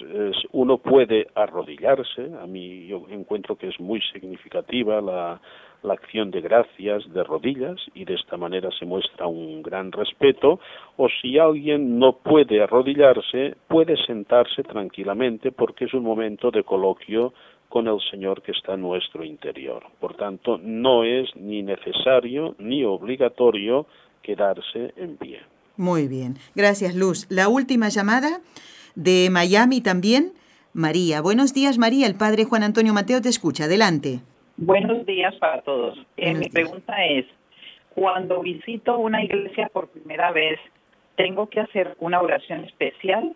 uno 0.52 0.78
puede 0.78 1.26
arrodillarse. 1.34 2.30
A 2.40 2.46
mí 2.46 2.86
yo 2.86 3.08
encuentro 3.10 3.56
que 3.56 3.70
es 3.70 3.80
muy 3.80 4.00
significativa 4.14 5.02
la, 5.02 5.42
la 5.82 5.94
acción 5.94 6.30
de 6.30 6.42
gracias 6.42 7.12
de 7.12 7.24
rodillas 7.24 7.78
y 7.96 8.06
de 8.06 8.14
esta 8.14 8.38
manera 8.38 8.70
se 8.78 8.86
muestra 8.86 9.26
un 9.26 9.64
gran 9.64 9.92
respeto. 9.92 10.60
O 10.98 11.08
si 11.10 11.40
alguien 11.40 11.98
no 11.98 12.18
puede 12.18 12.62
arrodillarse, 12.62 13.56
puede 13.68 13.98
sentarse 14.06 14.62
tranquilamente 14.62 15.52
porque 15.52 15.86
es 15.86 15.96
un 15.96 16.04
momento 16.04 16.52
de 16.52 16.64
coloquio 16.64 17.34
con 17.70 17.88
el 17.88 18.00
Señor 18.12 18.42
que 18.42 18.52
está 18.52 18.74
en 18.74 18.82
nuestro 18.82 19.24
interior. 19.24 19.84
Por 20.00 20.16
tanto, 20.16 20.58
no 20.58 21.04
es 21.04 21.36
ni 21.36 21.62
necesario 21.64 22.56
ni 22.60 22.84
obligatorio 22.84 23.86
quedarse 24.22 24.94
en 24.96 25.18
pie. 25.18 25.42
Muy 25.78 26.08
bien. 26.08 26.36
Gracias, 26.56 26.96
Luz. 26.96 27.28
La 27.30 27.50
última 27.50 27.90
llamada 27.90 28.40
de 28.96 29.30
Miami 29.32 29.82
también. 29.82 30.34
María. 30.74 31.22
Buenos 31.22 31.54
días, 31.54 31.78
María. 31.78 32.06
El 32.08 32.16
padre 32.16 32.44
Juan 32.44 32.64
Antonio 32.64 32.94
Mateo 32.94 33.22
te 33.22 33.30
escucha. 33.30 33.66
Adelante. 33.66 34.20
Buenos 34.58 35.06
días 35.06 35.34
para 35.36 35.62
todos. 35.62 35.98
Eh, 36.18 36.34
mi 36.34 36.50
pregunta 36.50 36.94
es, 37.06 37.26
cuando 37.94 38.42
visito 38.42 38.98
una 38.98 39.24
iglesia 39.24 39.70
por 39.72 39.88
primera 39.88 40.32
vez, 40.32 40.60
¿tengo 41.16 41.48
que 41.48 41.62
hacer 41.62 41.96
una 42.00 42.22
oración 42.22 42.66
especial 42.66 43.36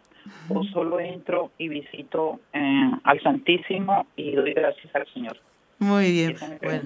o 0.49 0.63
solo 0.65 0.99
entro 0.99 1.51
y 1.57 1.67
visito 1.67 2.39
eh, 2.53 2.91
al 3.03 3.21
Santísimo 3.21 4.07
y 4.15 4.31
doy 4.31 4.53
gracias 4.53 4.93
al 4.95 5.07
Señor. 5.13 5.37
Muy 5.79 6.11
bien. 6.11 6.35
Bueno. 6.61 6.81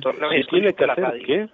tiene 0.49 0.73
que 0.73 0.85
hacer 0.85 1.21
qué? 1.25 1.49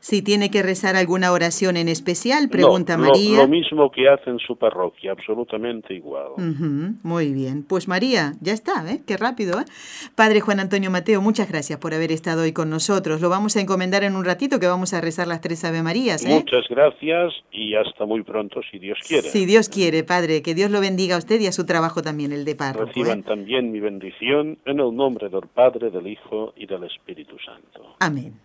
Si 0.00 0.22
tiene 0.22 0.50
que 0.50 0.62
rezar 0.62 0.94
alguna 0.94 1.32
oración 1.32 1.76
en 1.76 1.88
especial, 1.88 2.48
pregunta 2.50 2.96
María. 2.96 3.38
Lo, 3.38 3.48
mismo 3.48 3.90
que 3.90 4.08
hace 4.08 4.30
en 4.30 4.38
su 4.38 4.56
parroquia, 4.56 5.12
absolutamente 5.12 5.92
igual. 5.92 6.32
muy 7.02 7.32
bien. 7.32 7.64
Pues 7.68 7.88
María, 7.88 8.32
ya 8.40 8.52
está, 8.52 8.88
¿eh? 8.88 9.00
Qué 9.06 9.16
rápido, 9.16 9.60
¿eh? 9.60 9.64
Padre 10.14 10.40
Juan 10.40 10.60
Antonio 10.60 10.90
Mateo, 10.90 11.20
muchas 11.20 11.48
gracias 11.50 11.80
por 11.80 11.94
haber 11.94 12.12
estado 12.12 12.42
hoy 12.42 12.52
con 12.52 12.70
nosotros. 12.70 13.20
Lo 13.20 13.28
vamos 13.28 13.56
a 13.56 13.60
encomendar 13.60 14.04
en 14.04 14.14
un 14.14 14.24
ratito 14.24 14.60
que 14.60 14.66
vamos 14.68 14.94
a 14.94 15.00
rezar 15.00 15.26
las 15.26 15.40
tres 15.40 15.64
Ave 15.64 15.82
Marías. 15.82 16.24
¿eh? 16.24 16.28
Muchas 16.28 16.68
gracias 16.68 17.34
y 17.50 17.74
hasta 17.74 18.04
muy 18.04 18.22
pronto, 18.22 18.60
si 18.70 18.78
Dios 18.78 18.98
quiere. 19.06 19.28
Si 19.28 19.46
Dios 19.46 19.68
quiere, 19.68 20.04
Padre, 20.04 20.42
que 20.42 20.54
Dios 20.54 20.70
lo 20.70 20.80
bendiga 20.80 21.16
a 21.16 21.18
usted 21.18 21.40
y 21.40 21.48
a 21.48 21.52
su 21.52 21.66
trabajo 21.66 22.02
también, 22.02 22.30
el 22.32 22.44
de 22.44 22.54
párroco. 22.54 22.86
Reciban 22.86 23.20
¿eh? 23.20 23.24
también 23.26 23.72
mi 23.72 23.80
bendición 23.80 24.58
en 24.64 24.78
el 24.78 24.94
nombre 24.94 25.28
del 25.28 25.48
Padre, 25.52 25.90
del 25.90 26.06
Hijo 26.06 26.52
y 26.56 26.66
del 26.66 26.77
Espíritu 26.84 27.36
Santo. 27.38 27.96
Amén. 28.00 28.40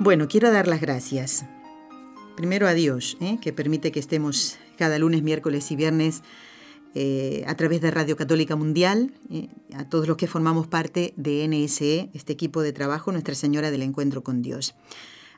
Bueno, 0.00 0.28
quiero 0.28 0.50
dar 0.50 0.68
las 0.68 0.80
gracias. 0.80 1.44
Primero 2.36 2.68
a 2.68 2.72
Dios, 2.72 3.16
¿eh? 3.20 3.38
que 3.42 3.52
permite 3.52 3.90
que 3.90 3.98
estemos 3.98 4.56
cada 4.78 4.96
lunes, 4.98 5.22
miércoles 5.22 5.70
y 5.72 5.76
viernes 5.76 6.22
eh, 6.94 7.44
a 7.46 7.56
través 7.56 7.80
de 7.80 7.90
Radio 7.90 8.16
Católica 8.16 8.56
Mundial, 8.56 9.12
¿eh? 9.28 9.48
a 9.74 9.88
todos 9.88 10.08
los 10.08 10.16
que 10.16 10.28
formamos 10.28 10.66
parte 10.66 11.12
de 11.16 11.46
NSE, 11.48 12.10
este 12.14 12.32
equipo 12.32 12.62
de 12.62 12.72
trabajo, 12.72 13.12
Nuestra 13.12 13.34
Señora 13.34 13.70
del 13.70 13.82
Encuentro 13.82 14.22
con 14.22 14.40
Dios. 14.40 14.74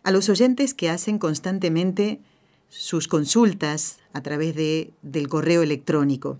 A 0.03 0.11
los 0.11 0.29
oyentes 0.29 0.75
que 0.75 0.91
hacen 0.91 1.19
constantemente 1.19 2.21
sus 2.69 3.09
consultas 3.09 3.99
a 4.13 4.23
través 4.23 4.55
de, 4.55 4.93
del 5.03 5.29
correo 5.29 5.63
electrónico 5.63 6.39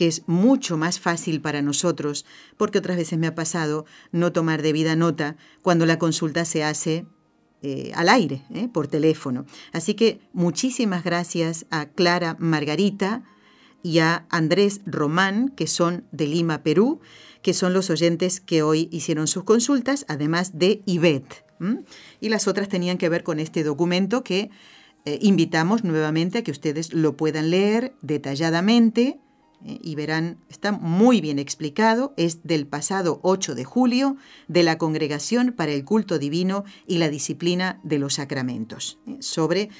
que 0.00 0.06
es 0.06 0.22
mucho 0.26 0.78
más 0.78 0.98
fácil 0.98 1.42
para 1.42 1.60
nosotros, 1.60 2.24
porque 2.56 2.78
otras 2.78 2.96
veces 2.96 3.18
me 3.18 3.26
ha 3.26 3.34
pasado 3.34 3.84
no 4.12 4.32
tomar 4.32 4.62
debida 4.62 4.96
nota 4.96 5.36
cuando 5.60 5.84
la 5.84 5.98
consulta 5.98 6.46
se 6.46 6.64
hace 6.64 7.04
eh, 7.60 7.92
al 7.94 8.08
aire, 8.08 8.42
eh, 8.54 8.68
por 8.72 8.86
teléfono. 8.88 9.44
Así 9.74 9.92
que 9.92 10.18
muchísimas 10.32 11.04
gracias 11.04 11.66
a 11.68 11.84
Clara 11.84 12.34
Margarita 12.38 13.24
y 13.82 13.98
a 13.98 14.26
Andrés 14.30 14.80
Román, 14.86 15.50
que 15.50 15.66
son 15.66 16.06
de 16.12 16.28
Lima, 16.28 16.62
Perú, 16.62 17.00
que 17.42 17.52
son 17.52 17.74
los 17.74 17.90
oyentes 17.90 18.40
que 18.40 18.62
hoy 18.62 18.88
hicieron 18.90 19.26
sus 19.26 19.44
consultas, 19.44 20.06
además 20.08 20.58
de 20.58 20.80
Ivette. 20.86 21.44
Y 22.20 22.28
las 22.28 22.48
otras 22.48 22.68
tenían 22.68 22.98
que 22.98 23.08
ver 23.08 23.22
con 23.22 23.38
este 23.38 23.62
documento 23.62 24.24
que 24.24 24.50
eh, 25.06 25.18
invitamos 25.22 25.82
nuevamente 25.82 26.38
a 26.38 26.42
que 26.42 26.50
ustedes 26.50 26.92
lo 26.92 27.16
puedan 27.16 27.50
leer 27.50 27.94
detalladamente 28.02 29.18
eh, 29.64 29.78
y 29.82 29.94
verán, 29.94 30.38
está 30.50 30.72
muy 30.72 31.22
bien 31.22 31.38
explicado, 31.38 32.12
es 32.18 32.42
del 32.44 32.66
pasado 32.66 33.18
8 33.22 33.54
de 33.54 33.64
julio 33.64 34.18
de 34.46 34.62
la 34.62 34.76
Congregación 34.76 35.52
para 35.52 35.72
el 35.72 35.86
Culto 35.86 36.18
Divino 36.18 36.64
y 36.86 36.98
la 36.98 37.08
Disciplina 37.08 37.80
de 37.82 37.98
los 37.98 38.14
Sacramentos, 38.14 38.98
eh, 39.06 39.16
sobre 39.20 39.70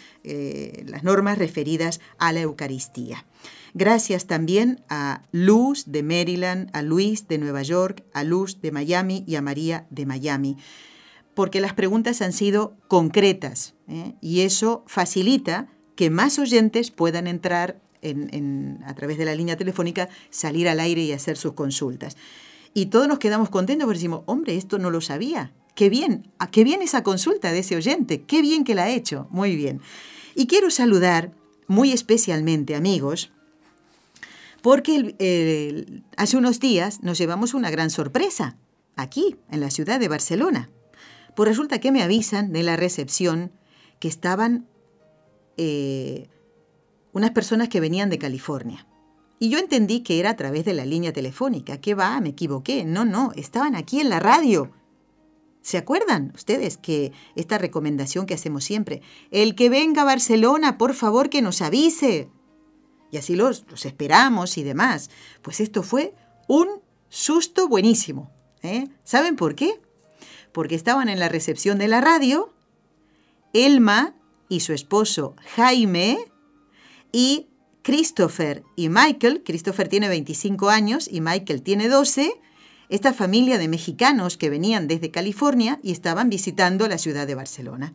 las 0.87 1.05
normas 1.05 1.37
referidas 1.37 2.01
a 2.19 2.33
la 2.33 2.41
Eucaristía. 2.41 3.27
Gracias 3.75 4.27
también 4.27 4.83
a 4.89 5.23
Luz 5.33 5.85
de 5.87 6.03
Maryland, 6.03 6.71
a 6.73 6.83
Luis 6.83 7.29
de 7.29 7.39
Nueva 7.39 7.63
York, 7.63 8.05
a 8.15 8.25
Luz 8.25 8.61
de 8.63 8.73
Miami 8.73 9.23
y 9.27 9.37
a 9.37 9.43
María 9.43 9.87
de 9.91 10.07
Miami, 10.07 10.57
porque 11.35 11.61
las 11.61 11.75
preguntas 11.75 12.23
han 12.23 12.33
sido 12.33 12.75
concretas 12.89 13.75
y 14.21 14.41
eso 14.41 14.85
facilita 14.87 15.69
que 15.97 16.11
más 16.11 16.39
oyentes 16.39 16.91
puedan 16.91 17.27
entrar 17.27 17.81
a 18.03 18.95
través 18.95 19.19
de 19.19 19.25
la 19.25 19.35
línea 19.35 19.57
telefónica, 19.57 20.09
salir 20.31 20.69
al 20.69 20.81
aire 20.81 21.03
y 21.03 21.13
hacer 21.13 21.37
sus 21.37 21.53
consultas. 21.53 22.17
Y 22.73 22.87
todos 22.87 23.09
nos 23.09 23.19
quedamos 23.19 23.51
contentos 23.51 23.85
porque 23.87 23.99
decimos, 23.99 24.23
hombre, 24.27 24.57
esto 24.57 24.79
no 24.79 24.91
lo 24.91 25.01
sabía. 25.01 25.53
Qué 25.75 25.91
bien, 25.91 26.31
qué 26.51 26.65
bien 26.65 26.83
esa 26.83 27.03
consulta 27.03 27.53
de 27.53 27.61
ese 27.61 27.77
oyente, 27.77 28.23
qué 28.23 28.43
bien 28.43 28.65
que 28.65 28.75
la 28.75 28.85
ha 28.85 28.91
hecho, 28.91 29.29
muy 29.31 29.57
bien. 29.57 29.81
Y 30.35 30.47
quiero 30.47 30.71
saludar 30.71 31.33
muy 31.69 31.93
especialmente, 31.93 32.75
amigos, 32.75 33.31
porque 34.63 36.03
hace 36.17 36.37
unos 36.37 36.61
días 36.61 37.03
nos 37.03 37.19
llevamos 37.19 37.55
una 37.55 37.71
gran 37.71 37.91
sorpresa 37.91 38.57
aquí, 38.97 39.37
en 39.51 39.61
la 39.61 39.71
ciudad 39.71 40.01
de 40.01 40.09
Barcelona. 40.09 40.69
Pues 41.35 41.49
resulta 41.49 41.79
que 41.79 41.93
me 41.93 42.03
avisan 42.03 42.53
de 42.53 42.63
la 42.63 42.77
recepción 42.77 43.53
que 43.99 44.09
estaban 44.09 44.67
eh, 45.57 46.29
unas 47.13 47.31
personas 47.31 47.69
que 47.69 47.81
venían 47.81 48.11
de 48.11 48.19
California. 48.19 48.87
Y 49.39 49.49
yo 49.49 49.59
entendí 49.59 50.01
que 50.01 50.21
era 50.21 50.31
a 50.31 50.37
través 50.37 50.65
de 50.65 50.75
la 50.75 50.85
línea 50.85 51.13
telefónica. 51.13 51.81
¿Qué 51.81 51.95
va? 51.95 52.21
Me 52.21 52.31
equivoqué. 52.31 52.85
No, 52.85 53.05
no, 53.05 53.33
estaban 53.37 53.75
aquí 53.75 54.01
en 54.01 54.11
la 54.11 54.21
radio. 54.21 54.71
¿Se 55.63 55.79
acuerdan 55.79 56.33
ustedes 56.35 56.77
que 56.77 57.13
esta 57.37 57.59
recomendación 57.59 58.27
que 58.27 58.35
hacemos 58.35 58.65
siempre? 58.65 59.03
El 59.31 59.55
que 59.55 59.69
venga 59.69 60.03
a 60.03 60.07
Barcelona, 60.07 60.79
por 60.79 60.95
favor, 60.95 61.31
que 61.31 61.43
nos 61.43 61.63
avise. 61.63 62.31
Y 63.11 63.17
así 63.17 63.35
los, 63.35 63.65
los 63.69 63.87
esperamos 63.87 64.57
y 64.59 64.63
demás. 64.63 65.11
Pues 65.43 65.61
esto 65.61 65.83
fue 65.83 66.15
un 66.49 66.69
susto 67.09 67.69
buenísimo. 67.69 68.31
¿eh? 68.63 68.89
¿Saben 69.05 69.37
por 69.37 69.55
qué? 69.55 69.81
Porque 70.53 70.75
estaban 70.75 71.09
en 71.09 71.19
la 71.19 71.29
recepción 71.29 71.79
de 71.79 71.89
la 71.89 72.01
radio 72.01 72.53
Elma 73.53 74.15
y 74.49 74.61
su 74.61 74.73
esposo 74.73 75.35
Jaime 75.57 76.19
y 77.13 77.49
Christopher 77.83 78.63
y 78.77 78.89
Michael. 78.89 79.43
Christopher 79.45 79.89
tiene 79.89 80.09
25 80.09 80.69
años 80.69 81.09
y 81.11 81.21
Michael 81.21 81.63
tiene 81.63 81.89
12 81.89 82.33
esta 82.89 83.13
familia 83.15 83.57
de 83.57 83.69
mexicanos 83.69 84.37
que 84.37 84.51
venían 84.51 84.89
desde 84.89 85.13
California 85.13 85.79
y 85.83 85.93
estaban 85.93 86.29
visitando 86.29 86.89
la 86.89 86.99
ciudad 86.99 87.27
de 87.27 87.37
Barcelona. 87.37 87.95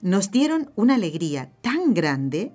Nos 0.00 0.30
dieron 0.30 0.72
una 0.76 0.94
alegría 0.94 1.52
tan 1.60 1.92
grande 1.92 2.52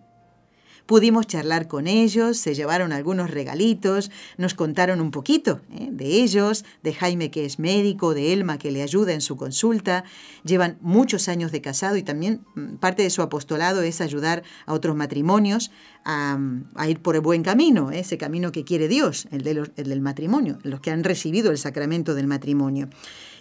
Pudimos 0.90 1.28
charlar 1.28 1.68
con 1.68 1.86
ellos, 1.86 2.38
se 2.40 2.56
llevaron 2.56 2.94
algunos 2.94 3.30
regalitos, 3.30 4.10
nos 4.38 4.56
contaron 4.56 5.02
un 5.02 5.12
poquito 5.12 5.62
¿eh? 5.72 5.90
de 5.92 6.24
ellos, 6.24 6.66
de 6.82 6.96
Jaime 6.96 7.30
que 7.30 7.46
es 7.46 7.60
médico, 7.60 8.16
de 8.16 8.34
Elma 8.34 8.58
que 8.58 8.72
le 8.72 8.82
ayuda 8.82 9.14
en 9.14 9.22
su 9.22 9.38
consulta. 9.38 10.04
Llevan 10.44 10.80
muchos 10.82 11.30
años 11.30 11.52
de 11.52 11.62
casado 11.62 11.96
y 11.96 12.02
también 12.02 12.42
mm, 12.56 12.78
parte 12.78 13.04
de 13.04 13.12
su 13.12 13.22
apostolado 13.22 13.84
es 13.84 14.02
ayudar 14.02 14.42
a 14.66 14.74
otros 14.74 14.96
matrimonios 14.96 15.70
a, 16.06 16.40
ir 16.88 17.00
por 17.04 17.14
el 17.14 17.22
buen 17.22 17.44
camino, 17.44 17.92
¿eh? 17.92 18.00
ese 18.00 18.18
camino 18.18 18.52
que 18.52 18.64
quiere 18.64 18.88
Dios, 18.88 19.28
el, 19.30 19.46
el 19.46 19.90
del 19.90 20.02
matrimonio, 20.02 20.58
los 20.64 20.80
que 20.80 20.90
han 20.90 21.04
recibido 21.04 21.52
el 21.52 21.60
sacramento 21.60 22.16
del 22.16 22.26
matrimonio 22.26 22.90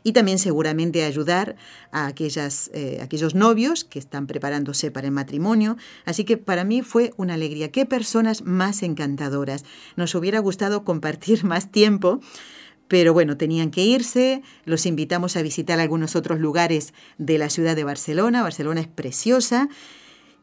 y 0.02 0.12
también 0.12 0.38
seguramente 0.38 1.04
ayudar 1.04 1.56
a 1.92 2.06
aquellas, 2.06 2.70
eh, 2.74 2.98
aquellos 3.02 3.34
novios 3.34 3.84
que 3.84 3.98
están 3.98 4.26
preparándose 4.26 4.90
para 4.90 5.06
el 5.06 5.12
matrimonio. 5.12 5.76
Así 6.04 6.24
que 6.24 6.36
para 6.36 6.64
mí 6.64 6.82
fue 6.82 7.12
una 7.16 7.34
alegría. 7.34 7.70
Qué 7.70 7.86
personas 7.86 8.42
más 8.42 8.82
encantadoras. 8.82 9.64
Nos 9.96 10.14
hubiera 10.14 10.38
gustado 10.40 10.84
compartir 10.84 11.44
más 11.44 11.70
tiempo. 11.70 12.20
Pero 12.88 13.12
bueno, 13.12 13.36
tenían 13.36 13.70
que 13.70 13.84
irse, 13.84 14.40
los 14.64 14.86
invitamos 14.86 15.36
a 15.36 15.42
visitar 15.42 15.78
algunos 15.78 16.16
otros 16.16 16.40
lugares 16.40 16.94
de 17.18 17.36
la 17.36 17.50
ciudad 17.50 17.76
de 17.76 17.84
Barcelona. 17.84 18.42
Barcelona 18.42 18.80
es 18.80 18.88
preciosa 18.88 19.68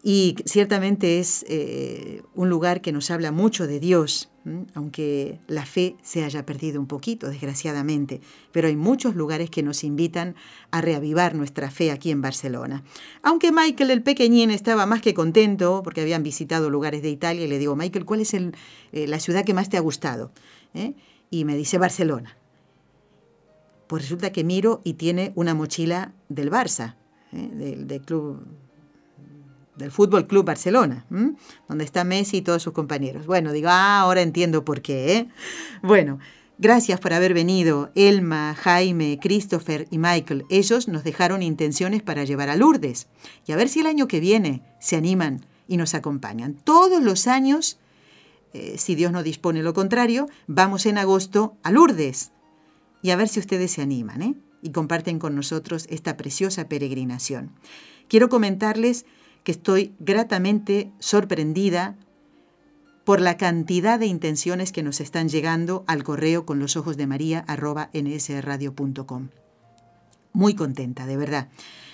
y 0.07 0.35
ciertamente 0.45 1.17
es 1.17 1.43
eh, 1.49 2.21
un 2.35 2.47
lugar 2.47 2.81
que 2.81 2.91
nos 2.91 3.09
habla 3.09 3.31
mucho 3.31 3.65
de 3.65 3.79
Dios, 3.79 4.29
aunque 4.75 5.39
la 5.47 5.65
fe 5.65 5.95
se 6.03 6.23
haya 6.23 6.45
perdido 6.45 6.79
un 6.79 6.85
poquito, 6.85 7.27
desgraciadamente. 7.27 8.21
Pero 8.51 8.67
hay 8.67 8.75
muchos 8.75 9.15
lugares 9.15 9.49
que 9.49 9.63
nos 9.63 9.83
invitan 9.83 10.35
a 10.69 10.81
reavivar 10.81 11.33
nuestra 11.33 11.71
fe 11.71 11.89
aquí 11.89 12.11
en 12.11 12.21
Barcelona. 12.21 12.83
Aunque 13.23 13.51
Michael, 13.51 13.89
el 13.89 14.03
pequeñín, 14.03 14.51
estaba 14.51 14.85
más 14.85 15.01
que 15.01 15.15
contento 15.15 15.81
porque 15.83 16.01
habían 16.01 16.21
visitado 16.21 16.69
lugares 16.69 17.01
de 17.01 17.09
Italia 17.09 17.43
y 17.43 17.47
le 17.47 17.57
digo, 17.57 17.75
Michael, 17.75 18.05
¿cuál 18.05 18.21
es 18.21 18.35
el, 18.35 18.55
eh, 18.91 19.07
la 19.07 19.19
ciudad 19.19 19.43
que 19.43 19.55
más 19.55 19.69
te 19.69 19.77
ha 19.77 19.81
gustado? 19.81 20.31
¿Eh? 20.75 20.93
Y 21.31 21.45
me 21.45 21.57
dice 21.57 21.79
Barcelona. 21.79 22.37
Pues 23.87 24.03
resulta 24.03 24.31
que 24.31 24.43
miro 24.43 24.81
y 24.83 24.93
tiene 24.93 25.31
una 25.33 25.55
mochila 25.55 26.13
del 26.29 26.51
Barça, 26.51 26.95
del, 27.31 27.87
del 27.87 28.01
club 28.01 28.45
del 29.75 29.91
Fútbol 29.91 30.27
Club 30.27 30.45
Barcelona, 30.45 31.05
donde 31.67 31.83
está 31.83 32.03
Messi 32.03 32.37
y 32.37 32.41
todos 32.41 32.63
sus 32.63 32.73
compañeros. 32.73 33.25
Bueno, 33.25 33.51
digo, 33.51 33.69
ah, 33.69 33.99
ahora 33.99 34.21
entiendo 34.21 34.63
por 34.63 34.81
qué. 34.81 35.17
¿eh? 35.17 35.27
Bueno, 35.81 36.19
gracias 36.57 36.99
por 36.99 37.13
haber 37.13 37.33
venido, 37.33 37.91
Elma, 37.95 38.55
Jaime, 38.55 39.19
Christopher 39.21 39.87
y 39.91 39.97
Michael. 39.97 40.45
Ellos 40.49 40.87
nos 40.87 41.03
dejaron 41.03 41.43
intenciones 41.43 42.01
para 42.01 42.23
llevar 42.23 42.49
a 42.49 42.55
Lourdes. 42.55 43.07
Y 43.45 43.51
a 43.51 43.55
ver 43.55 43.69
si 43.69 43.81
el 43.81 43.87
año 43.87 44.07
que 44.07 44.19
viene 44.19 44.63
se 44.79 44.95
animan 44.95 45.45
y 45.67 45.77
nos 45.77 45.93
acompañan. 45.93 46.53
Todos 46.53 47.03
los 47.03 47.27
años, 47.27 47.77
eh, 48.53 48.75
si 48.77 48.95
Dios 48.95 49.11
no 49.11 49.23
dispone 49.23 49.63
lo 49.63 49.73
contrario, 49.73 50.27
vamos 50.47 50.85
en 50.85 50.97
agosto 50.97 51.57
a 51.63 51.71
Lourdes. 51.71 52.31
Y 53.01 53.11
a 53.11 53.15
ver 53.15 53.27
si 53.27 53.39
ustedes 53.39 53.71
se 53.71 53.81
animan 53.81 54.21
¿eh? 54.21 54.35
y 54.61 54.71
comparten 54.71 55.19
con 55.19 55.35
nosotros 55.35 55.85
esta 55.89 56.17
preciosa 56.17 56.67
peregrinación. 56.67 57.51
Quiero 58.07 58.29
comentarles 58.29 59.05
que 59.45 59.51
estoy 59.51 59.93
gratamente 59.99 60.91
sorprendida 60.99 61.95
por 63.05 63.21
la 63.21 63.37
cantidad 63.37 63.99
de 63.99 64.07
intenciones 64.07 64.71
que 64.71 64.81
nos 64.81 64.99
están 64.99 65.29
llegando 65.29 65.85
al 65.85 66.03
correo 66.03 66.47
con 66.47 66.57
los 66.57 66.75
ojos 66.75 66.97
de 66.97 67.05
María 67.05 67.45
nsradio.com. 67.47 69.29
Muy 70.33 70.55
contenta, 70.55 71.05
de 71.05 71.15
verdad. 71.15 71.47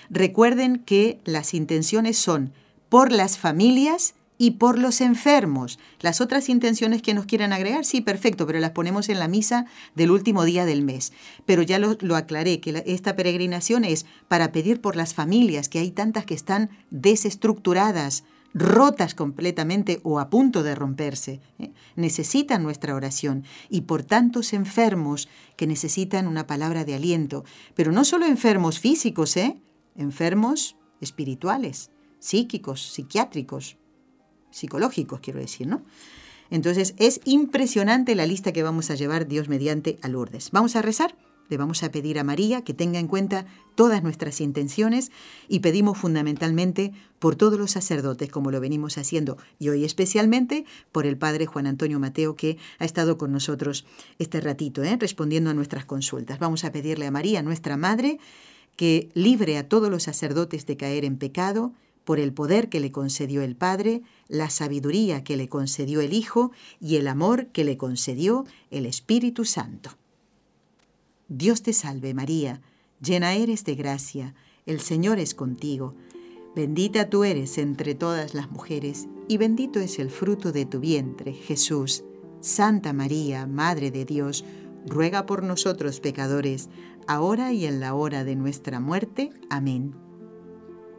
Recuerden 0.08 0.78
que 0.78 1.20
las 1.24 1.52
intenciones 1.52 2.16
son 2.16 2.54
por 2.88 3.12
las 3.12 3.36
familias 3.36 4.14
y 4.38 4.52
por 4.52 4.78
los 4.78 5.00
enfermos. 5.00 5.78
Las 6.00 6.20
otras 6.20 6.48
intenciones 6.48 7.02
que 7.02 7.14
nos 7.14 7.26
quieran 7.26 7.52
agregar, 7.52 7.84
sí, 7.84 8.00
perfecto, 8.00 8.46
pero 8.46 8.58
las 8.60 8.72
ponemos 8.72 9.08
en 9.08 9.18
la 9.18 9.28
misa 9.28 9.66
del 9.94 10.10
último 10.10 10.44
día 10.44 10.64
del 10.64 10.82
mes. 10.82 11.12
Pero 11.46 11.62
ya 11.62 11.78
lo, 11.78 12.16
aclaré, 12.16 12.60
que 12.60 12.82
esta 12.86 13.14
peregrinación 13.14 13.84
es 13.84 14.06
para 14.28 14.52
pedir 14.52 14.80
por 14.80 14.96
las 14.96 15.14
familias, 15.14 15.68
que 15.68 15.78
hay 15.78 15.90
tantas 15.90 16.26
que 16.26 16.34
están 16.34 16.70
desestructuradas, 16.90 18.24
rotas 18.54 19.14
completamente 19.14 20.00
o 20.02 20.18
a 20.18 20.28
punto 20.28 20.62
de 20.62 20.74
romperse. 20.74 21.40
¿eh? 21.58 21.72
Necesitan 21.96 22.62
nuestra 22.62 22.94
oración 22.94 23.44
y 23.70 23.82
por 23.82 24.02
tantos 24.02 24.52
enfermos 24.52 25.28
que 25.56 25.66
necesitan 25.66 26.26
una 26.26 26.46
palabra 26.46 26.84
de 26.84 26.94
aliento, 26.94 27.44
pero 27.74 27.92
no 27.92 28.04
solo 28.04 28.26
enfermos 28.26 28.78
físicos, 28.78 29.36
¿eh? 29.36 29.62
enfermos 29.96 30.76
espirituales, 31.00 31.90
psíquicos, 32.18 32.82
psiquiátricos, 32.82 33.76
psicológicos, 34.52 35.20
quiero 35.20 35.40
decir, 35.40 35.66
¿no? 35.66 35.82
Entonces 36.50 36.94
es 36.98 37.20
impresionante 37.24 38.14
la 38.14 38.26
lista 38.26 38.52
que 38.52 38.62
vamos 38.62 38.90
a 38.90 38.94
llevar 38.94 39.26
Dios 39.26 39.48
mediante 39.48 39.98
a 40.02 40.08
Lourdes. 40.08 40.50
Vamos 40.52 40.76
a 40.76 40.82
rezar, 40.82 41.16
le 41.48 41.56
vamos 41.56 41.82
a 41.82 41.90
pedir 41.90 42.18
a 42.18 42.24
María 42.24 42.62
que 42.62 42.74
tenga 42.74 42.98
en 42.98 43.08
cuenta 43.08 43.46
todas 43.74 44.02
nuestras 44.02 44.40
intenciones 44.40 45.12
y 45.48 45.60
pedimos 45.60 45.98
fundamentalmente 45.98 46.92
por 47.18 47.36
todos 47.36 47.58
los 47.58 47.70
sacerdotes, 47.70 48.30
como 48.30 48.50
lo 48.50 48.60
venimos 48.60 48.98
haciendo, 48.98 49.38
y 49.58 49.68
hoy 49.68 49.84
especialmente 49.84 50.64
por 50.92 51.06
el 51.06 51.16
Padre 51.16 51.46
Juan 51.46 51.66
Antonio 51.66 51.98
Mateo, 52.00 52.36
que 52.36 52.58
ha 52.78 52.84
estado 52.84 53.16
con 53.16 53.32
nosotros 53.32 53.84
este 54.18 54.40
ratito, 54.40 54.82
¿eh? 54.82 54.96
respondiendo 54.98 55.50
a 55.50 55.54
nuestras 55.54 55.84
consultas. 55.84 56.38
Vamos 56.38 56.64
a 56.64 56.72
pedirle 56.72 57.06
a 57.06 57.10
María, 57.10 57.42
nuestra 57.42 57.76
Madre, 57.76 58.18
que 58.76 59.10
libre 59.14 59.58
a 59.58 59.68
todos 59.68 59.90
los 59.90 60.02
sacerdotes 60.02 60.66
de 60.66 60.76
caer 60.76 61.04
en 61.04 61.16
pecado, 61.16 61.72
por 62.04 62.18
el 62.18 62.32
poder 62.32 62.68
que 62.68 62.80
le 62.80 62.92
concedió 62.92 63.42
el 63.42 63.56
Padre, 63.56 64.02
la 64.28 64.50
sabiduría 64.50 65.24
que 65.24 65.36
le 65.36 65.48
concedió 65.48 66.00
el 66.00 66.12
Hijo 66.12 66.52
y 66.80 66.96
el 66.96 67.08
amor 67.08 67.48
que 67.48 67.64
le 67.64 67.76
concedió 67.76 68.44
el 68.70 68.86
Espíritu 68.86 69.44
Santo. 69.44 69.90
Dios 71.28 71.62
te 71.62 71.72
salve 71.72 72.14
María, 72.14 72.60
llena 73.00 73.34
eres 73.34 73.64
de 73.64 73.74
gracia, 73.74 74.34
el 74.66 74.80
Señor 74.80 75.18
es 75.18 75.34
contigo, 75.34 75.94
bendita 76.54 77.08
tú 77.08 77.24
eres 77.24 77.58
entre 77.58 77.94
todas 77.94 78.34
las 78.34 78.50
mujeres, 78.50 79.08
y 79.28 79.38
bendito 79.38 79.80
es 79.80 79.98
el 79.98 80.10
fruto 80.10 80.52
de 80.52 80.66
tu 80.66 80.80
vientre, 80.80 81.32
Jesús. 81.32 82.04
Santa 82.40 82.92
María, 82.92 83.46
Madre 83.46 83.92
de 83.92 84.04
Dios, 84.04 84.44
ruega 84.86 85.26
por 85.26 85.42
nosotros 85.42 86.00
pecadores, 86.00 86.68
ahora 87.06 87.52
y 87.52 87.66
en 87.66 87.80
la 87.80 87.94
hora 87.94 88.24
de 88.24 88.36
nuestra 88.36 88.80
muerte. 88.80 89.30
Amén. 89.48 90.01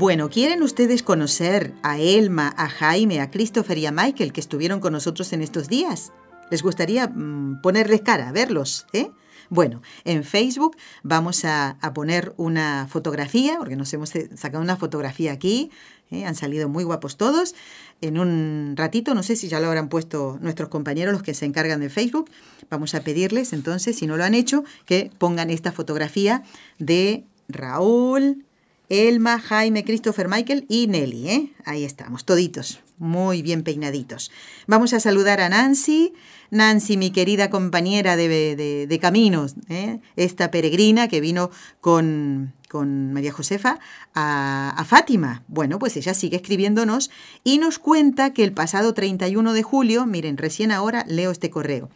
Bueno, 0.00 0.30
¿quieren 0.30 0.62
ustedes 0.62 1.02
conocer 1.02 1.74
a 1.82 1.98
Elma, 1.98 2.54
a 2.56 2.70
Jaime, 2.70 3.20
a 3.20 3.30
Christopher 3.30 3.76
y 3.76 3.84
a 3.84 3.92
Michael 3.92 4.32
que 4.32 4.40
estuvieron 4.40 4.80
con 4.80 4.94
nosotros 4.94 5.30
en 5.34 5.42
estos 5.42 5.68
días? 5.68 6.14
¿Les 6.50 6.62
gustaría 6.62 7.06
mm, 7.06 7.60
ponerles 7.60 8.00
cara, 8.00 8.32
verlos? 8.32 8.86
¿eh? 8.94 9.10
Bueno, 9.50 9.82
en 10.04 10.24
Facebook 10.24 10.74
vamos 11.02 11.44
a, 11.44 11.76
poner 11.92 12.32
una 12.38 12.86
fotografía, 12.88 13.56
porque 13.58 13.76
nos 13.76 13.92
hemos 13.92 14.14
sacado 14.36 14.62
una 14.62 14.78
fotografía 14.78 15.32
aquí, 15.32 15.70
¿eh? 16.10 16.24
han 16.24 16.34
salido 16.34 16.70
muy 16.70 16.84
guapos 16.84 17.18
todos. 17.18 17.54
En 18.00 18.18
un 18.18 18.76
ratito, 18.78 19.14
no 19.14 19.22
sé 19.22 19.36
si 19.36 19.48
ya 19.48 19.60
lo 19.60 19.66
habrán 19.66 19.90
puesto 19.90 20.38
nuestros 20.40 20.70
compañeros, 20.70 21.12
los 21.12 21.22
que 21.22 21.34
se 21.34 21.44
encargan 21.44 21.78
de 21.80 21.90
Facebook, 21.90 22.30
vamos 22.70 22.94
a 22.94 23.02
pedirles 23.02 23.52
entonces, 23.52 23.98
si 23.98 24.06
no 24.06 24.16
lo 24.16 24.24
han 24.24 24.32
hecho, 24.32 24.64
que 24.86 25.10
pongan 25.18 25.50
esta 25.50 25.72
fotografía 25.72 26.42
de 26.78 27.26
Raúl, 27.48 28.46
Elma, 28.90 29.38
Jaime, 29.38 29.84
Christopher, 29.84 30.28
Michael 30.28 30.66
y 30.68 30.88
Nelly. 30.88 31.28
¿eh? 31.30 31.52
Ahí 31.64 31.84
estamos, 31.84 32.24
toditos, 32.24 32.80
muy 32.98 33.40
bien 33.40 33.62
peinaditos. 33.62 34.32
Vamos 34.66 34.92
a 34.92 35.00
saludar 35.00 35.40
a 35.40 35.48
Nancy. 35.48 36.12
Nancy, 36.50 36.96
mi 36.96 37.12
querida 37.12 37.48
compañera 37.48 38.16
de, 38.16 38.98
caminos, 39.00 39.54
¿eh? 39.68 40.00
esta 40.16 40.50
peregrina 40.50 41.06
que 41.06 41.20
vino 41.20 41.50
con, 41.80 42.52
con 42.68 43.12
María 43.12 43.32
Josefa 43.32 43.78
a, 44.12 44.74
a, 44.76 44.84
Fátima. 44.84 45.44
Bueno, 45.46 45.78
pues 45.78 45.96
ella 45.96 46.12
sigue 46.12 46.36
escribiéndonos 46.36 47.12
y 47.44 47.58
nos 47.58 47.78
cuenta 47.78 48.34
que 48.34 48.42
el 48.42 48.52
pasado 48.52 48.92
31 48.92 49.52
de 49.52 49.62
julio, 49.62 50.06
miren, 50.06 50.36
recién 50.36 50.72
ahora 50.72 51.04
leo 51.06 51.30
este 51.30 51.48
correo. 51.48 51.88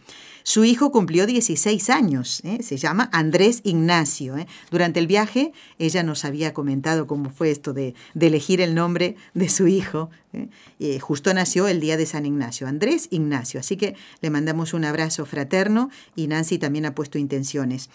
Su 0.47 0.62
hijo 0.66 0.92
cumplió 0.92 1.24
16 1.24 1.88
años, 1.88 2.42
¿eh? 2.45 2.62
se 2.62 2.76
llama 2.76 3.09
Andrés 3.14 3.62
Ignacio. 3.64 4.36
¿eh? 4.36 4.47
Durante 4.70 5.01
el 5.01 5.07
viaje 5.07 5.53
ella 5.78 6.03
nos 6.03 6.26
había 6.26 6.53
comentado 6.53 7.07
cómo 7.07 7.30
fue 7.30 7.51
esto 7.51 7.72
de, 7.72 7.95
elegir 8.20 8.61
el 8.61 8.74
nombre 8.74 9.16
de 9.32 9.49
su 9.49 9.66
hijo. 9.68 10.11
¿eh? 10.34 10.99
justo 11.01 11.32
nació 11.32 11.66
el 11.66 11.80
día 11.80 11.97
de 11.97 12.05
San 12.05 12.26
Ignacio, 12.26 12.68
Andrés 12.68 13.09
Ignacio. 13.11 13.59
Así 13.59 13.78
que 13.78 13.97
le 14.20 14.28
mandamos 14.28 14.74
un 14.74 14.84
abrazo 14.84 15.24
fraterno 15.24 15.88
y 16.14 16.26
Nancy 16.26 16.59
también 16.59 16.84
ha 16.84 16.95
puesto 16.95 17.16
intenciones 17.16 17.88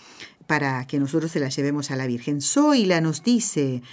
para 0.48 0.88
que 0.88 0.98
nosotros 1.00 1.32
se 1.32 1.40
la 1.40 1.50
llevemos 1.50 1.92
a 1.92 1.98
la 1.98 2.08
Virgen. 2.08 2.42
Zoila 2.42 3.00
nos 3.00 3.24
dice... 3.24 3.84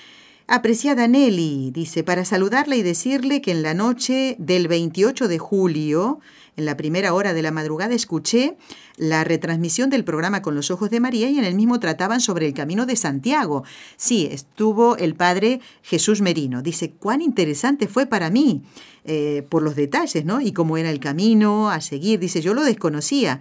Apreciada 0.49 1.09
Nelly, 1.09 1.73
dice, 1.73 2.05
para 2.05 2.25
saludarla 2.25 2.77
y 2.77 2.83
decirle 2.83 3.41
que 3.41 3.51
en 3.51 3.63
la 3.63 3.75
noche 3.75 4.37
del 4.39 4.69
28 4.69 5.27
de 5.27 5.39
julio 5.39 6.21
en 6.57 6.65
la 6.65 6.77
primera 6.77 7.13
hora 7.13 7.35
de 7.35 7.43
la 7.43 7.51
madrugada 7.51 7.95
escuché 7.95 8.57
la 8.97 9.25
retransmisión 9.25 9.91
del 9.91 10.05
programa 10.05 10.43
Con 10.43 10.55
los 10.55 10.71
Ojos 10.71 10.91
de 10.91 11.01
María 11.01 11.29
y 11.29 11.39
en 11.39 11.45
el 11.45 11.55
mismo 11.55 11.81
trataban 11.81 12.21
sobre 12.21 12.47
el 12.47 12.55
camino 12.55 12.87
de 12.87 12.97
Santiago. 12.97 13.65
Sí, 13.97 14.29
estuvo 14.31 14.97
el 14.97 15.15
padre 15.15 15.61
Jesús 15.83 16.23
Merino. 16.23 16.63
Dice, 16.63 16.93
cuán 16.93 17.21
interesante 17.21 17.89
fue 17.89 18.07
para 18.07 18.31
mí 18.31 18.63
eh, 19.05 19.47
por 19.51 19.63
los 19.63 19.77
detalles, 19.77 20.25
¿no? 20.25 20.41
Y 20.41 20.53
cómo 20.53 20.79
era 20.79 20.91
el 20.91 20.99
camino 20.99 21.71
a 21.71 21.81
seguir. 21.81 22.19
Dice, 22.19 22.41
yo 22.41 22.55
lo 22.55 22.65
desconocía. 22.65 23.41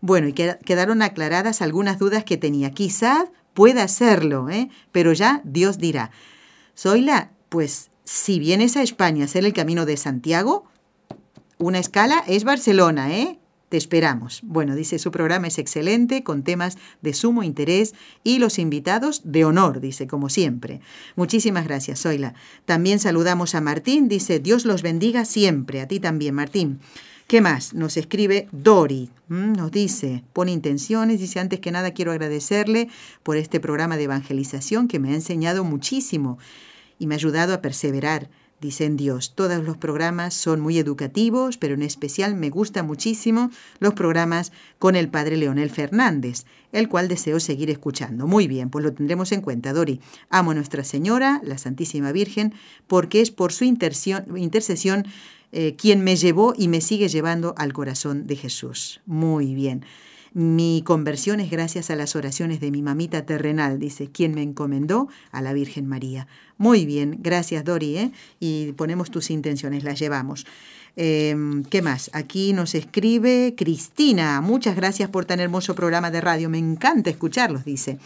Bueno, 0.00 0.28
y 0.28 0.32
quedaron 0.32 1.02
aclaradas 1.02 1.62
algunas 1.62 1.98
dudas 1.98 2.24
que 2.24 2.36
tenía. 2.36 2.72
Quizás 2.72 3.28
pueda 3.54 3.84
hacerlo, 3.84 4.50
¿eh? 4.50 4.68
pero 4.92 5.12
ya 5.12 5.40
Dios 5.44 5.78
dirá. 5.78 6.10
Zoila, 6.76 7.30
pues 7.48 7.90
si 8.04 8.38
vienes 8.38 8.76
a 8.76 8.82
España 8.82 9.22
a 9.22 9.24
hacer 9.24 9.44
el 9.44 9.52
camino 9.52 9.86
de 9.86 9.96
Santiago, 9.96 10.64
una 11.58 11.78
escala 11.78 12.22
es 12.26 12.44
Barcelona, 12.44 13.16
¿eh? 13.16 13.38
Te 13.68 13.76
esperamos. 13.76 14.40
Bueno, 14.44 14.76
dice, 14.76 14.98
su 15.00 15.10
programa 15.10 15.48
es 15.48 15.58
excelente, 15.58 16.22
con 16.22 16.44
temas 16.44 16.78
de 17.02 17.12
sumo 17.14 17.42
interés 17.42 17.94
y 18.22 18.38
los 18.38 18.60
invitados 18.60 19.22
de 19.24 19.44
honor, 19.44 19.80
dice, 19.80 20.06
como 20.06 20.28
siempre. 20.28 20.80
Muchísimas 21.16 21.64
gracias, 21.64 22.02
Zoila. 22.02 22.34
También 22.64 23.00
saludamos 23.00 23.56
a 23.56 23.60
Martín, 23.60 24.08
dice, 24.08 24.38
Dios 24.38 24.66
los 24.66 24.82
bendiga 24.82 25.24
siempre. 25.24 25.80
A 25.80 25.88
ti 25.88 25.98
también, 25.98 26.36
Martín. 26.36 26.78
¿Qué 27.26 27.40
más? 27.40 27.74
Nos 27.74 27.96
escribe 27.96 28.48
Dori, 28.52 29.10
nos 29.28 29.72
dice, 29.72 30.22
pone 30.32 30.52
intenciones, 30.52 31.18
dice, 31.18 31.40
antes 31.40 31.58
que 31.58 31.72
nada 31.72 31.90
quiero 31.90 32.12
agradecerle 32.12 32.88
por 33.24 33.36
este 33.36 33.58
programa 33.58 33.96
de 33.96 34.04
evangelización 34.04 34.86
que 34.86 35.00
me 35.00 35.10
ha 35.10 35.14
enseñado 35.14 35.64
muchísimo 35.64 36.38
y 37.00 37.08
me 37.08 37.16
ha 37.16 37.18
ayudado 37.18 37.52
a 37.52 37.62
perseverar 37.62 38.30
dicen 38.60 38.96
Dios. 38.96 39.34
Todos 39.34 39.64
los 39.64 39.76
programas 39.76 40.34
son 40.34 40.60
muy 40.60 40.78
educativos, 40.78 41.56
pero 41.56 41.74
en 41.74 41.82
especial 41.82 42.34
me 42.34 42.50
gustan 42.50 42.86
muchísimo 42.86 43.50
los 43.78 43.94
programas 43.94 44.52
con 44.78 44.96
el 44.96 45.08
padre 45.08 45.36
Leonel 45.36 45.70
Fernández, 45.70 46.44
el 46.72 46.88
cual 46.88 47.08
deseo 47.08 47.40
seguir 47.40 47.70
escuchando. 47.70 48.26
Muy 48.26 48.48
bien, 48.48 48.70
pues 48.70 48.84
lo 48.84 48.92
tendremos 48.92 49.32
en 49.32 49.40
cuenta, 49.40 49.72
Dori. 49.72 50.00
Amo 50.30 50.52
a 50.52 50.54
Nuestra 50.54 50.84
Señora, 50.84 51.40
la 51.44 51.58
Santísima 51.58 52.12
Virgen, 52.12 52.54
porque 52.86 53.20
es 53.20 53.30
por 53.30 53.52
su 53.52 53.64
intercesión 53.64 55.04
eh, 55.52 55.74
quien 55.76 56.02
me 56.02 56.16
llevó 56.16 56.54
y 56.56 56.68
me 56.68 56.80
sigue 56.80 57.08
llevando 57.08 57.54
al 57.56 57.72
corazón 57.72 58.26
de 58.26 58.36
Jesús. 58.36 59.00
Muy 59.06 59.54
bien. 59.54 59.84
Mi 60.38 60.82
conversión 60.84 61.40
es 61.40 61.50
gracias 61.50 61.88
a 61.88 61.96
las 61.96 62.14
oraciones 62.14 62.60
de 62.60 62.70
mi 62.70 62.82
mamita 62.82 63.24
terrenal, 63.24 63.78
dice, 63.78 64.10
quien 64.10 64.34
me 64.34 64.42
encomendó 64.42 65.08
a 65.32 65.40
la 65.40 65.54
Virgen 65.54 65.86
María. 65.86 66.28
Muy 66.58 66.84
bien, 66.84 67.20
gracias 67.22 67.64
Dori, 67.64 67.96
¿eh? 67.96 68.12
y 68.38 68.72
ponemos 68.72 69.10
tus 69.10 69.30
intenciones, 69.30 69.82
las 69.82 69.98
llevamos. 69.98 70.44
Em, 70.94 71.64
¿Qué 71.64 71.80
más? 71.80 72.10
Aquí 72.12 72.52
nos 72.52 72.74
escribe 72.74 73.54
Cristina. 73.56 74.42
Muchas 74.42 74.76
gracias 74.76 75.08
por 75.08 75.24
tan 75.24 75.40
hermoso 75.40 75.74
programa 75.74 76.10
de 76.10 76.20
radio. 76.20 76.50
Me 76.50 76.58
encanta 76.58 77.08
escucharlos, 77.08 77.64
dice. 77.64 77.98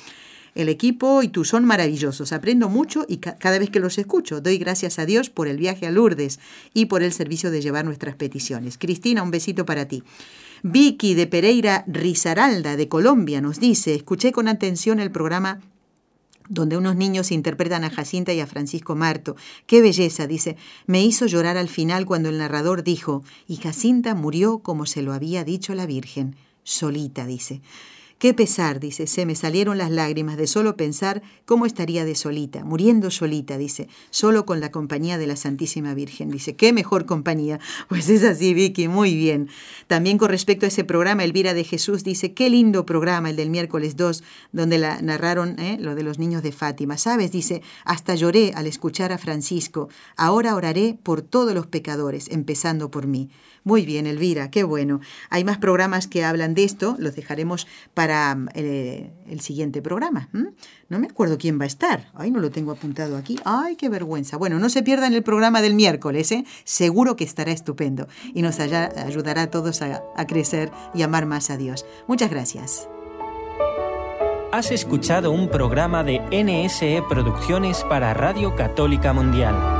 El 0.54 0.68
equipo 0.68 1.24
y 1.24 1.28
tú 1.28 1.44
son 1.44 1.64
maravillosos. 1.64 2.32
Aprendo 2.32 2.68
mucho 2.68 3.06
y 3.08 3.16
cada 3.16 3.58
vez 3.58 3.70
que 3.70 3.80
los 3.80 3.98
escucho 3.98 4.40
doy 4.40 4.58
gracias 4.58 5.00
a 5.00 5.06
Dios 5.06 5.30
por 5.30 5.48
el 5.48 5.56
viaje 5.56 5.88
a 5.88 5.90
Lourdes 5.90 6.38
y 6.74 6.86
por 6.86 7.02
el 7.02 7.12
servicio 7.12 7.50
de 7.50 7.60
llevar 7.60 7.84
nuestras 7.84 8.14
peticiones. 8.14 8.78
Cristina, 8.78 9.24
un 9.24 9.32
besito 9.32 9.66
para 9.66 9.86
ti. 9.86 10.04
Vicky 10.62 11.14
de 11.14 11.26
Pereira 11.26 11.84
Rizaralda 11.86 12.76
de 12.76 12.88
Colombia 12.88 13.40
nos 13.40 13.60
dice, 13.60 13.94
escuché 13.94 14.32
con 14.32 14.48
atención 14.48 15.00
el 15.00 15.10
programa 15.10 15.60
donde 16.50 16.76
unos 16.76 16.96
niños 16.96 17.30
interpretan 17.30 17.84
a 17.84 17.90
Jacinta 17.90 18.32
y 18.32 18.40
a 18.40 18.46
Francisco 18.46 18.96
Marto. 18.96 19.36
Qué 19.66 19.80
belleza, 19.80 20.26
dice. 20.26 20.56
Me 20.86 21.02
hizo 21.02 21.26
llorar 21.26 21.56
al 21.56 21.68
final 21.68 22.06
cuando 22.06 22.28
el 22.28 22.38
narrador 22.38 22.82
dijo, 22.82 23.22
y 23.46 23.56
Jacinta 23.56 24.14
murió 24.16 24.58
como 24.58 24.84
se 24.84 25.00
lo 25.00 25.12
había 25.12 25.44
dicho 25.44 25.74
la 25.74 25.86
Virgen, 25.86 26.34
solita, 26.64 27.24
dice. 27.24 27.62
Qué 28.20 28.34
pesar, 28.34 28.80
dice, 28.80 29.06
se 29.06 29.24
me 29.24 29.34
salieron 29.34 29.78
las 29.78 29.90
lágrimas 29.90 30.36
de 30.36 30.46
solo 30.46 30.76
pensar 30.76 31.22
cómo 31.46 31.64
estaría 31.64 32.04
de 32.04 32.14
solita, 32.14 32.64
muriendo 32.64 33.10
solita, 33.10 33.56
dice, 33.56 33.88
solo 34.10 34.44
con 34.44 34.60
la 34.60 34.70
compañía 34.70 35.16
de 35.16 35.26
la 35.26 35.36
Santísima 35.36 35.94
Virgen. 35.94 36.28
Dice, 36.28 36.54
qué 36.54 36.74
mejor 36.74 37.06
compañía. 37.06 37.58
Pues 37.88 38.10
es 38.10 38.22
así, 38.22 38.52
Vicky, 38.52 38.88
muy 38.88 39.14
bien. 39.14 39.48
También 39.86 40.18
con 40.18 40.28
respecto 40.28 40.66
a 40.66 40.68
ese 40.68 40.84
programa, 40.84 41.24
Elvira 41.24 41.54
de 41.54 41.64
Jesús 41.64 42.04
dice, 42.04 42.34
qué 42.34 42.50
lindo 42.50 42.84
programa 42.84 43.30
el 43.30 43.36
del 43.36 43.48
miércoles 43.48 43.96
2, 43.96 44.22
donde 44.52 44.76
la 44.76 45.00
narraron 45.00 45.58
¿eh? 45.58 45.78
lo 45.80 45.94
de 45.94 46.02
los 46.02 46.18
niños 46.18 46.42
de 46.42 46.52
Fátima. 46.52 46.98
¿Sabes? 46.98 47.32
Dice, 47.32 47.62
hasta 47.86 48.14
lloré 48.16 48.52
al 48.54 48.66
escuchar 48.66 49.12
a 49.12 49.18
Francisco. 49.18 49.88
Ahora 50.18 50.56
oraré 50.56 50.94
por 51.02 51.22
todos 51.22 51.54
los 51.54 51.68
pecadores, 51.68 52.28
empezando 52.28 52.90
por 52.90 53.06
mí. 53.06 53.30
Muy 53.64 53.84
bien, 53.84 54.06
Elvira, 54.06 54.50
qué 54.50 54.64
bueno. 54.64 55.00
Hay 55.28 55.44
más 55.44 55.58
programas 55.58 56.06
que 56.06 56.24
hablan 56.24 56.54
de 56.54 56.64
esto, 56.64 56.96
los 56.98 57.14
dejaremos 57.14 57.66
para 57.94 58.36
eh, 58.54 59.10
el, 59.28 59.40
siguiente 59.40 59.82
programa. 59.82 60.28
No 60.88 60.98
me 60.98 61.06
acuerdo 61.06 61.38
quién 61.38 61.58
va 61.60 61.64
a 61.64 61.66
estar. 61.66 62.10
Ay, 62.14 62.30
no 62.30 62.40
lo 62.40 62.50
tengo 62.50 62.72
apuntado 62.72 63.16
aquí. 63.16 63.38
Ay, 63.44 63.76
qué 63.76 63.88
vergüenza. 63.88 64.36
Bueno, 64.36 64.58
no 64.58 64.70
se 64.70 64.82
pierdan 64.82 65.12
el 65.14 65.22
programa 65.22 65.60
del 65.60 65.74
miércoles, 65.74 66.32
¿eh? 66.32 66.44
Seguro 66.64 67.16
que 67.16 67.24
estará 67.24 67.52
estupendo 67.52 68.08
y 68.34 68.42
nos 68.42 68.58
ayudará 68.60 69.42
a 69.42 69.50
todos 69.50 69.82
a, 69.82 70.02
a 70.16 70.26
crecer 70.26 70.70
y 70.94 71.02
amar 71.02 71.26
más 71.26 71.50
a 71.50 71.56
Dios. 71.56 71.84
Muchas 72.06 72.30
gracias. 72.30 72.88
Has 74.52 74.72
escuchado 74.72 75.30
un 75.30 75.48
programa 75.48 76.02
de 76.02 76.18
NSE 76.32 77.02
Producciones 77.08 77.84
para 77.84 78.14
Radio 78.14 78.56
Católica 78.56 79.12
Mundial. 79.12 79.79